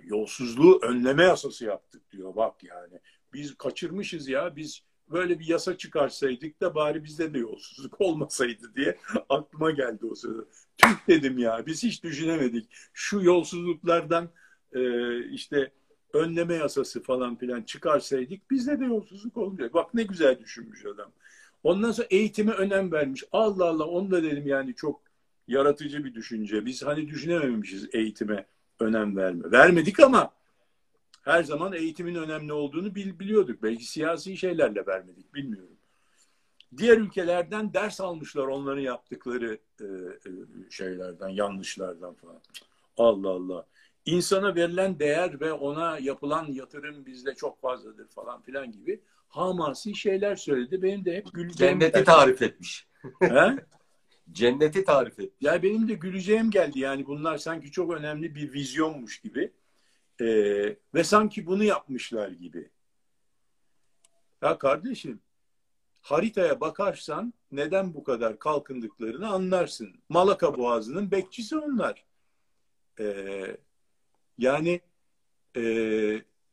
Yolsuzluğu 0.02 0.80
önleme 0.82 1.24
yasası 1.24 1.64
yaptık 1.64 2.10
diyor. 2.12 2.36
Bak 2.36 2.64
yani 2.64 3.00
biz 3.32 3.56
kaçırmışız 3.56 4.28
ya 4.28 4.56
biz 4.56 4.82
böyle 5.10 5.38
bir 5.38 5.46
yasa 5.46 5.76
çıkarsaydık 5.76 6.60
da 6.60 6.74
bari 6.74 7.04
bizde 7.04 7.34
de 7.34 7.38
yolsuzluk 7.38 8.00
olmasaydı 8.00 8.74
diye 8.76 8.98
aklıma 9.28 9.70
geldi 9.70 10.06
o 10.06 10.14
sırada. 10.14 10.44
Tüh 10.78 11.08
dedim 11.08 11.38
ya 11.38 11.66
biz 11.66 11.82
hiç 11.82 12.04
düşünemedik. 12.04 12.70
Şu 12.92 13.22
yolsuzluklardan 13.22 14.30
e, 14.72 14.80
işte 15.30 15.72
önleme 16.12 16.54
yasası 16.54 17.02
falan 17.02 17.38
filan 17.38 17.62
çıkarsaydık 17.62 18.50
bizde 18.50 18.80
de 18.80 18.84
yolsuzluk 18.84 19.36
olmayacak. 19.36 19.74
Bak 19.74 19.94
ne 19.94 20.02
güzel 20.02 20.38
düşünmüş 20.38 20.86
adam. 20.86 21.12
Ondan 21.62 21.92
sonra 21.92 22.06
eğitime 22.11 22.52
önem 22.52 22.92
vermiş. 22.92 23.24
Allah 23.32 23.64
Allah 23.64 23.84
onu 23.84 24.11
da 24.11 24.22
dedim 24.22 24.46
yani 24.46 24.74
çok 24.74 25.00
yaratıcı 25.48 26.04
bir 26.04 26.14
düşünce. 26.14 26.66
Biz 26.66 26.82
hani 26.82 27.09
düşünememişiz 27.09 27.88
eğitime 27.92 28.46
önem 28.80 29.16
verme. 29.16 29.50
Vermedik 29.50 30.00
ama 30.00 30.30
her 31.22 31.42
zaman 31.42 31.72
eğitimin 31.72 32.14
önemli 32.14 32.52
olduğunu 32.52 32.94
bil, 32.94 33.18
biliyorduk. 33.18 33.62
Belki 33.62 33.84
siyasi 33.84 34.36
şeylerle 34.36 34.86
vermedik, 34.86 35.34
bilmiyorum. 35.34 35.76
diğer 36.76 36.98
ülkelerden 36.98 37.74
ders 37.74 38.00
almışlar 38.00 38.44
onların 38.44 38.80
yaptıkları 38.80 39.59
e, 39.80 39.84
e, 39.84 40.30
şeylerden, 40.70 41.28
yanlışlardan 41.28 42.14
falan. 42.14 42.40
Allah 42.96 43.28
Allah. 43.30 43.66
İnsana 44.05 44.55
verilen 44.55 44.99
değer 44.99 45.40
ve 45.40 45.53
ona 45.53 45.99
yapılan 45.99 46.46
yatırım 46.53 47.07
bizde 47.07 47.34
çok 47.34 47.61
fazladır 47.61 48.09
falan 48.09 48.42
filan 48.42 48.72
gibi 48.72 49.01
hamasi 49.28 49.94
şeyler 49.94 50.36
söyledi. 50.36 50.82
Benim 50.82 51.05
de 51.05 51.16
hep 51.16 51.32
güleceğim. 51.32 51.80
Cenneti 51.80 52.05
tarif 52.05 52.42
etmiş. 52.42 52.88
He? 53.20 53.57
Cenneti 54.32 54.84
tarif 54.84 55.20
etmiş. 55.20 55.36
Ya 55.40 55.62
benim 55.62 55.88
de 55.88 55.94
güleceğim 55.94 56.51
geldi. 56.51 56.80
Yani 56.80 57.07
bunlar 57.07 57.38
sanki 57.38 57.70
çok 57.70 57.92
önemli 57.92 58.34
bir 58.34 58.53
vizyonmuş 58.53 59.20
gibi. 59.20 59.53
Ee, 60.20 60.76
ve 60.94 61.05
sanki 61.05 61.46
bunu 61.46 61.64
yapmışlar 61.64 62.28
gibi. 62.28 62.70
Ya 64.42 64.59
kardeşim 64.59 65.20
haritaya 66.01 66.61
bakarsan 66.61 67.34
neden 67.53 67.94
bu 67.94 68.05
kadar 68.05 68.38
kalkındıklarını 68.38 69.28
anlarsın. 69.28 70.03
Malaka 70.09 70.59
Boğazı'nın 70.59 71.11
bekçisi 71.11 71.57
onlar. 71.57 72.05
Ee, 73.01 73.57
yani 74.39 74.80
e, 75.57 75.62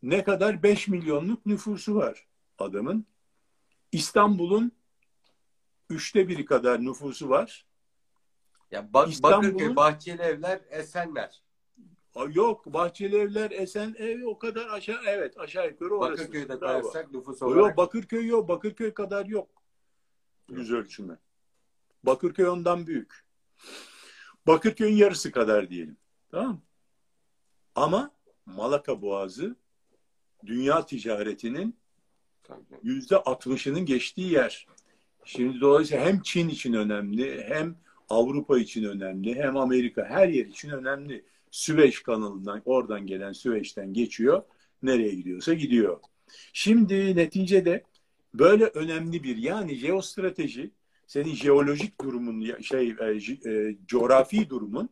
ne 0.04 0.24
kadar 0.24 0.64
5 0.64 0.88
milyonluk 0.88 1.46
nüfusu 1.46 1.96
var 1.96 2.28
adamın. 2.60 3.06
İstanbul'un 3.92 4.72
üçte 5.90 6.28
biri 6.28 6.46
kadar 6.46 6.86
nüfusu 6.86 7.30
var. 7.30 7.66
Ya 8.72 8.94
bak, 8.94 9.10
Bakırköy, 9.24 9.76
Bahçeli 9.76 10.22
Evler, 10.22 10.62
Esenler. 10.70 11.44
Yok 12.30 12.66
Bahçeli 12.66 13.16
Evler, 13.16 13.52
Esen 13.52 13.96
ev 13.98 14.26
o 14.26 14.40
kadar 14.40 14.70
aşağı 14.70 15.02
evet 15.06 15.40
aşağı 15.40 15.70
yukarı 15.70 15.96
orası. 15.96 16.12
Bakırköy'de 16.12 16.60
koyarsak 16.60 17.12
nüfus 17.12 17.42
Yok 17.42 17.52
olarak 17.52 17.78
Bakırköy 17.78 18.28
yok. 18.28 18.50
Bakırköy 18.50 18.94
kadar 18.94 19.26
yok. 19.26 19.50
Yüz 20.50 20.72
ölçümü. 20.72 21.20
Bakırköy 22.04 22.48
ondan 22.48 22.88
büyük. 22.88 23.26
Bakırköy'ün 24.48 24.96
yarısı 24.96 25.32
kadar 25.32 25.70
diyelim. 25.70 25.98
Tamam 26.32 26.52
mı? 26.52 26.62
Ama 27.76 28.12
Malaka 28.46 29.02
Boğazı 29.02 29.56
dünya 30.46 30.86
ticaretinin 30.86 31.76
yüzde 32.84 33.18
altmışının 33.18 33.86
geçtiği 33.86 34.32
yer. 34.32 34.68
Şimdi 35.26 35.62
dolayısıyla 35.62 36.06
hem 36.06 36.22
Çin 36.22 36.50
için 36.50 36.74
önemli, 36.74 37.44
hem 37.44 37.76
Avrupa 38.10 38.60
için 38.60 38.84
önemli, 38.84 39.36
hem 39.36 39.58
Amerika 39.58 40.06
her 40.06 40.28
yer 40.28 40.46
için 40.46 40.70
önemli. 40.70 41.26
Süveyş 41.52 42.04
kanalından, 42.04 42.62
oradan 42.66 43.08
gelen 43.08 43.32
Süveyş'ten 43.32 43.94
geçiyor. 43.94 44.44
Nereye 44.84 45.16
gidiyorsa 45.16 45.54
gidiyor. 45.54 46.00
Şimdi 46.54 47.16
neticede 47.16 47.84
böyle 48.34 48.66
önemli 48.66 49.24
bir 49.24 49.38
yani 49.38 49.76
jeostrateji 49.76 50.72
senin 51.08 51.36
jeolojik 51.36 52.02
durumun 52.02 52.62
şey 52.62 52.96
e, 53.00 53.52
e, 53.52 53.78
coğrafi 53.88 54.50
durumun 54.50 54.90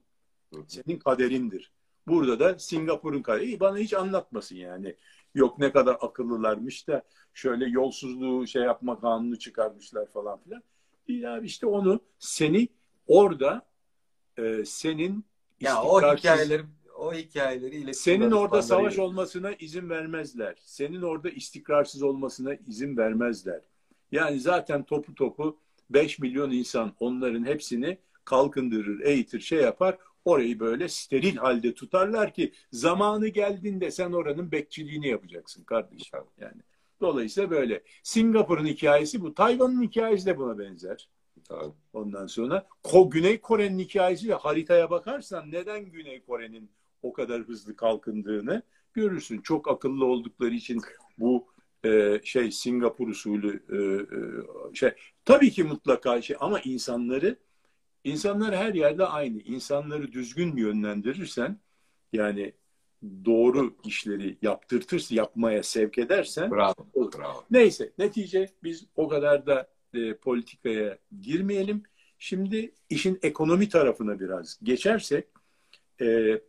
senin 0.67 0.99
kaderindir. 0.99 1.71
Burada 2.07 2.39
da 2.39 2.59
Singapur'un. 2.59 3.39
İyi, 3.41 3.59
Bana 3.59 3.77
hiç 3.77 3.93
anlatmasın 3.93 4.55
yani. 4.55 4.95
Yok 5.35 5.59
ne 5.59 5.71
kadar 5.71 5.97
akıllılarmış 6.01 6.87
da 6.87 7.03
şöyle 7.33 7.65
yolsuzluğu 7.65 8.47
şey 8.47 8.61
yapma 8.61 8.99
kanunu 8.99 9.39
çıkarmışlar 9.39 10.05
falan 10.05 10.39
filan. 10.39 10.63
Değil 11.07 11.35
abi 11.35 11.45
işte 11.45 11.67
onu 11.67 11.99
seni 12.19 12.67
orada 13.07 13.65
e, 14.37 14.65
senin 14.65 15.25
Ya 15.61 15.83
o 15.83 16.15
hikayeleri 16.15 16.63
o 16.97 17.13
hikayeleri 17.13 17.75
ile 17.75 17.93
senin 17.93 18.31
orada 18.31 18.61
savaş 18.61 18.99
olmasına 18.99 19.51
izin 19.51 19.89
vermezler. 19.89 20.55
Senin 20.61 21.01
orada 21.01 21.29
istikrarsız 21.29 22.03
olmasına 22.03 22.53
izin 22.67 22.97
vermezler. 22.97 23.61
Yani 24.11 24.39
zaten 24.39 24.83
topu 24.83 25.15
topu 25.15 25.57
5 25.89 26.19
milyon 26.19 26.51
insan 26.51 26.93
onların 26.99 27.45
hepsini 27.45 27.97
kalkındırır, 28.25 28.99
eğitir, 28.99 29.39
şey 29.39 29.59
yapar. 29.61 29.97
Orayı 30.25 30.59
böyle 30.59 30.89
steril 30.89 31.35
halde 31.35 31.73
tutarlar 31.73 32.33
ki 32.33 32.53
zamanı 32.71 33.27
geldiğinde 33.27 33.91
sen 33.91 34.11
oranın 34.11 34.51
bekçiliğini 34.51 35.07
yapacaksın 35.07 35.63
kardeşim. 35.63 36.19
Yani 36.41 36.61
dolayısıyla 37.01 37.49
böyle. 37.49 37.83
Singapur'un 38.03 38.65
hikayesi 38.65 39.21
bu. 39.21 39.33
Tayvan'ın 39.33 39.83
hikayesi 39.83 40.25
de 40.25 40.37
buna 40.37 40.59
benzer. 40.59 41.09
Tabii. 41.47 41.73
Ondan 41.93 42.27
sonra 42.27 42.67
Ko 42.83 43.09
Güney 43.09 43.41
Kore'nin 43.41 43.79
hikayesi 43.79 44.27
de 44.27 44.33
haritaya 44.33 44.89
bakarsan 44.89 45.51
neden 45.51 45.85
Güney 45.85 46.23
Kore'nin 46.23 46.71
o 47.01 47.13
kadar 47.13 47.41
hızlı 47.41 47.75
kalkındığını 47.75 48.61
görürsün. 48.93 49.41
Çok 49.41 49.67
akıllı 49.67 50.05
oldukları 50.05 50.53
için 50.53 50.81
bu 51.17 51.47
e, 51.85 52.21
şey 52.23 52.51
Singapur 52.51 53.07
usulü 53.07 53.63
e, 53.69 53.77
e, 54.71 54.75
şey 54.75 54.91
tabii 55.25 55.51
ki 55.51 55.63
mutlaka 55.63 56.21
şey 56.21 56.35
ama 56.39 56.59
insanları 56.59 57.37
insanlar 58.03 58.55
her 58.55 58.73
yerde 58.73 59.05
aynı. 59.05 59.41
İnsanları 59.41 60.11
düzgün 60.11 60.57
yönlendirirsen 60.57 61.59
yani 62.13 62.53
doğru 63.25 63.75
işleri 63.83 64.37
yaptırtırsın, 64.41 65.15
yapmaya 65.15 65.63
sevk 65.63 65.97
edersen 65.97 66.51
Bravo. 66.51 66.73
Olur. 66.93 67.13
Bravo. 67.17 67.43
Neyse 67.51 67.91
netice 67.97 68.49
biz 68.63 68.85
o 68.95 69.07
kadar 69.07 69.45
da 69.45 69.69
e, 69.93 70.13
politikaya 70.13 70.97
girmeyelim. 71.21 71.83
Şimdi 72.19 72.73
işin 72.89 73.19
ekonomi 73.21 73.69
tarafına 73.69 74.19
biraz 74.19 74.59
geçersek 74.63 75.27
e, 76.01 76.41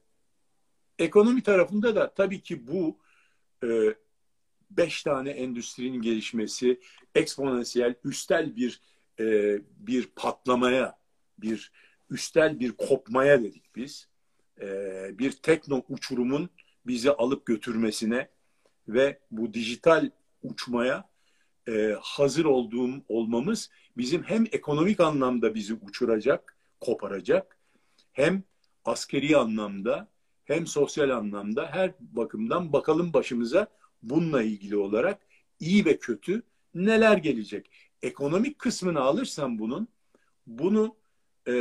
ekonomi 0.98 1.42
tarafında 1.42 1.96
da 1.96 2.14
tabii 2.14 2.40
ki 2.40 2.66
bu 2.66 2.98
e, 3.64 3.94
beş 4.70 5.02
tane 5.02 5.30
endüstrinin 5.30 6.02
gelişmesi 6.02 6.80
eksponansiyel 7.14 7.94
üstel 8.04 8.56
bir 8.56 8.80
e, 9.20 9.24
bir 9.78 10.06
patlamaya 10.06 10.98
bir 11.38 11.72
üstel 12.10 12.60
bir 12.60 12.72
kopmaya 12.72 13.42
dedik 13.42 13.76
biz. 13.76 14.08
E, 14.60 14.66
bir 15.18 15.32
tekno 15.32 15.82
uçurumun 15.88 16.50
bizi 16.86 17.10
alıp 17.10 17.46
götürmesine 17.46 18.28
ve 18.88 19.18
bu 19.30 19.54
dijital 19.54 20.10
uçmaya 20.42 21.08
e, 21.68 21.96
hazır 22.00 22.44
olduğum 22.44 23.02
olmamız 23.08 23.70
bizim 23.96 24.22
hem 24.22 24.44
ekonomik 24.52 25.00
anlamda 25.00 25.54
bizi 25.54 25.74
uçuracak, 25.74 26.56
koparacak, 26.80 27.58
hem 28.12 28.42
askeri 28.84 29.36
anlamda 29.36 30.08
hem 30.44 30.66
sosyal 30.66 31.10
anlamda 31.10 31.66
her 31.66 31.94
bakımdan 32.00 32.72
bakalım 32.72 33.12
başımıza 33.12 33.66
bununla 34.02 34.42
ilgili 34.42 34.76
olarak 34.76 35.26
iyi 35.60 35.84
ve 35.84 35.98
kötü 35.98 36.42
neler 36.74 37.16
gelecek. 37.16 37.70
Ekonomik 38.02 38.58
kısmını 38.58 39.00
alırsam 39.00 39.58
bunun, 39.58 39.88
bunu 40.46 40.96
e, 41.48 41.54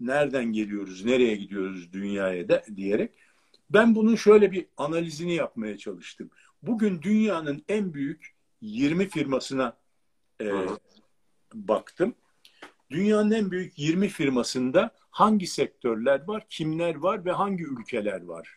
nereden 0.00 0.52
geliyoruz, 0.52 1.04
nereye 1.04 1.36
gidiyoruz 1.36 1.92
dünyaya 1.92 2.48
da 2.48 2.62
diyerek 2.76 3.10
ben 3.70 3.94
bunun 3.94 4.14
şöyle 4.14 4.52
bir 4.52 4.66
analizini 4.76 5.34
yapmaya 5.34 5.78
çalıştım. 5.78 6.30
Bugün 6.62 7.02
dünyanın 7.02 7.64
en 7.68 7.94
büyük 7.94 8.34
20 8.60 9.08
firmasına 9.08 9.76
e, 10.40 10.50
baktım. 11.54 12.14
Dünyanın 12.90 13.30
en 13.30 13.50
büyük 13.50 13.78
20 13.78 14.08
firmasında 14.08 14.94
hangi 15.10 15.46
sektörler 15.46 16.26
var, 16.26 16.46
kimler 16.48 16.94
var 16.94 17.24
ve 17.24 17.32
hangi 17.32 17.64
ülkeler 17.64 18.22
var? 18.22 18.56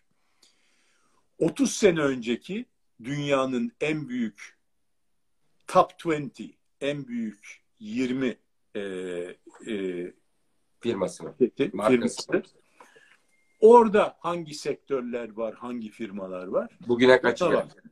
30 1.38 1.74
sene 1.74 2.00
önceki 2.00 2.66
dünyanın 3.04 3.72
en 3.82 4.10
büyük 4.10 4.58
top 5.68 5.92
20, 6.06 6.32
en 6.82 7.08
büyük 7.08 7.64
20 7.80 8.38
e, 8.76 8.82
e, 9.68 10.14
Firmasına. 10.84 11.30
şirketi, 11.40 11.70
Markası. 11.78 12.26
firması. 12.28 12.54
Orada 13.60 14.18
hangi 14.20 14.54
sektörler 14.54 15.32
var, 15.34 15.54
hangi 15.56 15.90
firmalar 15.90 16.48
var? 16.48 16.78
Bugüne 16.88 17.22
kaç 17.22 17.42
baktım. 17.42 17.92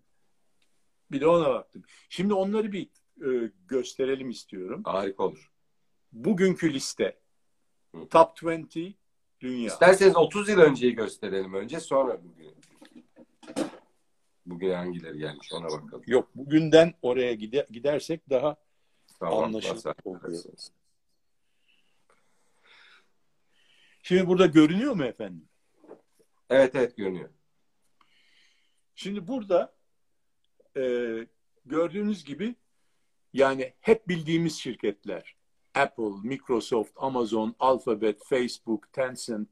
Bir 1.12 1.22
de 1.22 1.28
ona 1.28 1.50
baktım. 1.50 1.84
Şimdi 2.10 2.34
onları 2.34 2.72
bir 2.72 2.90
e, 3.26 3.52
gösterelim 3.68 4.30
istiyorum. 4.30 4.82
Harika 4.86 5.24
olur. 5.24 5.52
Bugünkü 6.12 6.74
liste 6.74 7.20
Hı. 7.96 8.08
Top 8.10 8.44
20 8.44 8.94
dünya. 9.42 9.68
İsterseniz 9.68 10.16
30 10.16 10.50
yıl 10.50 10.60
önceyi 10.60 10.96
gösterelim 10.96 11.54
önce 11.54 11.80
sonra 11.80 12.20
bugün. 12.24 12.56
Bugün 14.46 14.72
hangileri 14.74 15.18
gelmiş 15.18 15.54
ona 15.54 15.64
bakalım. 15.66 16.04
Yok 16.08 16.30
bugünden 16.36 16.94
oraya 17.02 17.34
gide- 17.34 17.68
gidersek 17.72 18.30
daha 18.30 18.56
Tamam, 19.20 19.44
Anlaşıldı. 19.44 19.76
basar. 19.76 19.96
Oluyor. 20.04 20.44
Şimdi 24.12 24.28
burada 24.28 24.46
görünüyor 24.46 24.94
mu 24.94 25.04
efendim? 25.04 25.50
Evet 26.50 26.76
evet 26.76 26.98
görünüyor. 26.98 27.30
Şimdi 28.96 29.28
burada 29.28 29.74
e, 30.78 30.82
gördüğünüz 31.66 32.26
gibi 32.26 32.56
yani 33.34 33.74
hep 33.82 34.08
bildiğimiz 34.08 34.56
şirketler 34.60 35.36
Apple, 35.76 36.12
Microsoft, 36.24 36.92
Amazon, 36.96 37.56
Alphabet, 37.60 38.24
Facebook, 38.26 38.94
Tencent, 38.94 39.50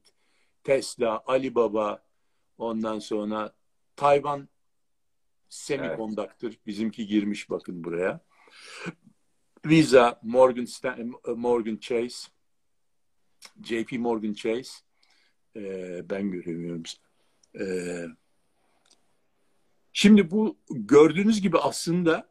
Tesla, 0.64 1.22
Alibaba 1.26 2.06
ondan 2.58 2.98
sonra 2.98 3.52
Tayvan 3.96 4.48
Semiconductor 5.48 6.52
bizimki 6.66 7.06
girmiş 7.06 7.50
bakın 7.50 7.84
buraya. 7.84 8.20
Visa, 9.66 10.20
Morgan, 10.22 10.66
Morgan 11.36 11.76
Chase, 11.76 12.28
JP 13.62 13.92
Morgan 13.92 14.32
Chase, 14.32 14.70
ee, 15.56 16.10
ben 16.10 16.30
göremiyorum. 16.30 16.82
Ee, 17.60 18.06
şimdi 19.92 20.30
bu 20.30 20.56
gördüğünüz 20.70 21.40
gibi 21.40 21.58
aslında 21.58 22.30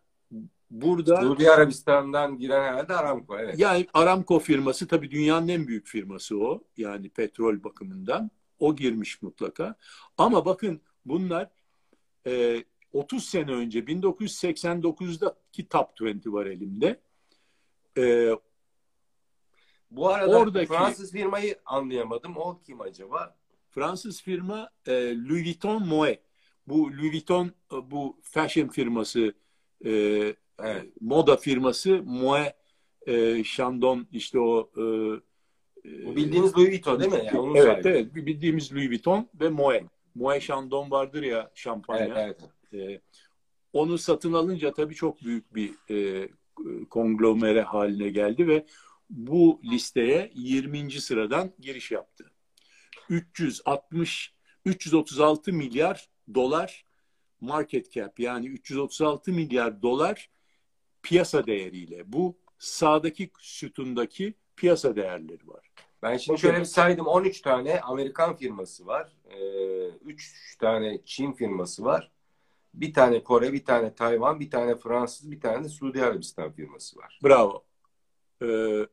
burada 0.72 1.22
Suudi 1.22 1.52
Arabistan'dan 1.52 2.38
giren 2.38 2.64
herhalde 2.64 2.94
Aramco. 2.94 3.40
Evet. 3.40 3.60
yani 3.60 3.88
Aramco 3.94 4.40
firması 4.40 4.88
tabii 4.88 5.12
dünyanın 5.12 5.48
en 5.48 5.68
büyük 5.68 5.88
firması 5.88 6.40
o. 6.40 6.64
Yani 6.78 7.10
petrol 7.10 7.64
bakımından. 7.64 8.32
O 8.60 8.76
girmiş 8.76 9.22
mutlaka. 9.22 9.76
Ama 10.18 10.46
bakın 10.46 10.82
bunlar 11.06 11.50
e, 12.28 12.64
30 12.94 13.26
sene 13.26 13.52
önce 13.52 13.80
1989'daki 13.80 15.68
Top 15.70 15.90
20 16.02 16.34
var 16.34 16.46
elimde. 16.46 17.00
E, 17.98 18.30
Bu 19.92 20.10
arada 20.10 20.38
Oradaki- 20.40 20.68
Fransız 20.68 21.12
firmayı 21.12 21.56
anlayamadım. 21.66 22.38
O 22.38 22.60
kim 22.66 22.82
acaba? 22.82 23.36
Fransız 23.70 24.22
firma 24.22 24.70
e, 24.88 24.92
Louis 25.18 25.46
Vuitton 25.46 25.88
Moet. 25.88 26.18
Bu 26.68 26.92
Louis 26.92 27.14
Vuitton 27.14 27.46
e, 27.48 27.92
bu 27.92 28.20
fashion 28.24 28.68
firması 28.68 29.34
e, 29.86 29.92
Evet. 30.60 30.86
moda 31.02 31.38
firması 31.38 32.02
Moet 32.04 32.48
e, 33.08 33.44
Chandon 33.44 34.08
işte 34.12 34.40
o 34.40 34.70
e, 34.78 34.82
Bu 36.06 36.16
bildiğiniz 36.16 36.58
Louis 36.58 36.70
Vuitton 36.70 37.00
değil 37.00 37.12
mi? 37.12 37.22
Yani 37.26 37.40
onun 37.40 37.56
evet 37.56 37.66
sahibi. 37.84 37.88
evet 37.90 38.16
bildiğimiz 38.16 38.74
Louis 38.74 38.90
Vuitton 38.90 39.30
ve 39.40 39.50
Moet. 39.50 39.82
Moet 40.16 40.42
Chandon 40.42 40.92
vardır 40.92 41.24
ya 41.24 41.52
şampanya. 41.56 42.06
Evet, 42.06 42.40
evet. 42.74 42.92
E, 42.92 43.02
onu 43.74 43.98
satın 43.98 44.34
alınca 44.34 44.74
tabii 44.74 44.96
çok 44.96 45.22
büyük 45.24 45.56
bir 45.56 45.74
e, 45.90 46.30
konglomere 46.90 47.62
haline 47.62 48.10
geldi 48.10 48.48
ve 48.48 48.66
bu 49.10 49.62
listeye 49.64 50.32
20. 50.36 50.92
sıradan 50.92 51.54
giriş 51.60 51.92
yaptı. 51.92 52.32
360 53.10 54.34
336 54.66 55.54
milyar 55.54 56.10
dolar 56.34 56.86
market 57.42 57.92
cap 57.92 58.20
yani 58.20 58.48
336 58.48 59.32
milyar 59.32 59.82
dolar 59.82 60.30
piyasa 61.02 61.46
değeriyle. 61.46 62.14
Bu 62.14 62.38
sağdaki 62.60 63.32
sütundaki 63.40 64.34
piyasa 64.56 64.96
değerleri 64.96 65.48
var. 65.48 65.72
Ben 66.04 66.18
şimdi 66.18 66.40
şöyle 66.40 66.60
bir 66.60 66.66
saydım. 66.66 67.08
13 67.08 67.42
tane 67.42 67.82
Amerikan 67.82 68.36
firması 68.36 68.88
var. 68.88 69.18
3 70.06 70.58
tane 70.60 71.02
Çin 71.06 71.34
firması 71.34 71.84
var. 71.84 72.12
Bir 72.74 72.94
tane 72.94 73.24
Kore, 73.24 73.54
bir 73.54 73.66
tane 73.66 73.96
Tayvan, 73.96 74.40
bir 74.40 74.50
tane 74.50 74.76
Fransız, 74.76 75.32
bir 75.32 75.40
tane 75.40 75.64
de 75.64 75.70
Suudi 75.70 76.04
Arabistan 76.04 76.52
firması 76.52 77.00
var. 77.00 77.20
Bravo. 77.24 77.66
Ee, 78.42 78.86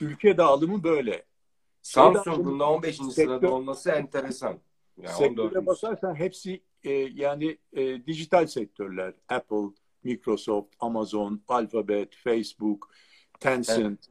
ülke 0.00 0.36
dağılımı 0.36 0.82
böyle. 0.82 1.24
Samsung'un 1.82 2.60
da 2.60 2.70
15. 2.70 2.96
Sektör- 2.96 3.10
sırada 3.10 3.50
olması 3.54 3.90
enteresan. 3.90 4.58
Yani 5.02 5.16
Sektöre 5.16 5.58
14. 5.58 5.66
bakarsan 5.66 6.14
hepsi 6.14 6.60
e, 6.84 6.92
yani 6.92 7.58
e, 7.72 8.06
dijital 8.06 8.46
sektörler. 8.46 9.14
Apple, 9.28 9.66
Microsoft, 10.04 10.74
Amazon, 10.80 11.42
Alphabet, 11.48 12.16
Facebook, 12.16 12.90
Tencent, 13.40 14.06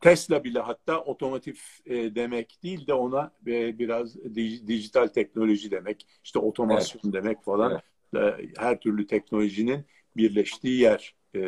Tesla 0.00 0.44
bile 0.44 0.60
hatta 0.60 1.00
otomotiv 1.00 1.54
e, 1.86 2.14
demek 2.14 2.62
değil 2.62 2.86
de 2.86 2.94
ona 2.94 3.32
e, 3.46 3.78
biraz 3.78 4.16
di- 4.16 4.66
dijital 4.66 5.06
teknoloji 5.06 5.70
demek, 5.70 6.06
işte 6.24 6.38
otomasyon 6.38 7.12
demek 7.12 7.42
falan. 7.44 7.80
E, 8.16 8.20
her 8.58 8.80
türlü 8.80 9.06
teknolojinin 9.06 9.84
birleştiği 10.16 10.80
yer 10.80 11.14
e, 11.34 11.40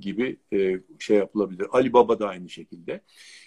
gibi 0.00 0.40
e, 0.52 0.80
şey 0.98 1.16
yapılabilir. 1.16 1.66
Alibaba 1.72 2.18
da 2.18 2.28
aynı 2.28 2.48
şekilde. 2.48 3.00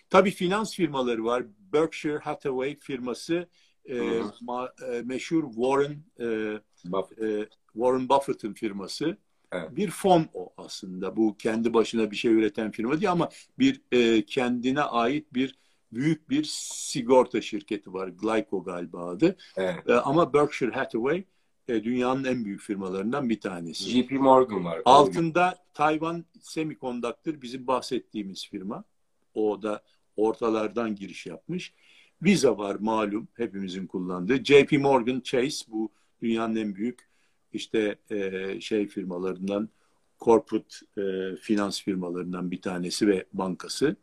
Tabii 0.09 0.31
finans 0.31 0.75
firmaları 0.75 1.25
var. 1.25 1.43
Berkshire 1.73 2.17
Hathaway 2.17 2.77
firması 2.79 3.47
e, 3.85 3.95
Hı 3.95 4.01
hı. 4.01 4.31
ma- 4.41 4.97
e, 4.97 5.01
meşhur 5.01 5.43
Warren 5.51 6.03
e, 6.19 6.59
Buffett. 6.85 7.19
e, 7.23 7.49
Warren 7.73 8.09
Buffett'ın 8.09 8.53
firması. 8.53 9.17
Evet. 9.51 9.75
Bir 9.75 9.89
fon 9.89 10.25
o 10.33 10.53
aslında. 10.57 11.15
Bu 11.17 11.37
kendi 11.37 11.73
başına 11.73 12.11
bir 12.11 12.15
şey 12.15 12.31
üreten 12.33 12.71
firma 12.71 12.91
değil 12.93 13.11
ama 13.11 13.29
bir 13.59 13.81
e, 13.91 14.25
kendine 14.25 14.81
ait 14.81 15.33
bir 15.33 15.55
büyük 15.91 16.29
bir 16.29 16.43
sigorta 16.51 17.41
şirketi 17.41 17.93
var. 17.93 18.07
Glyco 18.07 18.63
galiba 18.63 19.07
adı. 19.09 19.37
Evet. 19.57 19.89
E, 19.89 19.93
ama 19.93 20.33
Berkshire 20.33 20.71
Hathaway 20.71 21.23
e, 21.67 21.83
dünyanın 21.83 22.23
en 22.23 22.45
büyük 22.45 22.61
firmalarından 22.61 23.29
bir 23.29 23.39
tanesi. 23.39 23.89
JP 23.89 24.11
Morgan 24.11 24.65
var. 24.65 24.81
Altında 24.85 25.57
Tayvan 25.73 26.25
Semiconductor 26.41 27.41
bizim 27.41 27.67
bahsettiğimiz 27.67 28.47
firma. 28.47 28.83
O 29.33 29.61
da 29.61 29.83
ortalardan 30.15 30.95
giriş 30.95 31.25
yapmış. 31.25 31.73
Visa 32.21 32.57
var 32.57 32.75
malum 32.75 33.27
hepimizin 33.33 33.87
kullandığı. 33.87 34.43
JP 34.43 34.71
Morgan 34.71 35.19
Chase 35.19 35.71
bu 35.71 35.91
dünyanın 36.21 36.55
en 36.55 36.75
büyük 36.75 37.07
işte 37.53 37.95
e, 38.09 38.61
şey 38.61 38.87
firmalarından 38.87 39.69
corporate 40.19 40.75
e, 40.97 41.35
finans 41.35 41.81
firmalarından 41.81 42.51
bir 42.51 42.61
tanesi 42.61 43.07
ve 43.07 43.25
bankası. 43.33 43.95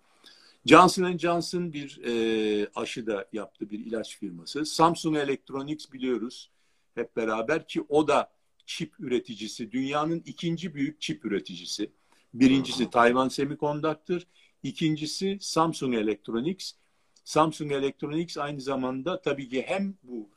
Johnson 0.67 1.19
Johnson 1.19 1.73
bir 1.73 2.01
e, 2.05 2.69
aşı 2.75 3.07
da 3.07 3.29
yaptı 3.33 3.71
bir 3.71 3.79
ilaç 3.79 4.19
firması. 4.19 4.65
Samsung 4.65 5.17
Electronics 5.17 5.93
biliyoruz 5.93 6.51
hep 6.95 7.16
beraber 7.16 7.66
ki 7.68 7.84
o 7.88 8.09
da 8.09 8.30
çip 8.66 9.01
üreticisi. 9.01 9.72
Dünyanın 9.72 10.22
ikinci 10.26 10.74
büyük 10.74 11.01
çip 11.01 11.24
üreticisi. 11.24 11.90
Birincisi 12.34 12.90
Tayvan 12.90 13.28
Semiconductor, 13.28 14.22
ikincisi 14.62 15.38
Samsung 15.40 15.95
Electronics. 15.95 16.72
Samsung 17.24 17.72
Electronics 17.72 18.38
aynı 18.38 18.61
zamanda 18.61 19.22
tabii 19.22 19.49
ki 19.49 19.62
hem 19.66 19.95
bu 20.03 20.30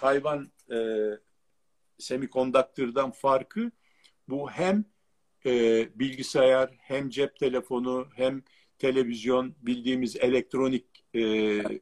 Tayvan 0.00 0.50
e, 0.70 0.76
Semiconductor'dan 1.98 3.10
farkı 3.10 3.70
bu 4.28 4.50
hem 4.50 4.84
e, 5.46 5.88
bilgisayar 5.98 6.70
hem 6.78 7.10
cep 7.10 7.36
telefonu 7.36 8.08
hem 8.14 8.42
televizyon 8.78 9.54
bildiğimiz 9.62 10.16
elektronik 10.16 10.84
e, 11.14 11.20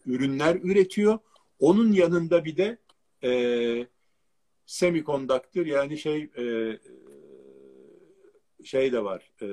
ürünler 0.07 0.59
üretiyor. 0.63 1.19
Onun 1.59 1.93
yanında 1.93 2.45
bir 2.45 2.57
de 2.57 2.79
e, 3.25 3.87
semiconductor 4.67 5.67
yani 5.67 5.99
şey 5.99 6.23
e, 6.23 6.79
şey 8.65 8.93
de 8.93 9.05
var 9.05 9.33
e, 9.43 9.49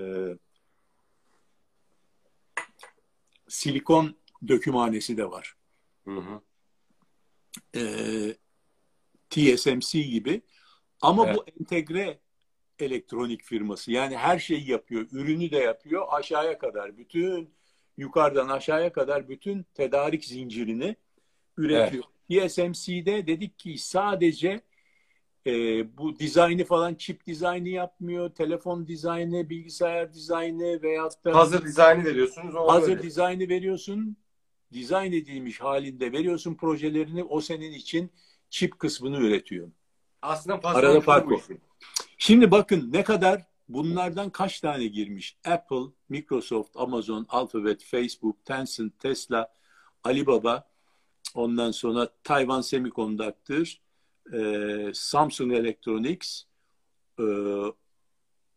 silikon 3.47 4.15
dökümhanesi 4.47 5.17
de 5.17 5.31
var. 5.31 5.55
Hı 6.05 6.17
hı. 6.17 6.41
E, 7.75 7.81
TSMC 9.29 10.01
gibi 10.01 10.41
ama 11.01 11.25
Evet. 11.25 11.35
bu 11.37 11.45
entegre 11.59 12.19
elektronik 12.79 13.43
firması 13.43 13.91
yani 13.91 14.17
her 14.17 14.39
şeyi 14.39 14.71
yapıyor. 14.71 15.07
Ürünü 15.11 15.51
de 15.51 15.57
yapıyor 15.57 16.05
aşağıya 16.09 16.57
kadar 16.57 16.97
bütün 16.97 17.53
yukarıdan 17.97 18.49
aşağıya 18.49 18.93
kadar 18.93 19.29
bütün 19.29 19.65
tedarik 19.73 20.25
zincirini 20.25 20.95
üretiyor. 21.57 22.03
TSMC'de 22.29 23.27
dedik 23.27 23.59
ki 23.59 23.77
sadece 23.77 24.61
e, 25.47 25.51
bu 25.97 26.19
dizaynı 26.19 26.63
falan 26.63 26.95
çip 26.95 27.25
dizaynı 27.25 27.69
yapmıyor. 27.69 28.29
Telefon 28.29 28.87
dizaynı, 28.87 29.49
bilgisayar 29.49 30.13
dizaynı 30.13 30.81
veyahut 30.81 31.25
da 31.25 31.35
Hazır 31.35 31.65
dizaynı 31.65 32.05
veriyorsunuz. 32.05 32.55
O 32.55 32.67
hazır 32.67 32.89
böyle. 32.89 33.03
dizaynı 33.03 33.49
veriyorsun. 33.49 34.17
Dizayn 34.73 35.11
edilmiş 35.11 35.61
halinde 35.61 36.11
veriyorsun 36.11 36.55
projelerini 36.55 37.23
o 37.23 37.41
senin 37.41 37.71
için 37.71 38.11
çip 38.49 38.79
kısmını 38.79 39.17
üretiyor. 39.17 39.71
Aslında 40.21 40.59
Arada 40.63 41.01
fark 41.01 41.31
o. 41.31 41.39
Şimdi 42.17 42.51
bakın 42.51 42.89
ne 42.93 43.03
kadar 43.03 43.45
bunlardan 43.69 44.29
kaç 44.29 44.59
tane 44.59 44.85
girmiş? 44.85 45.37
Apple, 45.45 45.91
Microsoft, 46.09 46.69
Amazon, 46.75 47.25
Alphabet, 47.29 47.83
Facebook, 47.83 48.45
Tencent, 48.45 48.99
Tesla, 48.99 49.53
Alibaba, 50.03 50.69
ondan 51.35 51.71
sonra 51.71 52.09
Tayvan 52.23 52.61
Semiconductor, 52.61 53.80
e, 54.33 54.91
Samsung 54.93 55.53
Electronics, 55.53 56.43
e, 57.19 57.23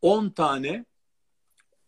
10 0.03 0.31
tane 0.31 0.85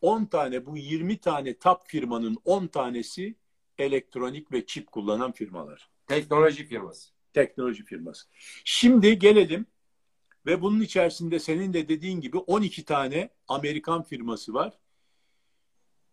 10 0.01 0.25
tane 0.25 0.67
bu 0.67 0.77
20 0.77 1.19
tane 1.19 1.59
top 1.59 1.83
firmanın 1.87 2.37
10 2.45 2.67
tanesi 2.67 3.35
elektronik 3.79 4.53
ve 4.53 4.67
çip 4.67 4.93
kullanan 4.93 5.33
firmalar 5.33 5.91
Teknoloji 6.07 6.67
firması. 6.67 7.11
teknoloji 7.33 7.85
firması. 7.85 8.27
Şimdi 8.65 9.19
gelelim 9.19 9.67
ve 10.47 10.63
bunun 10.63 10.81
içerisinde 10.81 11.39
senin 11.39 11.73
de 11.73 11.89
dediğin 11.89 12.21
gibi 12.21 12.39
12 12.39 12.85
tane 12.85 13.31
Amerikan 13.49 14.03
firması 14.03 14.55
var. 14.55 14.79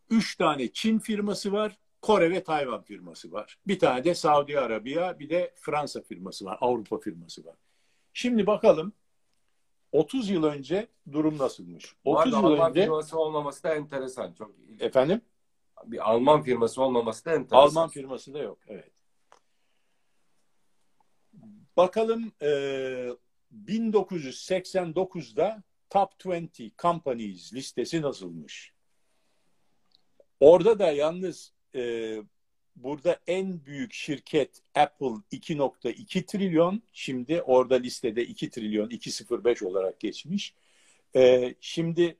3 0.10 0.36
tane 0.36 0.74
Çin 0.74 1.00
firması 1.00 1.52
var. 1.52 1.78
Kore 2.04 2.32
ve 2.32 2.44
Tayvan 2.44 2.82
firması 2.82 3.32
var. 3.32 3.58
Bir 3.68 3.80
tane 3.80 4.04
de 4.04 4.16
Saudi 4.16 4.60
Arabiya, 4.60 5.20
bir 5.20 5.30
de 5.30 5.54
Fransa 5.56 6.02
firması 6.02 6.46
var. 6.46 6.58
Avrupa 6.62 7.00
firması 7.00 7.46
var. 7.46 7.56
Şimdi 8.14 8.48
bakalım 8.48 8.94
30 9.92 10.30
yıl 10.30 10.44
önce 10.44 10.88
durum 11.12 11.38
nasılmış? 11.38 11.96
Bu 12.06 12.16
30 12.16 12.34
arada 12.34 12.48
yıl 12.48 12.54
Alman 12.54 12.70
önce 12.72 12.82
firması 12.82 13.20
olmaması 13.20 13.64
da 13.64 13.76
enteresan. 13.76 14.34
Çok 14.34 14.52
efendim 14.80 15.22
bir 15.86 16.10
Alman 16.12 16.44
firması 16.44 16.82
olmaması 16.82 17.26
da 17.26 17.32
enteresan. 17.32 17.58
Alman 17.58 17.90
firması 17.90 18.34
da 18.34 18.40
yok. 18.40 18.60
Evet. 18.68 18.92
Bakalım 21.78 22.32
e, 22.42 22.48
1989'da 23.66 25.64
Top 25.90 26.10
20 26.26 26.50
Companies 26.78 27.54
listesi 27.54 28.02
nasılmış? 28.02 28.74
Orada 30.40 30.80
da 30.80 30.92
yalnız 30.92 31.54
e, 31.76 32.16
burada 32.76 33.20
en 33.28 33.66
büyük 33.66 33.94
şirket 33.94 34.62
Apple 34.76 35.08
2.2 35.32 36.26
trilyon. 36.26 36.82
Şimdi 36.94 37.42
orada 37.42 37.76
listede 37.76 38.26
2 38.26 38.50
trilyon 38.50 38.90
205 38.90 39.64
olarak 39.64 40.00
geçmiş. 40.00 40.54
E, 41.16 41.54
şimdi 41.62 42.18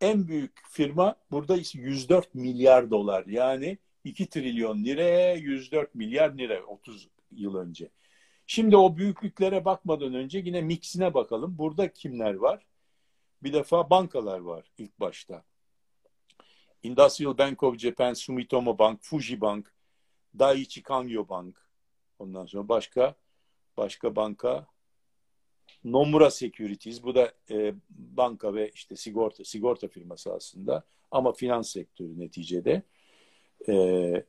en 0.00 0.28
büyük 0.28 0.52
firma 0.70 1.16
burada 1.30 1.56
104 1.74 2.34
milyar 2.34 2.90
dolar. 2.90 3.26
Yani 3.26 3.78
2 4.04 4.26
trilyon 4.28 4.84
lira 4.84 5.32
104 5.34 5.94
milyar 5.94 6.38
lira 6.38 6.62
30 6.62 7.08
yıl 7.30 7.56
önce. 7.56 7.88
Şimdi 8.46 8.76
o 8.76 8.96
büyüklüklere 8.96 9.64
bakmadan 9.64 10.14
önce 10.14 10.38
yine 10.38 10.62
mixine 10.62 11.14
bakalım. 11.14 11.58
Burada 11.58 11.92
kimler 11.92 12.34
var? 12.34 12.66
Bir 13.42 13.52
defa 13.52 13.90
bankalar 13.90 14.38
var 14.38 14.64
ilk 14.78 15.00
başta. 15.00 15.44
Industrial 16.82 17.38
Bank 17.38 17.62
of 17.62 17.78
Japan, 17.78 18.12
Sumitomo 18.12 18.78
Bank, 18.78 19.02
Fuji 19.02 19.40
Bank, 19.40 19.74
Daiichi 20.38 20.82
Kangyo 20.82 21.28
Bank. 21.28 21.68
Ondan 22.18 22.46
sonra 22.46 22.68
başka 22.68 23.14
başka 23.76 24.16
banka 24.16 24.66
Nomura 25.84 26.30
Securities. 26.30 27.02
Bu 27.02 27.14
da 27.14 27.32
e, 27.50 27.74
banka 27.90 28.54
ve 28.54 28.70
işte 28.70 28.96
sigorta 28.96 29.44
sigorta 29.44 29.88
firması 29.88 30.34
aslında 30.34 30.84
ama 31.10 31.32
finans 31.32 31.72
sektörü 31.72 32.20
neticede. 32.20 32.82
E, 33.68 34.26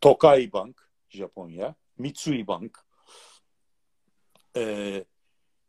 Tokai 0.00 0.52
Bank 0.52 0.90
Japonya, 1.08 1.74
Mitsui 1.98 2.46
Bank 2.46 2.78
e, 4.56 5.04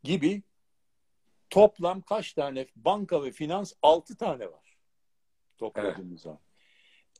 gibi 0.04 0.44
toplam 1.50 2.02
kaç 2.02 2.34
tane 2.34 2.68
banka 2.76 3.24
ve 3.24 3.32
finans? 3.32 3.74
Altı 3.82 4.18
tane 4.18 4.52
var. 4.52 4.75
Topladığımız 5.58 6.26
evet. 6.26 6.38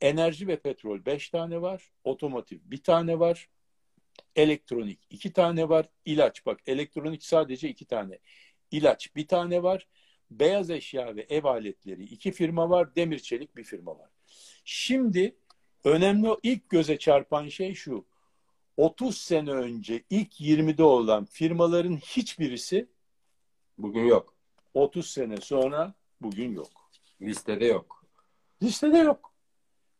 Enerji 0.00 0.48
ve 0.48 0.60
petrol 0.60 1.04
beş 1.06 1.30
tane 1.30 1.62
var. 1.62 1.90
Otomotiv 2.04 2.58
bir 2.64 2.82
tane 2.82 3.18
var. 3.18 3.48
Elektronik 4.36 4.98
iki 5.10 5.32
tane 5.32 5.68
var. 5.68 5.88
İlaç 6.04 6.46
bak 6.46 6.60
elektronik 6.66 7.24
sadece 7.24 7.68
iki 7.68 7.84
tane. 7.84 8.18
İlaç 8.70 9.16
bir 9.16 9.28
tane 9.28 9.62
var. 9.62 9.86
Beyaz 10.30 10.70
eşya 10.70 11.16
ve 11.16 11.26
ev 11.28 11.44
aletleri 11.44 12.04
iki 12.04 12.32
firma 12.32 12.70
var. 12.70 12.96
Demir 12.96 13.18
çelik 13.18 13.56
bir 13.56 13.64
firma 13.64 13.98
var. 13.98 14.10
Şimdi 14.64 15.36
önemli 15.84 16.28
ilk 16.42 16.70
göze 16.70 16.98
çarpan 16.98 17.48
şey 17.48 17.74
şu. 17.74 18.06
30 18.76 19.18
sene 19.18 19.50
önce 19.50 20.02
ilk 20.10 20.40
20'de 20.40 20.82
olan 20.82 21.24
firmaların 21.24 21.96
hiçbirisi 21.96 22.88
bugün 23.78 24.04
yok. 24.04 24.34
30 24.74 25.10
sene 25.10 25.36
sonra 25.36 25.94
bugün 26.20 26.52
yok. 26.52 26.90
Listede 27.20 27.64
yok. 27.64 27.95
Listede 28.62 28.98
yok. 28.98 29.32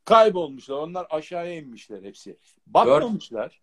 Kaybolmuşlar. 0.05 0.77
Onlar 0.77 1.07
aşağıya 1.11 1.55
inmişler 1.55 2.03
hepsi. 2.03 2.39
Batmamışlar. 2.67 3.63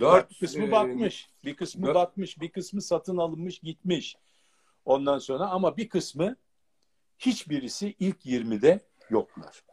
Dört, 0.00 0.30
bir 0.30 0.38
kısmı 0.38 0.64
e, 0.64 0.70
batmış. 0.70 1.30
Bir 1.44 1.56
kısmı 1.56 1.86
dört. 1.86 1.94
batmış. 1.94 2.40
Bir 2.40 2.48
kısmı 2.48 2.82
satın 2.82 3.16
alınmış 3.16 3.58
gitmiş. 3.58 4.16
Ondan 4.84 5.18
sonra 5.18 5.46
ama 5.46 5.76
bir 5.76 5.88
kısmı 5.88 6.36
hiçbirisi 7.18 7.94
ilk 7.98 8.26
20'de 8.26 8.80
yoklar. 9.10 9.64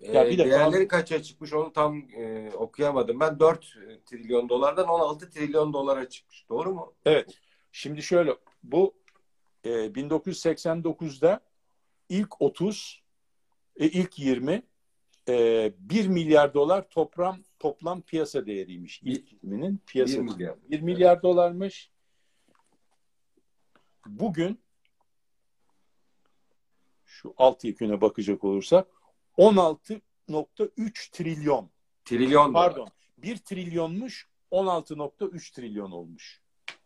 Ya 0.00 0.28
bir 0.28 0.38
de 0.38 0.44
değerleri 0.44 0.88
tam... 0.88 0.98
kaça 0.98 1.22
çıkmış 1.22 1.52
onu 1.52 1.72
tam 1.72 2.10
e, 2.16 2.50
okuyamadım. 2.54 3.20
Ben 3.20 3.40
4 3.40 3.74
trilyon 4.06 4.48
dolardan 4.48 4.88
16 4.88 5.30
trilyon 5.30 5.72
dolara 5.72 6.08
çıkmış. 6.08 6.48
Doğru 6.48 6.74
mu? 6.74 6.94
Evet. 7.04 7.38
Şimdi 7.72 8.02
şöyle 8.02 8.36
bu 8.62 8.94
e, 9.64 9.70
1989'da 9.70 11.40
ilk 12.08 12.42
30 12.42 13.02
e, 13.78 13.86
ilk 13.86 14.18
20 14.18 14.62
e, 15.28 15.72
1 15.78 16.08
milyar 16.08 16.54
dolar 16.54 16.88
toplam 16.88 17.38
toplam 17.58 18.02
piyasa 18.02 18.46
değeriymiş. 18.46 19.02
İlk 19.02 19.32
20'nin 19.32 19.80
piyasa 19.86 20.16
1 20.16 20.18
milyar. 20.18 20.54
1 20.70 20.80
milyar 20.80 21.12
evet. 21.12 21.22
dolarmış. 21.22 21.90
Bugün 24.06 24.60
şu 27.04 27.34
alt 27.36 27.64
yeküne 27.64 28.00
bakacak 28.00 28.44
olursak 28.44 28.88
16.3 29.38 31.10
trilyon. 31.10 31.70
Trilyon 32.04 32.52
Pardon. 32.52 32.76
Dolar. 32.76 32.92
1 33.18 33.36
trilyonmuş 33.36 34.28
16.3 34.52 35.54
trilyon 35.54 35.90
olmuş. 35.90 36.40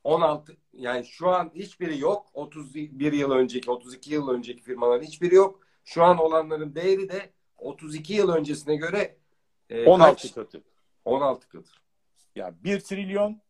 16 0.04 0.56
yani 0.72 1.06
şu 1.06 1.28
an 1.28 1.50
hiçbiri 1.54 1.98
yok. 1.98 2.26
31 2.34 3.12
yıl 3.12 3.30
önceki, 3.30 3.70
32 3.70 4.12
yıl 4.12 4.28
önceki 4.28 4.62
firmaların 4.62 5.06
hiçbiri 5.06 5.34
yok. 5.34 5.60
Şu 5.84 6.04
an 6.04 6.18
olanların 6.18 6.74
değeri 6.74 7.08
de 7.08 7.32
32 7.58 8.14
yıl 8.14 8.28
öncesine 8.28 8.76
göre 8.76 9.16
e, 9.70 9.86
16 9.86 10.22
kaç? 10.22 10.34
katı. 10.34 10.62
16 11.04 11.48
katı. 11.48 11.70
Yani 12.36 12.54
1 12.64 12.80
trilyon 12.80 13.40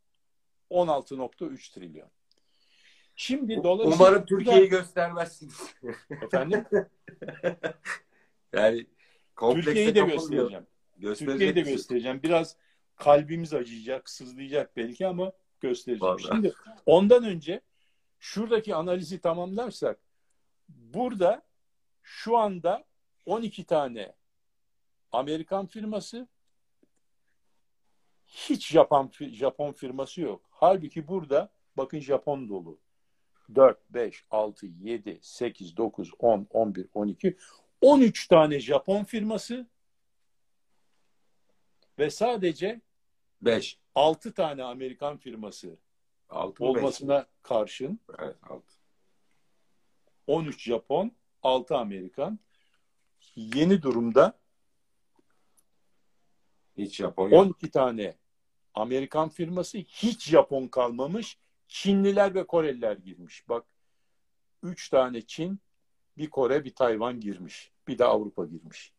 16.3 0.71 1.75
trilyon. 1.75 2.09
Şimdi 3.17 3.63
dolayısıyla 3.63 4.07
umarım 4.07 4.25
Türkiye'yi 4.25 4.69
göstermezsiniz. 4.69 5.75
Efendim? 6.11 6.65
yani 8.53 8.87
Türkiye'yi 9.41 9.95
de 9.95 10.01
göstereceğim. 10.01 10.67
Türkiye'yi 11.01 11.55
de 11.55 11.61
göstereceğim. 11.61 12.21
Biraz 12.23 12.57
kalbimiz 12.97 13.55
acıyacak, 13.55 14.11
sızlayacak 14.11 14.77
belki 14.77 15.07
ama 15.07 15.33
göstereceğim. 15.61 16.15
Vallahi. 16.15 16.23
Şimdi 16.23 16.53
ondan 16.87 17.25
önce 17.25 17.61
şuradaki 18.19 18.75
analizi 18.75 19.21
tamamlarsak 19.21 19.99
burada 20.69 21.43
şu 22.03 22.37
anda 22.37 22.85
12 23.27 23.65
tane 23.65 24.15
Amerikan 25.13 25.67
firması 25.67 26.29
hiç 28.27 28.69
Japon 28.69 29.11
Japon 29.21 29.73
firması 29.73 30.21
yok. 30.21 30.43
Halbuki 30.51 31.09
burada 31.09 31.53
bakın 31.77 32.01
Japon 32.01 32.49
dolu. 32.49 32.79
4, 33.55 33.79
5, 33.91 34.25
6, 34.31 34.67
7, 34.67 35.19
8, 35.23 35.77
9, 35.77 36.11
10, 36.19 36.47
11, 36.51 36.89
12, 36.95 37.37
13 37.81 38.29
tane 38.29 38.61
Japon 38.61 39.05
firması 39.05 39.67
ve 41.99 42.11
sadece 42.11 42.81
5. 43.43 43.79
6 43.95 44.35
tane 44.35 44.63
Amerikan 44.65 45.17
firması 45.17 45.77
6 46.29 46.65
olmasına 46.65 47.19
beş. 47.19 47.27
karşın 47.43 48.01
evet, 48.19 48.37
6. 48.43 48.63
13 50.27 50.63
Japon, 50.63 51.13
6 51.43 51.77
Amerikan. 51.77 52.39
Yeni 53.37 53.83
durumda 53.83 54.39
hiç 56.77 56.97
Japon 56.97 57.29
yok. 57.31 57.47
12 57.47 57.71
tane 57.71 58.17
Amerikan 58.75 59.29
firması, 59.29 59.79
hiç 59.79 60.29
Japon 60.29 60.69
kalmamış. 60.69 61.39
Çinliler 61.69 62.35
ve 62.35 62.47
Koreliler 62.47 62.97
girmiş. 62.97 63.49
Bak 63.49 63.65
3 64.63 64.89
tane 64.89 65.23
Çin, 65.23 65.61
bir 66.17 66.31
Kore, 66.31 66.65
bir 66.65 66.75
Tayvan 66.75 67.21
girmiş. 67.21 67.73
Bir 67.89 67.99
de 67.99 68.05
Avrupa 68.05 68.47
girmiş. 68.47 68.93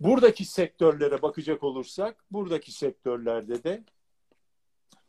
Buradaki 0.00 0.44
sektörlere 0.44 1.22
bakacak 1.22 1.62
olursak, 1.62 2.24
buradaki 2.30 2.72
sektörlerde 2.72 3.64
de 3.64 3.84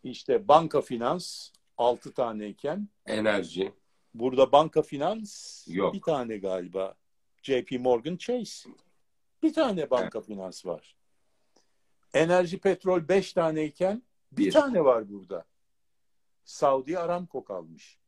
işte 0.03 0.47
banka 0.47 0.81
finans 0.81 1.49
6 1.77 2.13
taneyken 2.13 2.89
enerji. 3.05 3.73
Burada 4.19 4.51
banka 4.51 4.81
finans 4.81 5.63
Yok. 5.67 5.93
bir 5.93 6.01
tane 6.01 6.37
galiba. 6.37 6.95
JP 7.43 7.71
Morgan 7.79 8.17
Chase. 8.17 8.69
Bir 9.43 9.53
tane 9.53 9.89
banka 9.89 10.19
evet. 10.19 10.27
finans 10.27 10.65
var. 10.65 10.95
Enerji 12.13 12.59
petrol 12.59 13.07
5 13.07 13.33
taneyken 13.33 14.03
bir, 14.31 14.45
bir 14.45 14.51
tane 14.51 14.83
var 14.85 15.09
burada. 15.09 15.45
Saudi 16.43 16.99
Aramco 16.99 17.43
kalmış. 17.43 17.99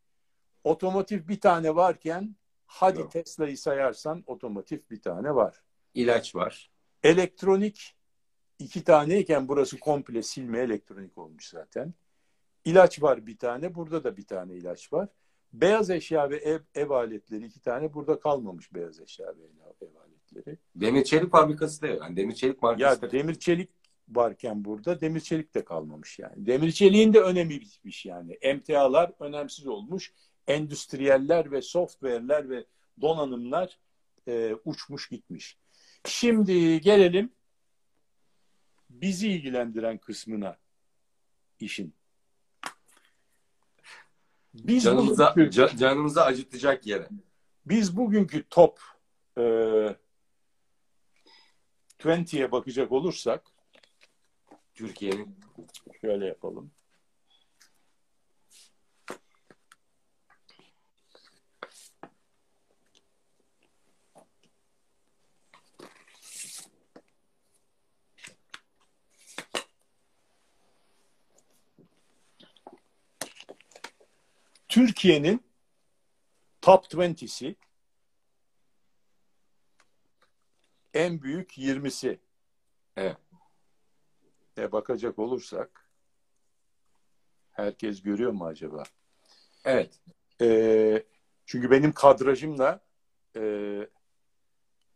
Otomotiv 0.63 1.27
bir 1.27 1.39
tane 1.39 1.75
varken 1.75 2.35
hadi 2.65 2.99
Yok. 2.99 3.11
Tesla'yı 3.11 3.57
sayarsan 3.57 4.23
otomotiv 4.27 4.79
bir 4.89 5.01
tane 5.01 5.35
var. 5.35 5.63
İlaç 5.93 6.35
var. 6.35 6.71
Elektronik 7.03 7.95
iki 8.59 8.83
taneyken 8.83 9.47
burası 9.47 9.79
komple 9.79 10.23
silme 10.23 10.59
elektronik 10.59 11.17
olmuş 11.17 11.49
zaten. 11.49 11.93
İlaç 12.65 13.01
var 13.01 13.25
bir 13.25 13.37
tane. 13.37 13.75
Burada 13.75 14.03
da 14.03 14.17
bir 14.17 14.25
tane 14.25 14.53
ilaç 14.53 14.93
var. 14.93 15.09
Beyaz 15.61 15.89
eşya 15.89 16.29
ve 16.29 16.37
ev, 16.37 16.59
ev 16.75 16.89
aletleri 16.89 17.45
iki 17.45 17.61
tane. 17.61 17.93
Burada 17.93 18.19
kalmamış 18.19 18.73
beyaz 18.73 18.99
eşya 18.99 19.27
ve 19.27 19.43
ev, 19.43 19.87
ev 19.87 19.95
aletleri. 19.95 20.57
Demir 20.75 21.03
çelik 21.03 21.31
fabrikası 21.31 21.81
da 21.81 21.87
yani 21.87 22.17
demir 22.17 22.35
çelik 22.35 22.61
markası. 22.61 23.05
Ya 23.05 23.11
demir 23.11 23.35
çelik 23.35 23.69
varken 24.09 24.65
burada 24.65 25.01
demir 25.01 25.19
çelik 25.19 25.55
de 25.55 25.65
kalmamış 25.65 26.19
yani. 26.19 26.45
Demir 26.45 26.71
çeliğin 26.71 27.13
de 27.13 27.19
önemi 27.21 27.61
bitmiş 27.61 28.05
yani. 28.05 28.37
MTA'lar 28.55 29.11
önemsiz 29.19 29.67
olmuş. 29.67 30.13
endüstriyeller 30.47 31.51
ve 31.51 31.61
software'ler 31.61 32.49
ve 32.49 32.65
donanımlar 33.01 33.79
e, 34.27 34.55
uçmuş 34.65 35.09
gitmiş. 35.09 35.57
Şimdi 36.05 36.81
gelelim 36.81 37.31
bizi 38.89 39.29
ilgilendiren 39.29 39.97
kısmına 39.97 40.57
işin. 41.59 41.96
Biz 44.63 44.83
canımıza, 44.83 45.31
bugünkü, 45.31 45.51
can, 45.51 45.77
canımıza 45.77 46.23
acıtacak 46.23 46.87
yere. 46.87 47.09
Biz 47.65 47.97
bugünkü 47.97 48.43
top 48.49 48.79
e, 49.37 49.41
20'ye 51.99 52.51
bakacak 52.51 52.91
olursak 52.91 53.43
Türkiye'nin 54.73 55.39
şöyle 56.01 56.25
yapalım. 56.25 56.71
Türkiye'nin 74.69 75.43
top 76.61 76.85
20'si 76.85 77.55
en 80.93 81.21
büyük 81.21 81.57
20'si. 81.57 82.19
Evet. 82.95 83.17
E 84.57 84.71
bakacak 84.71 85.19
olursak 85.19 85.89
herkes 87.51 88.01
görüyor 88.01 88.31
mu 88.31 88.45
acaba? 88.45 88.83
Evet. 89.65 89.99
E, 90.41 91.03
çünkü 91.45 91.71
benim 91.71 91.91
kadrajımla 91.91 92.79
e, 93.35 93.41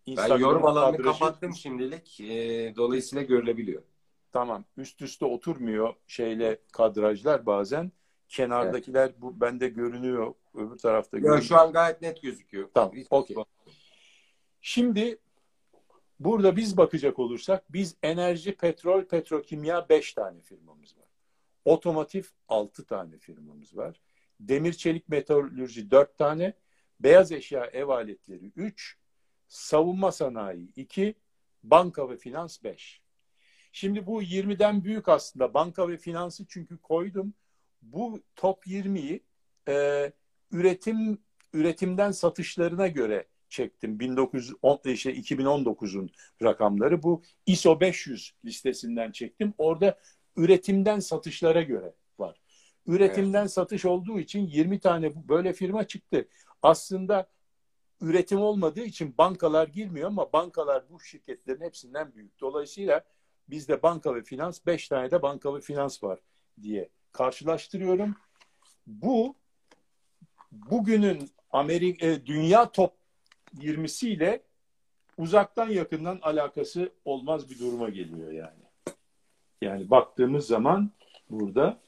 ben 0.08 0.38
yorum 0.38 0.66
alanını 0.66 0.98
kadrajı, 0.98 1.20
kapattım 1.20 1.56
şimdilik. 1.56 2.22
E, 2.22 2.76
dolayısıyla 2.76 3.24
görülebiliyor. 3.24 3.84
Tamam. 4.32 4.66
Üst 4.78 5.02
üste 5.02 5.26
oturmuyor 5.26 5.94
şeyle 6.08 6.60
kadrajlar 6.72 7.46
bazen. 7.46 7.92
Kenardakiler 8.32 9.06
evet. 9.06 9.22
bu 9.22 9.42
bende 9.42 9.68
görünüyor. 9.68 10.34
Öbür 10.54 10.78
tarafta 10.78 11.18
görünüyor. 11.18 11.42
Şu 11.42 11.58
an 11.58 11.74
gayet 11.74 12.02
net 12.02 12.22
gözüküyor. 12.22 12.70
Tamam. 12.74 12.94
Okey. 13.10 13.38
Şimdi 14.62 15.18
burada 16.20 16.56
biz 16.56 16.78
bakacak 16.78 17.20
olursak 17.20 17.74
biz 17.74 17.96
enerji, 18.04 18.56
petrol, 18.56 19.06
petrokimya 19.06 19.90
5 19.90 20.14
tane 20.14 20.42
firmamız 20.42 20.98
var. 20.98 21.08
Otomotiv 21.66 22.24
6 22.48 22.86
tane 22.86 23.18
firmamız 23.18 23.78
var. 23.78 24.02
Demir, 24.40 24.74
çelik, 24.74 25.10
metalürji 25.10 25.92
4 25.92 26.18
tane. 26.18 26.54
Beyaz 27.00 27.32
eşya, 27.32 27.66
ev 27.66 27.88
aletleri 27.88 28.52
3. 28.56 28.98
Savunma 29.48 30.12
sanayi 30.12 30.74
2. 30.76 31.16
Banka 31.64 32.10
ve 32.10 32.18
finans 32.18 32.64
5. 32.64 33.02
Şimdi 33.72 34.06
bu 34.06 34.24
20'den 34.24 34.84
büyük 34.84 35.10
aslında 35.10 35.54
banka 35.54 35.90
ve 35.90 35.98
finansı 35.98 36.46
çünkü 36.48 36.78
koydum 36.78 37.34
bu 37.82 38.22
top 38.36 38.68
20'yi 38.68 39.24
e, 39.68 40.12
üretim 40.52 41.18
üretimden 41.54 42.12
satışlarına 42.12 42.88
göre 42.88 43.28
çektim. 43.50 44.00
1910 44.00 44.80
işte 44.86 45.14
2019'un 45.16 46.10
rakamları 46.44 47.04
bu 47.04 47.22
ISO 47.46 47.80
500 47.80 48.34
listesinden 48.46 49.12
çektim. 49.12 49.54
Orada 49.58 50.00
üretimden 50.36 51.00
satışlara 51.00 51.62
göre 51.62 51.94
var. 52.20 52.42
Üretimden 52.86 53.42
evet. 53.42 53.52
satış 53.52 53.86
olduğu 53.86 54.20
için 54.20 54.48
20 54.48 54.80
tane 54.80 55.28
böyle 55.28 55.54
firma 55.54 55.88
çıktı. 55.88 56.28
Aslında 56.62 57.30
üretim 58.02 58.40
olmadığı 58.40 58.84
için 58.84 59.18
bankalar 59.18 59.68
girmiyor 59.68 60.08
ama 60.08 60.34
bankalar 60.34 60.90
bu 60.90 61.00
şirketlerin 61.00 61.62
hepsinden 61.62 62.16
büyük. 62.16 62.40
Dolayısıyla 62.40 63.04
bizde 63.48 63.84
banka 63.84 64.16
ve 64.16 64.24
finans 64.24 64.66
5 64.66 64.88
tane 64.88 65.12
de 65.12 65.22
banka 65.22 65.56
ve 65.56 65.62
finans 65.62 66.04
var 66.04 66.20
diye 66.62 66.90
karşılaştırıyorum. 67.12 68.16
Bu 68.88 69.36
bugünün 70.51 71.30
Amerika 71.51 72.07
e, 72.07 72.26
dünya 72.26 72.72
top 72.72 72.93
20'siyle 73.57 74.41
uzaktan 75.18 75.70
yakından 75.70 76.20
alakası 76.22 76.91
olmaz 77.05 77.49
bir 77.49 77.59
duruma 77.59 77.89
geliyor 77.89 78.32
yani. 78.32 78.62
Yani 79.62 79.89
baktığımız 79.89 80.47
zaman 80.47 80.91
burada 81.30 81.80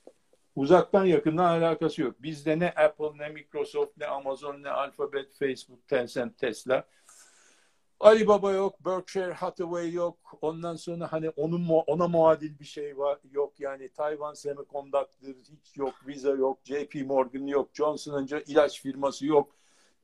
uzaktan 0.56 1.06
yakından 1.06 1.60
alakası 1.60 2.02
yok. 2.02 2.24
Bizde 2.24 2.60
ne 2.60 2.70
Apple, 2.70 3.18
ne 3.18 3.30
Microsoft, 3.30 3.98
ne 3.98 4.08
Amazon, 4.08 4.64
ne 4.64 4.70
Alphabet, 4.70 5.34
Facebook, 5.40 5.88
Tencent, 5.88 6.38
Tesla 6.38 6.88
Alibaba 8.04 8.52
yok, 8.52 8.86
Berkshire 8.86 9.34
Hathaway 9.34 9.94
yok. 9.94 10.18
Ondan 10.42 10.76
sonra 10.76 11.12
hani 11.12 11.30
onun 11.30 11.70
ona 11.70 12.08
muadil 12.08 12.60
bir 12.60 12.66
şey 12.66 12.98
var 12.98 13.20
yok. 13.32 13.60
Yani 13.60 13.90
Taiwan 13.90 14.34
Semiconductor 14.34 15.28
hiç 15.28 15.78
yok, 15.78 15.94
Visa 16.08 16.30
yok, 16.30 16.60
JP 16.64 17.06
Morgan 17.06 17.48
yok, 17.48 17.70
Johnson 17.74 18.28
ilaç 18.48 18.82
firması 18.82 19.26
yok, 19.26 19.56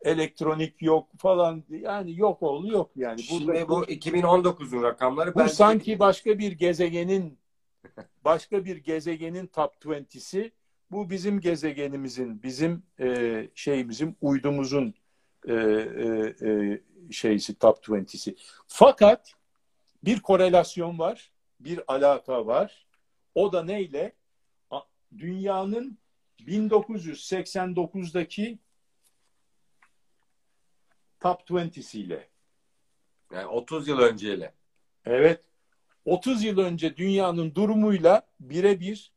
elektronik 0.01 0.81
yok 0.81 1.07
falan. 1.17 1.63
Yani 1.69 2.19
yok 2.19 2.43
oğlu 2.43 2.71
yok 2.71 2.91
yani. 2.95 3.21
Şimdi 3.21 3.47
Burada, 3.47 3.69
bu 3.69 3.83
2019'un 3.83 4.83
rakamları. 4.83 5.35
Bu 5.35 5.49
sanki 5.49 5.99
başka 5.99 6.39
bir 6.39 6.51
gezegenin 6.51 7.39
başka 8.25 8.65
bir 8.65 8.77
gezegenin 8.77 9.47
top 9.47 9.73
20'si. 9.85 10.51
Bu 10.91 11.09
bizim 11.09 11.39
gezegenimizin, 11.39 12.43
bizim 12.43 12.83
e, 12.99 13.47
şeyimizin, 13.55 14.17
uydumuzun 14.21 14.93
e, 15.47 15.53
e, 15.53 16.35
e, 16.41 16.81
şeysi 17.11 17.59
top 17.59 17.87
20'si. 17.87 18.35
Fakat 18.67 19.33
bir 20.03 20.19
korelasyon 20.19 20.99
var, 20.99 21.31
bir 21.59 21.93
alaka 21.93 22.45
var. 22.45 22.87
O 23.35 23.53
da 23.53 23.63
neyle? 23.63 24.15
Dünyanın 25.17 25.97
1989'daki 26.39 28.59
top 31.19 31.49
20'siyle. 31.49 32.27
Yani 33.31 33.47
30 33.47 33.87
yıl 33.87 33.99
önceyle. 33.99 34.53
Evet. 35.05 35.41
30 36.05 36.43
yıl 36.43 36.57
önce 36.57 36.97
dünyanın 36.97 37.55
durumuyla 37.55 38.27
birebir 38.39 39.13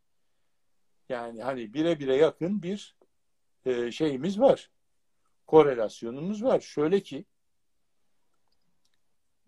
yani 1.08 1.42
hani 1.42 1.74
bire 1.74 2.00
bire 2.00 2.16
yakın 2.16 2.62
bir 2.62 2.96
e, 3.66 3.92
şeyimiz 3.92 4.40
var. 4.40 4.70
Korelasyonumuz 5.46 6.44
var. 6.44 6.60
Şöyle 6.60 7.00
ki 7.00 7.24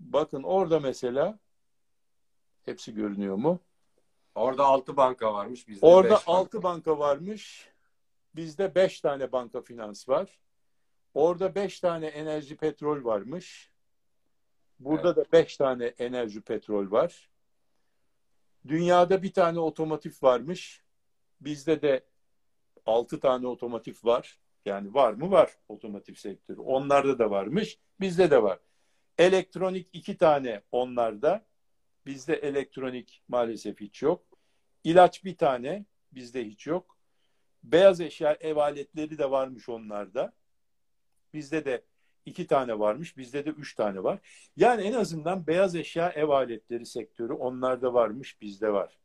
Bakın 0.05 0.42
orada 0.42 0.80
mesela 0.80 1.38
hepsi 2.64 2.94
görünüyor 2.94 3.36
mu? 3.36 3.61
Orada 4.34 4.64
altı 4.64 4.96
banka 4.96 5.34
varmış. 5.34 5.68
Bizde 5.68 5.86
orada 5.86 6.20
altı 6.26 6.62
banka. 6.62 6.62
banka 6.62 6.98
varmış. 6.98 7.68
Bizde 8.36 8.74
beş 8.74 9.00
tane 9.00 9.32
banka 9.32 9.61
finans 9.61 10.09
var. 10.09 10.38
Orada 11.14 11.55
beş 11.55 11.80
tane 11.80 12.07
enerji 12.07 12.57
petrol 12.57 13.05
varmış. 13.05 13.70
Burada 14.78 15.09
evet. 15.09 15.16
da 15.16 15.32
beş 15.32 15.57
tane 15.57 15.84
enerji 15.84 16.40
petrol 16.40 16.90
var. 16.90 17.30
Dünyada 18.68 19.22
bir 19.22 19.32
tane 19.32 19.61
otomotiv 19.61 20.12
varmış. 20.22 20.84
Bizde 21.40 21.82
de 21.82 22.05
altı 22.86 23.20
tane 23.20 23.46
otomotiv 23.46 23.94
var. 24.05 24.40
Yani 24.64 24.94
var 24.94 25.12
mı? 25.12 25.30
Var 25.30 25.50
otomotiv 25.68 26.14
sektörü. 26.14 26.61
Onlarda 26.61 27.18
da 27.18 27.30
varmış. 27.30 27.78
Bizde 28.00 28.30
de 28.30 28.42
var. 28.42 28.59
Elektronik 29.19 29.89
iki 29.93 30.17
tane 30.17 30.62
onlarda. 30.73 31.47
Bizde 32.07 32.35
elektronik 32.35 33.23
maalesef 33.29 33.81
hiç 33.81 34.03
yok. 34.03 34.25
İlaç 34.85 35.25
bir 35.25 35.37
tane. 35.37 35.85
Bizde 36.12 36.45
hiç 36.45 36.67
yok. 36.67 36.99
Beyaz 37.62 38.01
eşya 38.01 38.37
ev 38.41 38.57
aletleri 38.57 39.19
de 39.19 39.31
varmış 39.31 39.69
onlarda. 39.69 40.33
Bizde 41.35 41.65
de 41.65 41.85
iki 42.27 42.47
tane 42.47 42.79
varmış. 42.79 43.17
Bizde 43.17 43.47
de 43.47 43.51
üç 43.51 43.75
tane 43.75 44.03
var. 44.03 44.19
Yani 44.57 44.83
en 44.83 44.93
azından 44.93 45.47
beyaz 45.47 45.75
eşya 45.75 46.11
ev 46.11 46.29
aletleri 46.29 46.87
sektörü 46.87 47.33
onlarda 47.33 47.95
varmış. 47.95 48.41
Bizde 48.41 48.73
var. 48.73 48.99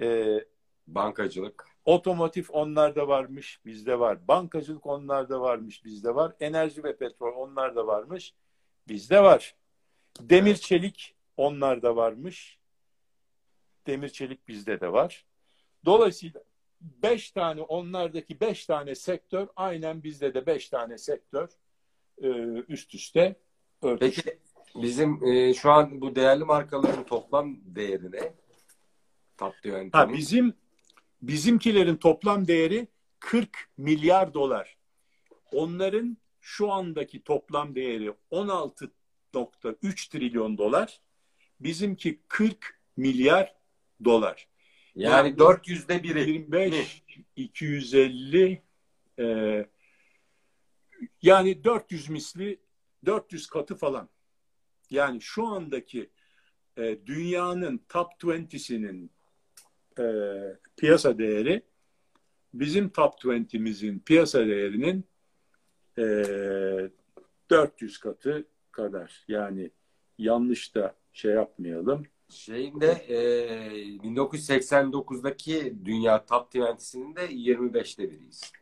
Ee, 0.00 0.44
Bankacılık. 0.86 1.66
Otomotiv 1.84 2.44
onlarda 2.48 3.08
varmış. 3.08 3.60
Bizde 3.64 3.98
var. 3.98 4.28
Bankacılık 4.28 4.86
onlarda 4.86 5.40
varmış. 5.40 5.84
Bizde 5.84 6.14
var. 6.14 6.32
Enerji 6.40 6.84
ve 6.84 6.96
petrol 6.96 7.32
onlarda 7.36 7.86
varmış. 7.86 8.34
Bizde 8.90 9.22
var. 9.22 9.54
Demir 10.20 10.56
çelik 10.56 11.14
onlarda 11.36 11.96
varmış. 11.96 12.58
Demir 13.86 14.08
çelik 14.08 14.48
bizde 14.48 14.80
de 14.80 14.92
var. 14.92 15.24
Dolayısıyla 15.84 16.42
beş 16.80 17.30
tane 17.30 17.62
onlardaki 17.62 18.40
beş 18.40 18.66
tane 18.66 18.94
sektör 18.94 19.48
aynen 19.56 20.02
bizde 20.02 20.34
de 20.34 20.46
beş 20.46 20.68
tane 20.68 20.98
sektör 20.98 21.48
e, 22.22 22.28
üst 22.68 22.94
üste 22.94 23.36
örtüş. 23.82 24.16
Peki 24.16 24.38
bizim 24.74 25.24
e, 25.24 25.54
şu 25.54 25.70
an 25.70 26.00
bu 26.00 26.14
değerli 26.14 26.44
markaların 26.44 27.04
toplam 27.04 27.56
değeri 27.64 28.12
ne? 28.12 28.32
Tatlı 29.36 29.90
ha, 29.92 30.12
bizim 30.12 30.54
bizimkilerin 31.22 31.96
toplam 31.96 32.46
değeri 32.46 32.88
40 33.20 33.68
milyar 33.76 34.34
dolar. 34.34 34.76
onların 35.52 36.19
şu 36.40 36.72
andaki 36.72 37.22
toplam 37.22 37.74
değeri 37.74 38.14
16.3 38.30 40.10
trilyon 40.10 40.58
dolar. 40.58 41.00
Bizimki 41.60 42.20
40 42.28 42.80
milyar 42.96 43.54
dolar. 44.04 44.48
Yani, 44.94 45.28
Yani 45.28 45.38
400'de 45.38 46.02
biri. 46.02 46.30
25, 46.30 47.02
250 47.36 48.62
e, 49.18 49.66
yani 51.22 51.64
400 51.64 52.08
misli 52.08 52.60
400 53.06 53.46
katı 53.46 53.76
falan. 53.76 54.08
Yani 54.90 55.20
şu 55.20 55.46
andaki 55.46 56.10
e, 56.76 56.98
dünyanın 57.06 57.84
top 57.88 58.12
20'sinin 58.22 59.10
e, 59.98 60.04
piyasa 60.76 61.18
değeri 61.18 61.62
bizim 62.54 62.88
top 62.88 63.14
20'mizin 63.24 64.00
piyasa 64.00 64.46
değerinin 64.46 65.09
e, 65.98 66.02
400 67.50 67.98
katı 67.98 68.46
kadar. 68.72 69.24
Yani 69.28 69.70
yanlış 70.18 70.74
da 70.74 70.94
şey 71.12 71.32
yapmayalım. 71.32 72.06
Şeyinde 72.28 72.86
e, 72.86 73.16
1989'daki 73.96 75.74
dünya 75.84 76.26
top 76.26 76.54
20'sinin 76.54 77.16
de 77.16 77.26
25'te 77.26 78.10
biriyiz. 78.10 78.52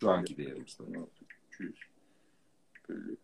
Şu 0.00 0.10
anki 0.10 0.36
değerimizde. 0.36 0.82
300 1.48 1.76
bölü 2.88 3.16
40. 3.16 3.18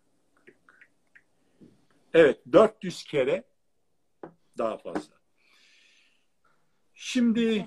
Evet 2.15 2.41
400 2.53 3.05
kere 3.05 3.45
daha 4.59 4.79
fazla. 4.79 5.15
Şimdi 6.95 7.67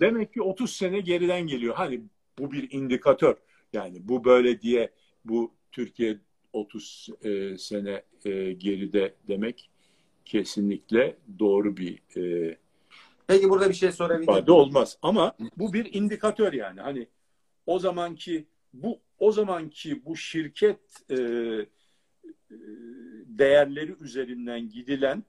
demek 0.00 0.34
ki 0.34 0.42
30 0.42 0.76
sene 0.76 1.00
geriden 1.00 1.46
geliyor. 1.46 1.74
Hani 1.74 2.02
bu 2.38 2.52
bir 2.52 2.70
indikatör. 2.70 3.36
Yani 3.72 4.08
bu 4.08 4.24
böyle 4.24 4.60
diye 4.60 4.92
bu 5.24 5.54
Türkiye 5.72 6.18
30 6.52 7.08
e, 7.22 7.58
sene 7.58 8.02
e, 8.24 8.52
geride 8.52 9.14
demek 9.28 9.70
kesinlikle 10.24 11.16
doğru 11.38 11.76
bir 11.76 11.98
e, 12.16 12.56
Peki 13.26 13.50
burada 13.50 13.68
bir 13.68 13.74
şey 13.74 13.92
sorabilir 13.92 14.28
miyim? 14.28 14.44
olmaz. 14.48 14.98
Ama 15.02 15.36
bu 15.56 15.72
bir 15.72 15.94
indikatör 15.94 16.52
yani. 16.52 16.80
Hani 16.80 17.06
o 17.66 17.78
zamanki 17.78 18.46
bu 18.74 19.00
o 19.18 19.32
zamanki 19.32 20.04
bu 20.04 20.16
şirket 20.16 20.80
e, 21.10 21.14
e, 21.14 21.66
değerleri 23.26 23.96
üzerinden 24.00 24.68
gidilen 24.68 25.24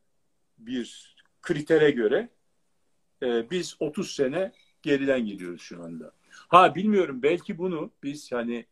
bir 0.57 1.15
kritere 1.41 1.91
göre 1.91 2.29
e, 3.23 3.49
biz 3.51 3.75
30 3.79 4.11
sene 4.11 4.51
geriden 4.81 5.25
gidiyoruz 5.25 5.61
şu 5.61 5.83
anda. 5.83 6.11
Ha 6.51 6.75
bilmiyorum 6.75 7.23
belki 7.23 7.57
bunu 7.57 7.91
biz 8.03 8.31
hani 8.31 8.65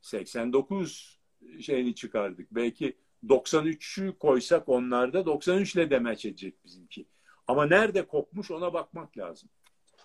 89 0.00 1.18
şeyini 1.60 1.94
çıkardık. 1.94 2.54
Belki 2.54 2.96
93'ü 3.28 4.18
koysak 4.18 4.68
onlarda 4.68 5.26
93 5.26 5.74
ile 5.74 5.90
demeç 5.90 6.24
edecek 6.24 6.64
bizimki. 6.64 7.06
Ama 7.46 7.66
nerede 7.66 8.06
kopmuş 8.06 8.50
ona 8.50 8.72
bakmak 8.72 9.18
lazım. 9.18 9.48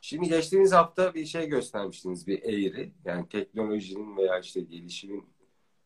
Şimdi 0.01 0.29
geçtiğimiz 0.29 0.73
hafta 0.73 1.13
bir 1.13 1.25
şey 1.25 1.47
göstermiştiniz 1.47 2.27
bir 2.27 2.43
eğri. 2.43 2.91
Yani 3.05 3.29
teknolojinin 3.29 4.17
veya 4.17 4.39
işte 4.39 4.61
gelişimin 4.61 5.23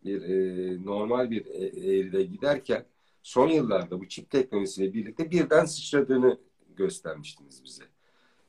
bir 0.03 0.22
e, 0.22 0.86
normal 0.86 1.32
bir 1.32 1.45
e- 1.45 1.95
eğride 1.95 2.24
giderken 2.24 2.86
son 3.24 3.49
yıllarda 3.49 3.99
bu 3.99 4.07
çip 4.07 4.30
teknolojisiyle 4.30 4.93
birlikte 4.93 5.32
birden 5.32 5.66
sıçradığını 5.66 6.39
göstermiştiniz 6.76 7.64
bize. 7.64 7.84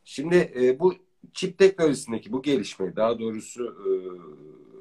Şimdi 0.04 0.52
e, 0.56 0.80
bu 0.80 0.94
çip 1.32 1.58
teknolojisindeki 1.58 2.32
bu 2.32 2.42
gelişme 2.42 2.96
daha 2.96 3.18
doğrusu 3.18 3.64
e, 3.64 3.88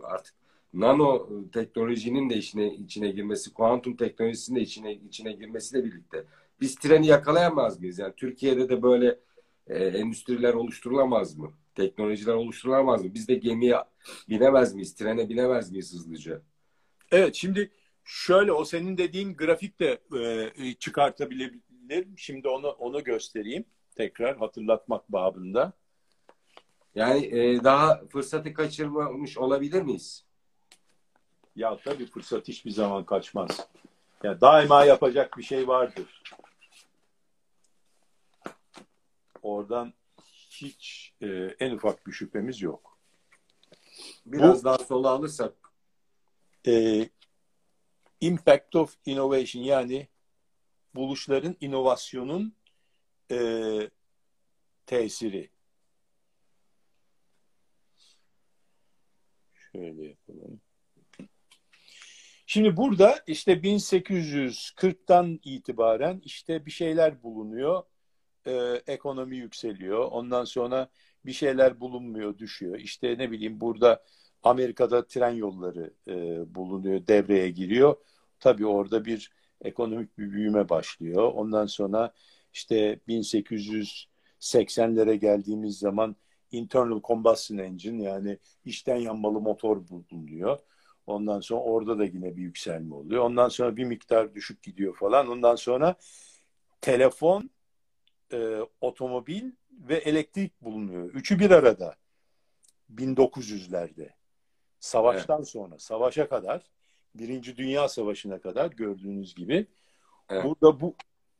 artık 0.06 0.36
nano 0.74 1.30
teknolojinin 1.52 2.30
de 2.30 2.38
içine 2.38 2.74
içine 2.74 3.12
girmesi, 3.12 3.54
kuantum 3.54 3.96
teknolojisinin 3.96 4.60
de 4.60 4.62
içine 4.62 4.94
içine 4.94 5.32
girmesiyle 5.32 5.84
birlikte 5.84 6.26
biz 6.62 6.76
treni 6.76 7.08
yakalayamaz 7.08 7.80
mıyız? 7.80 8.00
Yani 8.00 8.14
Türkiye'de 8.18 8.70
de 8.70 8.82
böyle 8.82 9.20
e, 9.68 9.86
endüstriler 9.86 10.54
oluşturulamaz 10.54 11.38
mı? 11.38 11.52
Teknolojiler 11.76 12.34
oluşturulamaz 12.34 13.04
mı? 13.04 13.14
Biz 13.14 13.28
de 13.28 13.36
gemiye 13.36 13.76
binemez 14.30 14.74
miyiz? 14.74 14.96
Trene 14.96 15.30
binemez 15.30 15.72
miyiz 15.72 15.94
hızlıca? 15.94 16.42
Evet 17.12 17.36
şimdi 17.36 17.72
şöyle 18.04 18.52
o 18.52 18.66
senin 18.66 18.98
dediğin 18.98 19.36
grafik 19.36 19.80
de 19.80 20.00
e, 20.58 20.74
çıkartabilirim. 20.74 21.62
Şimdi 22.18 22.48
onu 22.48 22.68
onu 22.68 23.04
göstereyim. 23.04 23.66
Tekrar 23.96 24.38
hatırlatmak 24.38 25.12
babında. 25.12 25.74
Yani 26.96 27.26
e, 27.26 27.64
daha 27.64 28.02
fırsatı 28.10 28.54
kaçırmamış 28.54 29.38
olabilir 29.38 29.82
miyiz? 29.82 30.24
Ya 31.56 31.78
tabii 31.86 32.06
fırsat 32.06 32.48
hiçbir 32.48 32.72
zaman 32.72 33.06
kaçmaz. 33.06 33.68
Ya 34.24 34.42
daima 34.42 34.86
yapacak 34.86 35.38
bir 35.38 35.44
şey 35.44 35.68
vardır. 35.68 36.24
Oradan 39.42 39.94
hiç 40.50 41.14
e, 41.22 41.28
en 41.60 41.72
ufak 41.72 42.08
bir 42.08 42.12
şüphemiz 42.12 42.62
yok. 42.62 42.98
Biraz 44.26 44.64
daha 44.64 44.78
sola 44.78 45.10
alırsak 45.10 45.54
E, 46.68 47.10
impact 48.22 48.76
of 48.76 48.96
innovation 49.06 49.64
yani 49.64 50.08
buluşların 50.96 51.56
inovasyonun 51.62 52.54
e, 53.32 53.38
tesiri. 54.86 55.50
Şöyle 59.76 60.08
yapalım. 60.08 60.62
Şimdi 62.46 62.78
burada 62.78 63.16
işte 63.28 63.54
1840'tan 63.54 65.40
itibaren 65.44 66.22
işte 66.26 66.66
bir 66.66 66.72
şeyler 66.72 67.24
bulunuyor. 67.24 67.84
Ee, 68.48 68.82
ekonomi 68.88 69.38
yükseliyor. 69.38 70.00
Ondan 70.12 70.46
sonra 70.46 70.90
bir 71.26 71.32
şeyler 71.32 71.80
bulunmuyor, 71.80 72.38
düşüyor. 72.38 72.80
İşte 72.80 73.18
ne 73.18 73.32
bileyim 73.32 73.62
burada 73.62 74.04
Amerika'da 74.44 75.08
tren 75.08 75.32
yolları 75.32 75.94
e, 76.08 76.14
bulunuyor, 76.56 77.08
devreye 77.08 77.50
giriyor. 77.50 77.96
Tabii 78.40 78.66
orada 78.66 79.06
bir 79.06 79.32
ekonomik 79.62 80.18
bir 80.18 80.32
büyüme 80.32 80.70
başlıyor. 80.70 81.32
Ondan 81.36 81.66
sonra 81.66 82.14
işte 82.54 83.00
1880'lere 83.08 85.16
geldiğimiz 85.16 85.80
zaman 85.80 86.16
internal 86.54 87.02
combustion 87.02 87.58
engine 87.58 88.04
yani 88.04 88.38
içten 88.66 88.96
yanmalı 88.96 89.42
motor 89.42 89.78
bulunuyor. 89.90 90.60
Ondan 91.08 91.40
sonra 91.40 91.62
orada 91.62 92.00
da 92.00 92.06
yine 92.06 92.36
bir 92.36 92.42
yükselme 92.42 92.96
oluyor. 92.96 93.24
Ondan 93.24 93.50
sonra 93.50 93.78
bir 93.78 93.84
miktar 93.84 94.36
düşük 94.36 94.64
gidiyor 94.64 94.96
falan. 94.96 95.28
Ondan 95.28 95.56
sonra 95.56 95.96
telefon, 96.82 97.50
e, 98.34 98.60
otomobil 98.82 99.52
ve 99.72 99.96
elektrik 99.96 100.62
bulunuyor. 100.62 101.14
Üçü 101.14 101.40
bir 101.40 101.52
arada. 101.52 101.96
1900'lerde. 102.96 104.10
Savaştan 104.80 105.42
sonra, 105.42 105.80
savaşa 105.80 106.30
kadar, 106.30 106.72
Birinci 107.16 107.58
Dünya 107.58 107.90
Savaşı'na 107.90 108.42
kadar 108.42 108.72
gördüğünüz 108.72 109.36
gibi 109.36 109.68
Evet. 110.30 110.44
burada 110.44 110.82
bu 110.82 110.96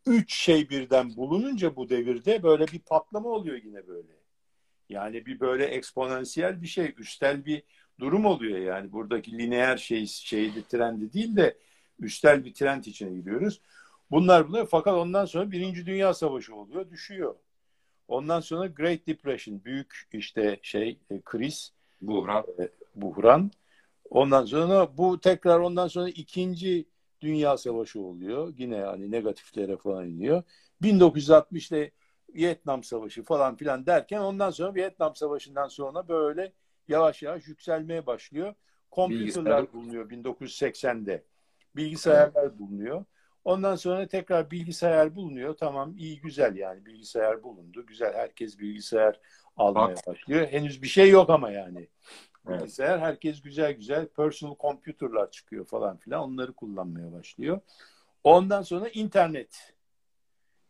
üç 0.06 0.36
şey 0.36 0.70
birden 0.70 1.16
bulununca 1.16 1.76
bu 1.76 1.90
devirde 1.90 2.44
böyle 2.44 2.68
bir 2.68 2.80
patlama 2.80 3.30
oluyor 3.30 3.64
yine 3.64 3.88
böyle. 3.88 4.23
Yani 4.94 5.26
bir 5.26 5.40
böyle 5.40 5.66
eksponansiyel 5.66 6.62
bir 6.62 6.68
şey, 6.68 6.94
üstel 6.98 7.46
bir 7.46 7.64
durum 8.00 8.26
oluyor 8.26 8.60
yani. 8.60 8.92
Buradaki 8.92 9.38
lineer 9.38 9.78
şey 9.78 10.08
şeydi 10.08 10.68
trendi 10.68 11.14
değil 11.14 11.36
de 11.36 11.58
üstel 12.00 12.46
bir 12.46 12.54
trend 12.54 12.86
içine 12.86 13.14
giriyoruz. 13.20 13.62
Bunlar 14.12 14.48
bunlar 14.48 14.66
fakat 14.66 14.94
ondan 14.94 15.26
sonra 15.26 15.52
Birinci 15.52 15.86
Dünya 15.86 16.14
Savaşı 16.14 16.56
oluyor, 16.56 16.90
düşüyor. 16.90 17.36
Ondan 18.08 18.40
sonra 18.40 18.68
Great 18.68 19.08
Depression, 19.08 19.64
büyük 19.66 20.08
işte 20.14 20.60
şey 20.62 21.00
e, 21.10 21.22
kriz, 21.22 21.74
buhran. 22.02 22.46
buhran. 22.96 23.52
Ondan 24.10 24.46
sonra 24.46 24.98
bu 24.98 25.20
tekrar 25.20 25.60
ondan 25.60 25.88
sonra 25.88 26.10
ikinci 26.10 26.86
Dünya 27.22 27.58
Savaşı 27.58 28.00
oluyor. 28.02 28.54
Yine 28.58 28.76
yani 28.76 29.12
negatiflere 29.12 29.78
falan 29.78 30.10
iniyor. 30.10 30.44
1960'te 30.82 31.92
Vietnam 32.36 32.84
Savaşı 32.84 33.24
falan 33.24 33.56
filan 33.56 33.86
derken 33.86 34.20
ondan 34.20 34.50
sonra 34.50 34.76
Vietnam 34.76 35.16
Savaşı'ndan 35.16 35.68
sonra 35.68 36.08
böyle 36.08 36.54
yavaş 36.88 37.24
yavaş 37.24 37.48
yükselmeye 37.48 38.06
başlıyor. 38.06 38.54
Kompüterler 38.92 39.74
bulunuyor 39.74 40.10
1980'de. 40.10 41.24
Bilgisayarlar 41.76 42.60
bulunuyor. 42.60 43.06
Ondan 43.46 43.76
sonra 43.76 44.08
tekrar 44.08 44.52
bilgisayar 44.52 45.16
bulunuyor. 45.16 45.54
Tamam 45.58 45.94
iyi 45.98 46.22
güzel 46.22 46.56
yani 46.56 46.86
bilgisayar 46.86 47.44
bulundu. 47.44 47.86
Güzel 47.86 48.14
herkes 48.14 48.60
bilgisayar 48.60 49.20
almaya 49.58 49.96
Bak. 49.96 50.08
başlıyor. 50.08 50.48
Henüz 50.48 50.82
bir 50.82 50.88
şey 50.88 51.10
yok 51.10 51.30
ama 51.30 51.52
yani. 51.52 51.88
Evet. 52.48 52.60
Bilgisayar 52.60 53.00
herkes 53.00 53.42
güzel 53.42 53.72
güzel 53.72 54.08
personal 54.08 54.56
computer'lar 54.60 55.32
çıkıyor 55.32 55.66
falan 55.66 55.98
filan. 55.98 56.24
Onları 56.24 56.54
kullanmaya 56.54 57.12
başlıyor. 57.12 57.60
Ondan 58.24 58.62
sonra 58.62 58.90
internet 58.90 59.74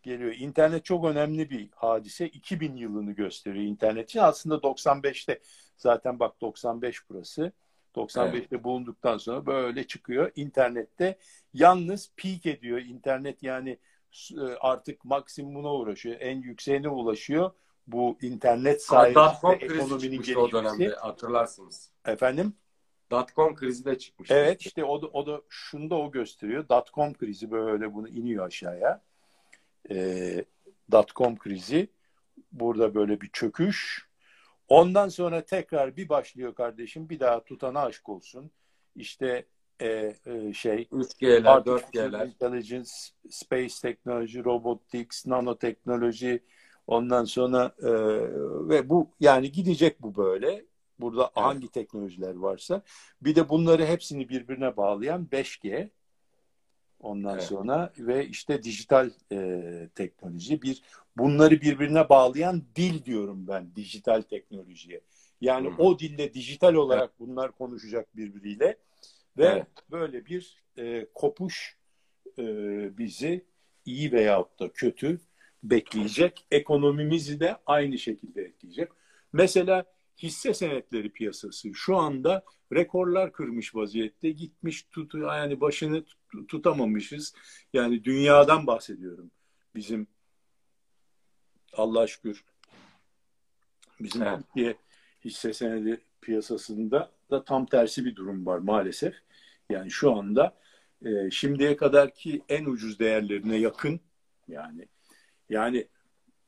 geliyor. 0.03 0.33
İnternet 0.37 0.85
çok 0.85 1.05
önemli 1.05 1.49
bir 1.49 1.69
hadise. 1.75 2.27
2000 2.27 2.75
yılını 2.75 3.11
gösteriyor 3.11 3.65
internet 3.65 4.09
için. 4.09 4.19
Aslında 4.19 4.55
95'te 4.55 5.39
Zaten 5.77 6.19
bak 6.19 6.41
95 6.41 7.09
burası. 7.09 7.51
95'te 7.95 8.47
evet. 8.51 8.63
bulunduktan 8.63 9.17
sonra 9.17 9.45
böyle 9.45 9.87
çıkıyor. 9.87 10.31
İnternette 10.35 11.17
yalnız 11.53 12.11
peak 12.17 12.45
ediyor. 12.45 12.79
İnternet 12.79 13.43
yani 13.43 13.77
e, 14.31 14.41
artık 14.59 15.05
maksimumuna 15.05 15.73
uğraşıyor. 15.73 16.15
En 16.19 16.41
yükseğine 16.41 16.89
ulaşıyor. 16.89 17.51
Bu 17.87 18.17
internet 18.21 18.83
sayesinde 18.83 19.65
ekonominin 19.65 20.11
gelişmesi. 20.11 20.37
o 20.37 20.51
dönemde 20.51 20.89
hatırlarsınız. 20.89 21.91
Efendim? 22.05 22.53
Dotcom 23.11 23.55
krizi 23.55 23.85
de 23.85 23.97
çıkmış. 23.97 24.31
Evet 24.31 24.61
işte 24.61 24.83
o 24.83 25.01
da, 25.01 25.07
o 25.07 25.25
da 25.25 25.41
şunu 25.49 25.89
da 25.89 25.95
o 25.95 26.11
gösteriyor. 26.11 26.69
Dotcom 26.69 27.13
krizi 27.13 27.51
böyle 27.51 27.93
bunu 27.93 28.09
iniyor 28.09 28.47
aşağıya. 28.47 29.01
Ee, 29.91 30.45
Dotcom 30.91 31.37
krizi 31.37 31.87
burada 32.51 32.95
böyle 32.95 33.21
bir 33.21 33.29
çöküş. 33.33 34.07
Ondan 34.67 35.09
sonra 35.09 35.45
tekrar 35.45 35.97
bir 35.97 36.09
başlıyor 36.09 36.55
kardeşim. 36.55 37.09
Bir 37.09 37.19
daha 37.19 37.43
tutana 37.43 37.81
aşk 37.81 38.09
olsun. 38.09 38.51
İşte 38.95 39.45
e, 39.81 39.87
e, 40.25 40.53
şey 40.53 40.87
3G'ler, 40.91 41.65
4G'ler. 41.65 42.27
Intelligence, 42.27 42.91
Space 43.29 43.73
Technology, 43.81 44.43
Robotics, 44.43 45.27
Nanoteknoloji 45.27 46.43
ondan 46.87 47.25
sonra 47.25 47.75
e, 47.79 47.91
ve 48.69 48.89
bu 48.89 49.11
yani 49.19 49.51
gidecek 49.51 50.01
bu 50.01 50.15
böyle. 50.15 50.65
Burada 50.99 51.21
evet. 51.23 51.45
hangi 51.45 51.67
teknolojiler 51.67 52.35
varsa. 52.35 52.81
Bir 53.21 53.35
de 53.35 53.49
bunları 53.49 53.85
hepsini 53.85 54.29
birbirine 54.29 54.77
bağlayan 54.77 55.27
5G. 55.31 55.89
Ondan 57.03 57.33
evet. 57.33 57.43
sonra 57.43 57.93
ve 57.97 58.27
işte 58.27 58.63
dijital 58.63 59.09
e, 59.31 59.89
teknoloji 59.95 60.61
bir 60.61 60.81
bunları 61.17 61.61
birbirine 61.61 62.09
bağlayan 62.09 62.63
dil 62.75 63.05
diyorum 63.05 63.47
ben 63.47 63.75
dijital 63.75 64.21
teknolojiye. 64.21 65.01
Yani 65.41 65.69
hmm. 65.69 65.79
o 65.79 65.99
dille 65.99 66.33
dijital 66.33 66.73
olarak 66.73 67.09
evet. 67.09 67.19
bunlar 67.19 67.51
konuşacak 67.51 68.17
birbiriyle 68.17 68.77
ve 69.37 69.45
evet. 69.45 69.67
böyle 69.91 70.25
bir 70.25 70.63
e, 70.77 71.07
kopuş 71.13 71.77
e, 72.39 72.43
bizi 72.97 73.45
iyi 73.85 74.11
veyahut 74.11 74.59
da 74.59 74.71
kötü 74.71 75.19
bekleyecek. 75.63 76.45
Ekonomimizi 76.51 77.39
de 77.39 77.57
aynı 77.65 77.97
şekilde 77.97 78.41
etkileyecek. 78.41 78.89
Mesela 79.33 79.85
hisse 80.17 80.53
senetleri 80.53 81.11
piyasası 81.11 81.73
şu 81.73 81.97
anda 81.97 82.43
rekorlar 82.73 83.31
kırmış 83.31 83.75
vaziyette. 83.75 84.31
Gitmiş 84.31 84.83
tut 84.83 85.13
yani 85.15 85.61
başını 85.61 86.03
tutamamışız. 86.47 87.33
Yani 87.73 88.03
dünyadan 88.03 88.67
bahsediyorum. 88.67 89.31
Bizim 89.75 90.07
Allah 91.73 92.07
şükür 92.07 92.43
bizim 94.03 94.23
evet. 94.23 94.37
Türkiye 94.37 94.75
hisse 95.25 95.53
senedi 95.53 96.01
piyasasında 96.21 97.11
da 97.31 97.43
tam 97.43 97.65
tersi 97.65 98.05
bir 98.05 98.15
durum 98.15 98.45
var 98.45 98.57
maalesef. 98.57 99.15
Yani 99.69 99.91
şu 99.91 100.15
anda 100.15 100.55
e, 101.05 101.31
şimdiye 101.31 101.77
kadarki 101.77 102.41
en 102.49 102.65
ucuz 102.65 102.99
değerlerine 102.99 103.57
yakın 103.57 103.99
yani 104.47 104.87
yani 105.49 105.87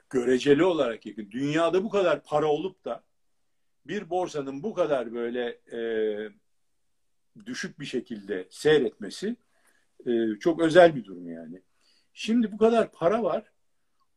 göreceli 0.10 0.64
olarak 0.64 1.06
yakın. 1.06 1.32
Dünyada 1.32 1.84
bu 1.84 1.90
kadar 1.90 2.24
para 2.24 2.48
olup 2.48 2.86
da 2.86 3.04
bir 3.86 4.10
borsanın 4.10 4.64
bu 4.64 4.74
kadar 4.74 5.14
böyle 5.14 5.60
e, 5.72 5.80
düşük 7.46 7.80
bir 7.80 7.86
şekilde 7.86 8.48
seyretmesi 8.50 9.36
e, 10.06 10.40
çok 10.40 10.62
özel 10.62 10.96
bir 10.96 11.06
durum 11.06 11.30
yani. 11.30 11.62
Şimdi 12.14 12.52
bu 12.52 12.58
kadar 12.58 12.92
para 12.92 13.24
var, 13.24 13.52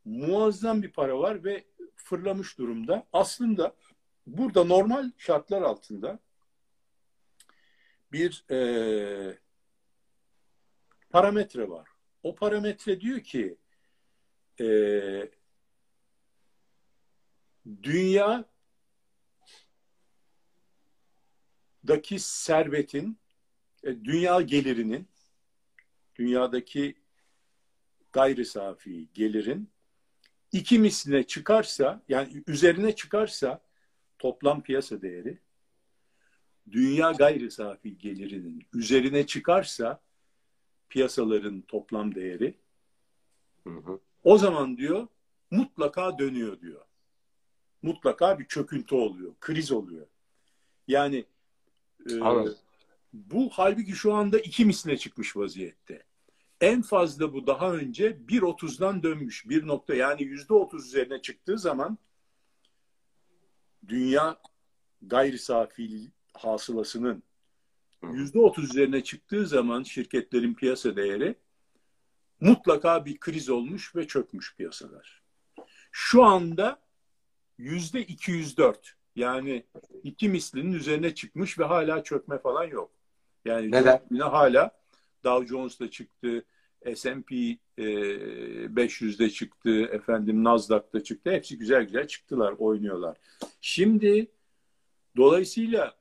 muazzam 0.04 0.82
bir 0.82 0.92
para 0.92 1.18
var 1.18 1.44
ve 1.44 1.64
fırlamış 1.96 2.58
durumda. 2.58 3.06
Aslında 3.12 3.74
burada 4.26 4.64
normal 4.64 5.10
şartlar 5.18 5.62
altında 5.62 6.18
bir 8.12 8.44
e, 8.50 9.38
parametre 11.10 11.68
var. 11.68 11.88
O 12.22 12.34
parametre 12.34 13.00
diyor 13.00 13.20
ki 13.20 13.56
e, 14.60 14.66
dünya 17.82 18.44
daki 21.89 22.18
servetin, 22.18 23.18
e, 23.84 24.05
dünya 24.05 24.41
gelirinin, 24.41 25.09
dünyadaki 26.16 26.95
gayri 28.12 28.45
safi 28.45 29.09
gelirin 29.14 29.70
iki 30.53 30.78
misline 30.78 31.26
çıkarsa, 31.26 32.03
yani 32.09 32.43
üzerine 32.47 32.95
çıkarsa 32.95 33.61
toplam 34.18 34.62
piyasa 34.62 35.03
değeri, 35.03 35.39
dünya 36.70 37.12
gayri 37.12 37.51
safi 37.51 37.99
gelirinin 37.99 38.66
üzerine 38.74 39.26
çıkarsa 39.26 40.01
piyasaların 40.89 41.61
toplam 41.61 42.14
değeri, 42.14 42.55
hı 43.64 43.70
hı. 43.70 44.01
o 44.24 44.39
zaman 44.39 44.76
diyor 44.76 45.07
mutlaka 45.51 46.18
dönüyor 46.18 46.61
diyor. 46.61 46.84
Mutlaka 47.82 48.39
bir 48.39 48.47
çöküntü 48.47 48.95
oluyor, 48.95 49.34
kriz 49.41 49.72
oluyor. 49.72 50.07
Yani 50.89 51.24
ee, 52.11 52.20
bu 53.12 53.51
halbuki 53.53 53.92
şu 53.92 54.14
anda 54.14 54.38
iki 54.38 54.64
misline 54.64 54.96
çıkmış 54.96 55.36
vaziyette. 55.36 56.03
En 56.61 56.82
fazla 56.82 57.32
bu 57.32 57.46
daha 57.46 57.72
önce 57.72 58.18
1.30'dan 58.28 59.03
dönmüş. 59.03 59.49
Bir 59.49 59.66
nokta 59.66 59.94
yani 59.94 60.22
yüzde 60.22 60.55
otuz 60.55 60.86
üzerine 60.86 61.22
çıktığı 61.22 61.59
zaman 61.59 61.99
dünya 63.88 64.40
gayri 65.03 65.38
safi 65.38 66.11
hasılasının 66.32 67.22
yüzde 68.03 68.38
otuz 68.38 68.64
üzerine 68.64 69.05
çıktığı 69.05 69.46
zaman 69.46 69.82
şirketlerin 69.82 70.55
piyasa 70.55 70.96
değeri 70.96 71.34
mutlaka 72.40 73.05
bir 73.05 73.20
kriz 73.20 73.49
olmuş 73.51 73.96
ve 73.96 74.07
çökmüş 74.07 74.57
piyasalar. 74.57 75.22
Şu 75.92 76.24
anda 76.24 76.80
yüzde 77.59 78.03
204. 78.03 78.97
Yani 79.18 79.64
iki 80.02 80.28
mislinin 80.28 80.72
üzerine 80.72 81.14
çıkmış 81.14 81.58
ve 81.58 81.64
hala 81.64 82.02
çökme 82.02 82.38
falan 82.38 82.64
yok. 82.64 82.90
Yani 83.44 83.70
Neden? 83.70 84.00
Yine 84.10 84.22
hala 84.22 84.70
Dow 85.24 85.46
Jones'da 85.46 85.90
çıktı, 85.90 86.44
S&P 86.94 87.36
e, 87.36 87.84
500'de 88.66 89.30
çıktı, 89.30 89.80
efendim 89.80 90.44
Nasdaq'ta 90.44 91.02
çıktı. 91.02 91.30
Hepsi 91.30 91.58
güzel 91.58 91.82
güzel 91.82 92.06
çıktılar, 92.06 92.54
oynuyorlar. 92.58 93.16
Şimdi 93.60 94.26
dolayısıyla 95.16 95.94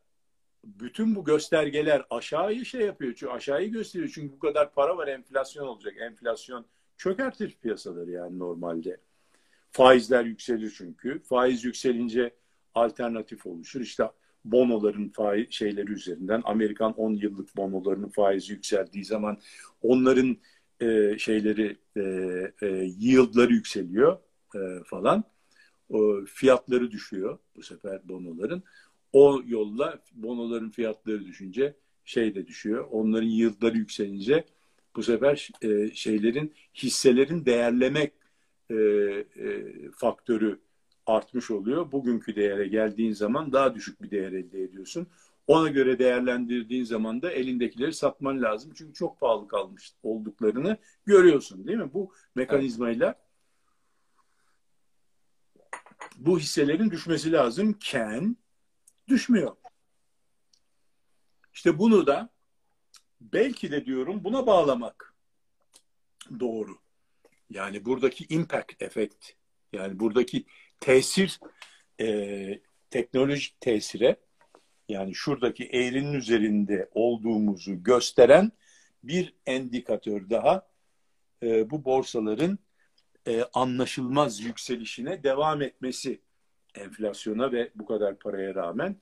bütün 0.63 1.15
bu 1.15 1.24
göstergeler 1.24 2.05
aşağıyı 2.09 2.65
şey 2.65 2.82
yapıyor. 2.82 3.13
Çünkü 3.18 3.34
aşağıyı 3.34 3.72
gösteriyor. 3.72 4.11
Çünkü 4.13 4.34
bu 4.34 4.39
kadar 4.39 4.74
para 4.74 4.97
var 4.97 5.07
enflasyon 5.07 5.68
olacak. 5.68 5.93
Enflasyon 5.99 6.65
çökertir 6.97 7.57
piyasaları 7.61 8.11
yani 8.11 8.39
normalde. 8.39 8.97
Faizler 9.72 10.26
yükselir 10.26 10.74
çünkü. 10.78 11.20
Faiz 11.24 11.63
yükselince 11.65 12.34
alternatif 12.78 13.46
oluşur. 13.46 13.82
İşte 13.82 14.04
bonoların 14.46 15.10
faiz 15.10 15.52
şeyleri 15.52 15.92
üzerinden 15.92 16.42
Amerikan 16.46 16.94
10 16.94 17.14
yıllık 17.14 17.58
bonolarının 17.58 18.10
faizi 18.10 18.54
yükseldiği 18.54 19.06
zaman 19.06 19.38
onların 19.82 20.38
e, 20.82 21.18
şeyleri 21.18 21.78
e, 21.98 22.02
e, 22.62 22.68
yieldları 22.98 23.54
yükseliyor 23.54 24.18
e, 24.56 24.60
falan. 24.86 25.24
O, 25.90 26.26
fiyatları 26.26 26.92
düşüyor 26.92 27.38
bu 27.56 27.64
sefer 27.64 28.10
bonoların. 28.10 28.64
O 29.14 29.42
yolla 29.48 30.00
bonoların 30.14 30.70
fiyatları 30.70 31.26
düşünce 31.26 31.76
şey 32.06 32.36
de 32.36 32.48
düşüyor. 32.48 32.88
Onların 32.92 33.28
yieldları 33.28 33.78
yükselince 33.78 34.46
bu 34.96 35.04
sefer 35.04 35.50
e, 35.62 35.92
şeylerin 35.94 36.54
hisselerin 36.76 37.46
değerlemek 37.46 38.14
e, 38.70 38.76
e, 38.76 39.64
faktörü 39.96 40.60
artmış 41.08 41.51
oluyor. 41.51 41.91
Bugünkü 41.91 42.36
değere 42.36 42.68
geldiğin 42.68 43.14
zaman 43.14 43.53
daha 43.53 43.76
düşük 43.76 44.01
bir 44.01 44.12
değer 44.12 44.32
elde 44.32 44.64
ediyorsun. 44.64 45.08
Ona 45.47 45.70
göre 45.70 45.99
değerlendirdiğin 45.99 46.84
zaman 46.84 47.22
da 47.22 47.32
elindekileri 47.32 47.93
satman 47.93 48.41
lazım. 48.41 48.72
Çünkü 48.76 48.93
çok 48.93 49.20
pahalı 49.20 49.47
kalmış 49.47 49.93
olduklarını 50.03 50.78
görüyorsun 51.05 51.68
değil 51.68 51.78
mi? 51.78 51.93
Bu 51.93 52.14
mekanizmayla 52.36 53.16
bu 56.18 56.39
hisselerin 56.39 56.91
düşmesi 56.91 57.32
lazımken 57.32 58.38
düşmüyor. 59.08 59.55
İşte 61.53 61.80
bunu 61.80 62.08
da 62.08 62.30
belki 63.22 63.72
de 63.72 63.86
diyorum 63.86 64.24
buna 64.24 64.47
bağlamak 64.47 65.16
doğru. 66.39 66.78
Yani 67.49 67.86
buradaki 67.86 68.26
impact 68.30 68.82
efekt 68.82 69.32
yani 69.74 69.99
buradaki 69.99 70.45
tesir 70.80 71.40
e, 72.02 72.60
teknolojik 72.90 73.62
tesire 73.62 74.16
yani 74.90 75.16
şuradaki 75.16 75.66
eğrinin 75.66 76.14
üzerinde 76.14 76.90
olduğumuzu 76.94 77.84
gösteren 77.84 78.52
bir 79.04 79.34
endikatör 79.46 80.30
daha 80.30 80.68
e, 81.44 81.70
bu 81.70 81.86
borsaların 81.86 82.60
e, 83.28 83.44
anlaşılmaz 83.54 84.40
yükselişine 84.40 85.24
devam 85.24 85.62
etmesi 85.62 86.22
enflasyona 86.76 87.52
ve 87.52 87.72
bu 87.76 87.86
kadar 87.86 88.20
paraya 88.20 88.56
rağmen 88.56 88.96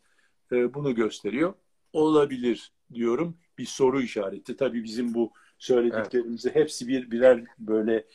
e, 0.52 0.74
bunu 0.74 0.96
gösteriyor. 0.96 1.54
Olabilir 1.94 2.72
diyorum. 2.94 3.38
Bir 3.58 3.66
soru 3.66 4.02
işareti. 4.02 4.58
Tabii 4.58 4.84
bizim 4.84 5.14
bu 5.14 5.34
söylediklerimizi 5.60 6.50
evet. 6.50 6.56
hepsi 6.56 6.88
bir 6.88 7.12
birer 7.12 7.44
böyle 7.60 8.06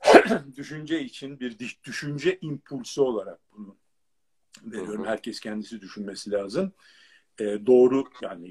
düşünce 0.56 1.02
için 1.02 1.40
bir 1.40 1.58
düşünce 1.84 2.38
impulsu 2.40 3.04
olarak 3.04 3.40
bunu 3.52 3.76
veriyorum. 4.62 5.04
Herkes 5.04 5.40
kendisi 5.40 5.80
düşünmesi 5.80 6.30
lazım. 6.30 6.72
E, 7.38 7.66
doğru 7.66 8.04
yani 8.22 8.48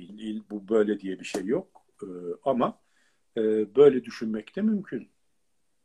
bu 0.49 0.69
böyle 0.69 0.99
diye 0.99 1.19
bir 1.19 1.25
şey 1.25 1.45
yok. 1.45 1.85
E, 2.03 2.07
ama 2.43 2.79
e, 3.37 3.75
böyle 3.75 4.03
düşünmek 4.03 4.55
de 4.55 4.61
mümkün. 4.61 5.09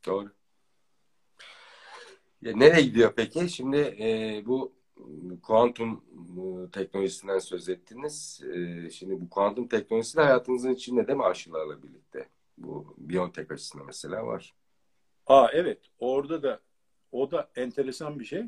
Doğru. 0.07 0.31
Ya, 2.43 2.57
nereye 2.57 2.83
gidiyor 2.83 3.13
peki? 3.17 3.49
Şimdi 3.49 3.77
e, 3.77 4.43
bu 4.47 4.73
kuantum 5.43 6.05
e, 6.39 6.71
teknolojisinden 6.71 7.39
söz 7.39 7.69
ettiniz. 7.69 8.43
E, 8.55 8.91
şimdi 8.91 9.21
bu 9.21 9.31
kuantum 9.31 9.69
teknolojisi 9.69 10.17
de 10.17 10.23
hayatınızın 10.23 10.75
içinde 10.75 11.07
değil 11.07 11.19
mi 11.19 11.25
aşılarla 11.25 11.83
birlikte? 11.83 12.29
Bu 12.59 12.97
aşısında 13.53 13.85
mesela 13.85 14.27
var. 14.27 14.55
Aa 15.27 15.49
evet. 15.53 15.79
Orada 15.99 16.43
da 16.43 16.61
o 17.13 17.31
da 17.31 17.51
enteresan 17.57 18.21
bir 18.21 18.25
şey. 18.25 18.43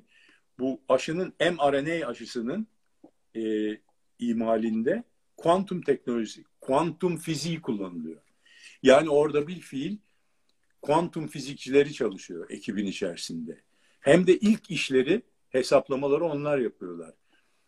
Bu 0.59 0.81
aşının 0.89 1.35
mRNA 1.41 2.07
aşısının 2.07 2.67
e, 3.37 3.71
imalinde 4.19 5.05
kuantum 5.37 5.83
teknolojisi, 5.83 6.45
kuantum 6.61 7.17
fiziği 7.17 7.63
kullanılıyor. 7.63 8.23
Yani 8.83 9.11
orada 9.11 9.49
bir 9.49 9.61
fiil 9.61 9.97
kuantum 10.83 11.27
fizikçileri 11.27 11.93
çalışıyor 11.93 12.51
ekibin 12.51 12.87
içerisinde. 12.87 13.61
Hem 14.01 14.27
de 14.27 14.39
ilk 14.39 14.71
işleri 14.71 15.23
hesaplamaları 15.49 16.25
onlar 16.25 16.59
yapıyorlar. 16.59 17.15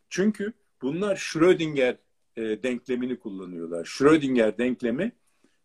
Çünkü 0.09 0.53
bunlar 0.83 1.17
Schrödinger 1.17 1.97
e, 2.37 2.63
denklemini 2.63 3.19
kullanıyorlar. 3.19 3.85
Schrödinger 3.85 4.59
denklemi 4.59 5.13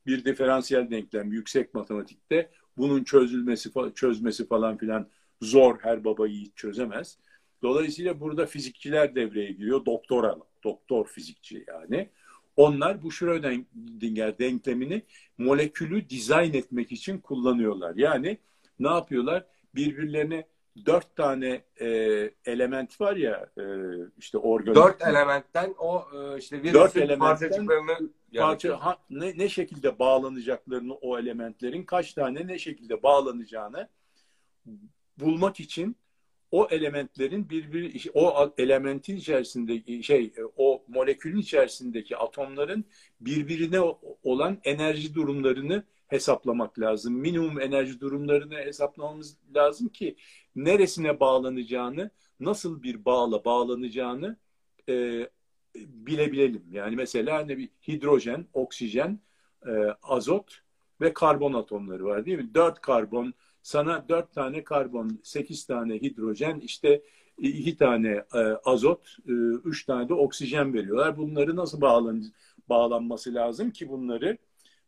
bir 0.05 0.25
diferansiyel 0.25 0.91
denklem 0.91 1.31
yüksek 1.31 1.73
matematikte 1.73 2.51
bunun 2.77 3.03
çözülmesi 3.03 3.71
çözmesi 3.95 4.47
falan 4.47 4.77
filan 4.77 5.07
zor 5.41 5.79
her 5.81 6.03
baba 6.03 6.27
yiğit 6.27 6.57
çözemez. 6.57 7.17
Dolayısıyla 7.61 8.19
burada 8.19 8.45
fizikçiler 8.45 9.15
devreye 9.15 9.51
giriyor. 9.51 9.85
Doktora, 9.85 10.37
doktor 10.63 11.07
fizikçi 11.07 11.65
yani. 11.67 12.09
Onlar 12.55 13.03
bu 13.03 13.11
Schrödinger 13.11 14.39
denklemini 14.39 15.01
molekülü 15.37 16.09
dizayn 16.09 16.53
etmek 16.53 16.91
için 16.91 17.17
kullanıyorlar. 17.17 17.95
Yani 17.95 18.37
ne 18.79 18.87
yapıyorlar? 18.87 19.45
Birbirlerine 19.75 20.47
dört 20.85 21.15
tane 21.15 21.61
e, 21.81 21.87
element 22.45 23.01
var 23.01 23.15
ya 23.15 23.49
e, 23.57 23.63
işte 24.17 24.37
organik. 24.37 24.75
Dört 24.75 25.01
elementten 25.01 25.75
o 25.79 26.03
e, 26.15 26.37
işte 26.37 26.63
bir 26.63 26.73
dört 26.73 26.97
elementten 26.97 27.19
parçacıklarını 27.19 28.09
parça 28.37 28.85
ha, 28.85 28.97
ne, 29.09 29.37
ne 29.37 29.49
şekilde 29.49 29.99
bağlanacaklarını 29.99 30.93
o 30.93 31.19
elementlerin 31.19 31.83
kaç 31.83 32.13
tane 32.13 32.47
ne 32.47 32.59
şekilde 32.59 33.03
bağlanacağını 33.03 33.89
bulmak 35.17 35.59
için 35.59 35.97
o 36.51 36.67
elementlerin 36.71 37.49
birbiri 37.49 38.11
o 38.13 38.53
elementin 38.57 39.15
içerisindeki 39.15 40.03
şey 40.03 40.33
o 40.57 40.83
molekülün 40.87 41.37
içerisindeki 41.37 42.17
atomların 42.17 42.85
birbirine 43.19 43.79
olan 44.23 44.59
enerji 44.63 45.15
durumlarını 45.15 45.83
hesaplamak 46.07 46.79
lazım. 46.79 47.13
Minimum 47.13 47.61
enerji 47.61 47.99
durumlarını 47.99 48.55
hesaplamamız 48.55 49.37
lazım 49.55 49.89
ki 49.89 50.15
neresine 50.55 51.19
bağlanacağını, 51.19 52.09
nasıl 52.39 52.83
bir 52.83 53.05
bağla 53.05 53.45
bağlanacağını 53.45 54.37
e, 54.89 55.27
bilebilelim. 55.75 56.63
Yani 56.71 56.95
mesela 56.95 57.37
hani 57.37 57.57
bir 57.57 57.69
hidrojen, 57.87 58.45
oksijen, 58.53 59.19
e, 59.67 59.71
azot 60.03 60.61
ve 61.01 61.13
karbon 61.13 61.53
atomları 61.53 62.05
var 62.05 62.25
değil 62.25 62.37
mi? 62.37 62.53
Dört 62.53 62.81
karbon, 62.81 63.33
sana 63.63 64.09
dört 64.09 64.33
tane 64.33 64.63
karbon, 64.63 65.19
sekiz 65.23 65.65
tane 65.65 65.95
hidrojen, 65.95 66.59
işte 66.59 67.01
iki 67.37 67.77
tane 67.77 68.23
e, 68.33 68.39
azot, 68.65 69.17
e, 69.27 69.31
üç 69.65 69.85
tane 69.85 70.09
de 70.09 70.13
oksijen 70.13 70.73
veriyorlar. 70.73 71.17
Bunları 71.17 71.55
nasıl 71.55 71.81
bağlan 71.81 72.23
bağlanması 72.69 73.33
lazım 73.33 73.71
ki 73.71 73.89
bunları 73.89 74.37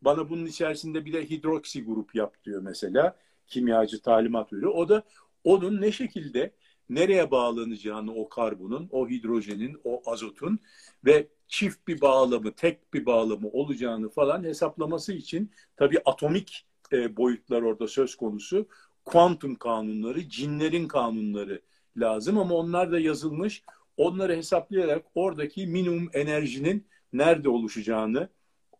bana 0.01 0.29
bunun 0.29 0.45
içerisinde 0.45 1.05
bir 1.05 1.13
de 1.13 1.29
hidroksi 1.29 1.85
grup 1.85 2.15
yap 2.15 2.43
diyor 2.43 2.61
mesela. 2.61 3.17
Kimyacı 3.47 4.01
talimat 4.01 4.53
veriyor. 4.53 4.71
O 4.75 4.89
da 4.89 5.03
onun 5.45 5.81
ne 5.81 5.91
şekilde 5.91 6.51
nereye 6.89 7.31
bağlanacağını 7.31 8.15
o 8.15 8.29
karbonun, 8.29 8.89
o 8.91 9.09
hidrojenin, 9.09 9.81
o 9.83 10.01
azotun 10.05 10.59
ve 11.05 11.27
çift 11.47 11.87
bir 11.87 12.01
bağlamı, 12.01 12.51
tek 12.51 12.93
bir 12.93 13.05
bağlamı 13.05 13.47
olacağını 13.49 14.09
falan 14.09 14.43
hesaplaması 14.43 15.13
için 15.13 15.51
tabii 15.77 15.99
atomik 16.05 16.67
e, 16.91 17.17
boyutlar 17.17 17.61
orada 17.61 17.87
söz 17.87 18.15
konusu. 18.15 18.67
Kuantum 19.05 19.55
kanunları, 19.55 20.29
cinlerin 20.29 20.87
kanunları 20.87 21.61
lazım 21.97 22.37
ama 22.37 22.55
onlar 22.55 22.91
da 22.91 22.99
yazılmış. 22.99 23.63
Onları 23.97 24.35
hesaplayarak 24.35 25.05
oradaki 25.15 25.67
minimum 25.67 26.09
enerjinin 26.13 26.87
nerede 27.13 27.49
oluşacağını, 27.49 28.29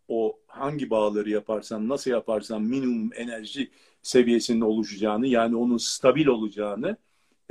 o 0.07 0.39
hangi 0.47 0.89
bağları 0.89 1.29
yaparsan, 1.29 1.89
nasıl 1.89 2.11
yaparsan 2.11 2.61
minimum 2.61 3.09
enerji 3.15 3.71
seviyesinde 4.05 4.65
oluşacağını, 4.65 5.27
yani 5.27 5.55
onun 5.55 5.77
stabil 5.77 6.27
olacağını 6.27 6.97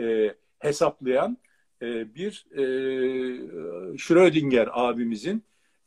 e, 0.00 0.34
hesaplayan 0.58 1.38
e, 1.82 2.14
bir 2.14 2.46
e, 2.52 2.62
Schrödinger 3.98 4.68
abimizin 4.72 5.42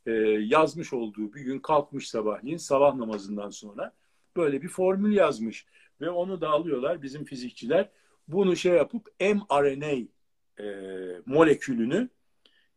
e, 0.06 0.12
yazmış 0.40 0.94
olduğu 0.94 1.34
bir 1.34 1.42
gün 1.42 1.60
kalkmış 1.60 2.10
sabahleyin 2.10 2.58
sabah 2.58 2.96
namazından 2.96 3.50
sonra 3.50 3.94
böyle 4.36 4.62
bir 4.62 4.68
formül 4.68 5.16
yazmış 5.16 5.66
ve 6.02 6.10
onu 6.10 6.42
da 6.42 6.50
alıyorlar 6.50 7.02
bizim 7.02 7.26
fizikçiler 7.26 7.90
bunu 8.28 8.56
şey 8.56 8.74
yapıp 8.74 9.08
mRNA 9.20 10.08
e, 10.60 10.66
molekülünü 11.26 12.10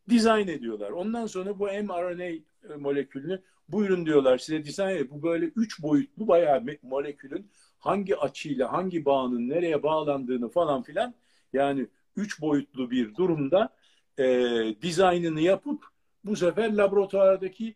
dizayn 0.09 0.47
ediyorlar. 0.47 0.91
Ondan 0.91 1.25
sonra 1.25 1.59
bu 1.59 1.65
mRNA 1.65 2.23
e, 2.23 2.43
molekülünü 2.79 3.41
buyurun 3.71 4.05
diyorlar 4.05 4.37
size 4.37 4.65
dizayn. 4.65 5.09
Bu 5.09 5.23
böyle 5.23 5.45
üç 5.45 5.81
boyutlu 5.81 6.27
bayağı 6.27 6.63
molekülün 6.83 7.51
hangi 7.79 8.17
açıyla 8.17 8.73
hangi 8.73 9.05
bağının 9.05 9.49
nereye 9.49 9.83
bağlandığını 9.83 10.49
falan 10.49 10.83
filan 10.83 11.13
yani 11.53 11.87
üç 12.15 12.41
boyutlu 12.41 12.91
bir 12.91 13.15
durumda 13.15 13.69
e, 14.19 14.25
dizaynını 14.81 15.41
yapıp 15.41 15.85
bu 16.23 16.35
sefer 16.35 16.73
laboratuvardaki 16.73 17.75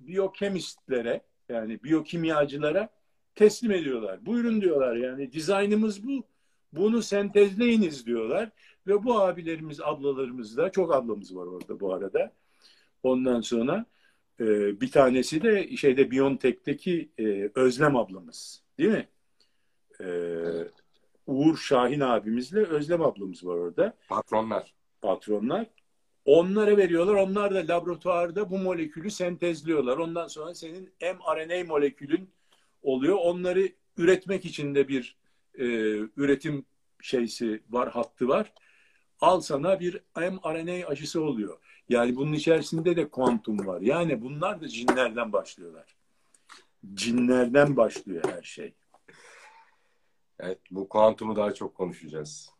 biyokemistlere 0.00 1.22
yani 1.48 1.82
biyokimyacılara 1.84 2.88
teslim 3.34 3.72
ediyorlar. 3.72 4.26
Buyurun 4.26 4.60
diyorlar 4.60 4.96
yani 4.96 5.32
dizaynımız 5.32 6.06
bu. 6.06 6.24
Bunu 6.72 7.02
sentezleyiniz 7.02 8.06
diyorlar. 8.06 8.50
Ve 8.86 9.04
bu 9.04 9.20
abilerimiz, 9.20 9.80
ablalarımız 9.80 10.56
da, 10.56 10.72
çok 10.72 10.94
ablamız 10.94 11.36
var 11.36 11.46
orada 11.46 11.80
bu 11.80 11.94
arada. 11.94 12.32
Ondan 13.02 13.40
sonra 13.40 13.86
e, 14.40 14.80
bir 14.80 14.90
tanesi 14.90 15.42
de 15.42 15.76
şeyde 15.76 16.10
Biontech'teki 16.10 17.10
e, 17.18 17.50
Özlem 17.54 17.96
ablamız. 17.96 18.62
Değil 18.78 18.90
mi? 18.90 19.08
E, 20.00 20.04
evet. 20.04 20.72
Uğur 21.26 21.56
Şahin 21.56 22.00
abimizle 22.00 22.60
Özlem 22.60 23.02
ablamız 23.02 23.46
var 23.46 23.54
orada. 23.54 23.96
Patronlar. 24.08 24.74
Patronlar. 25.02 25.66
Onlara 26.24 26.76
veriyorlar. 26.76 27.14
Onlar 27.14 27.54
da 27.54 27.74
laboratuvarda 27.74 28.50
bu 28.50 28.58
molekülü 28.58 29.10
sentezliyorlar. 29.10 29.98
Ondan 29.98 30.26
sonra 30.26 30.54
senin 30.54 30.92
mRNA 31.00 31.64
molekülün 31.64 32.30
oluyor. 32.82 33.16
Onları 33.20 33.68
üretmek 33.96 34.44
için 34.44 34.74
de 34.74 34.88
bir 34.88 35.16
e, 35.58 35.64
üretim 36.16 36.64
şeysi 37.02 37.62
var, 37.70 37.90
hattı 37.90 38.28
var. 38.28 38.52
Al 39.20 39.40
sana 39.40 39.80
bir 39.80 40.00
mRNA 40.16 40.86
aşısı 40.86 41.22
oluyor. 41.22 41.58
Yani 41.88 42.16
bunun 42.16 42.32
içerisinde 42.32 42.96
de 42.96 43.08
kuantum 43.08 43.66
var. 43.66 43.80
Yani 43.80 44.22
bunlar 44.22 44.60
da 44.60 44.68
cinlerden 44.68 45.32
başlıyorlar. 45.32 45.96
Cinlerden 46.94 47.76
başlıyor 47.76 48.22
her 48.28 48.42
şey. 48.42 48.74
Evet, 50.40 50.58
bu 50.70 50.88
kuantumu 50.88 51.36
daha 51.36 51.54
çok 51.54 51.74
konuşacağız. 51.74 52.50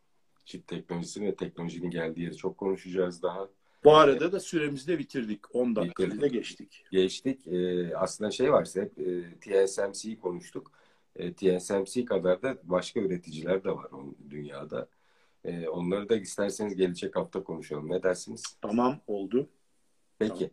Çip 0.45 0.67
teknolojisini 0.67 1.27
ve 1.27 1.35
teknolojinin 1.35 1.91
geldiği 1.91 2.21
yeri 2.21 2.37
çok 2.37 2.59
konuşacağız 2.59 3.23
daha. 3.23 3.49
Bu 3.85 3.97
arada 3.97 4.33
da 4.33 4.41
süremizi 4.41 4.87
de 4.89 4.99
bitirdik. 4.99 5.55
10 5.55 5.77
dakikayı 5.77 6.21
da 6.21 6.27
geçtik. 6.27 6.85
Geçtik. 6.91 7.47
Ee, 7.47 7.97
aslında 7.97 8.31
şey 8.31 8.53
varsa 8.53 8.81
hep 8.81 8.99
e, 8.99 9.39
TSMC'yi 9.41 10.21
konuştuk. 10.21 10.73
E, 11.17 11.33
TSMC 11.33 12.05
kadar 12.05 12.43
da 12.43 12.59
başka 12.63 13.01
üreticiler 13.01 13.65
de 13.65 13.71
var 13.71 13.87
dünyada. 14.31 14.89
E, 15.47 15.69
onları 15.69 16.09
da 16.09 16.17
isterseniz 16.17 16.77
gelecek 16.77 17.17
hafta 17.17 17.45
konuşalım. 17.45 17.91
Ne 17.91 18.03
dersiniz? 18.03 18.43
Tamam 18.63 19.01
oldu. 19.07 19.49
Peki. 20.19 20.35
Tamam. 20.35 20.51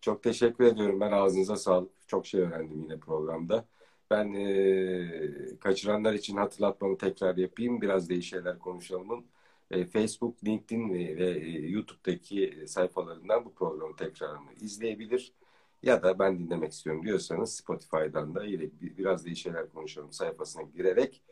Çok 0.00 0.22
teşekkür 0.22 0.64
ediyorum. 0.64 1.00
Ben 1.00 1.12
ağzınıza 1.12 1.56
sağlık. 1.56 2.08
Çok 2.08 2.26
şey 2.26 2.40
öğrendim 2.40 2.82
yine 2.82 2.98
programda. 2.98 3.64
Ben 4.10 4.34
e, 4.34 5.58
kaçıranlar 5.60 6.12
için 6.14 6.36
hatırlatmamı 6.36 6.98
tekrar 6.98 7.36
yapayım. 7.36 7.80
Biraz 7.80 8.08
değişik 8.08 8.30
şeyler 8.30 8.58
konuşalım. 8.58 9.24
E, 9.70 9.80
ee, 9.80 9.86
Facebook, 9.86 10.44
LinkedIn 10.44 10.94
ve, 10.94 11.16
ve 11.16 11.30
e, 11.30 11.68
YouTube'daki 11.68 12.46
e, 12.46 12.66
sayfalarından 12.66 13.44
bu 13.44 13.54
programı 13.54 13.96
tekrarını 13.96 14.52
izleyebilir. 14.60 15.32
Ya 15.82 16.02
da 16.02 16.18
ben 16.18 16.38
dinlemek 16.38 16.72
istiyorum 16.72 17.02
diyorsanız 17.04 17.56
Spotify'dan 17.56 18.34
da 18.34 18.44
yine 18.44 18.70
biraz 18.80 19.24
değişik 19.26 19.44
şeyler 19.44 19.68
konuşalım 19.72 20.12
sayfasına 20.12 20.62
girerek 20.62 21.22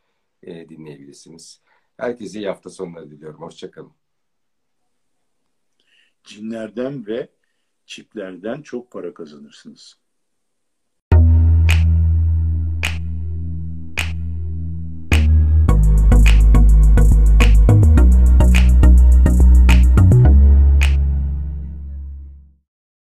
e, 0.43 0.69
dinleyebilirsiniz. 0.69 1.63
Herkese 1.97 2.39
iyi 2.39 2.49
hafta 2.49 2.71
sonları 2.71 3.11
diliyorum. 3.11 3.41
Hoşçakalın. 3.41 3.95
Cinlerden 6.25 7.07
ve 7.07 7.29
çiplerden 7.87 8.63
çok 8.63 8.91
para 8.91 9.15
kazanırsınız. 9.15 10.04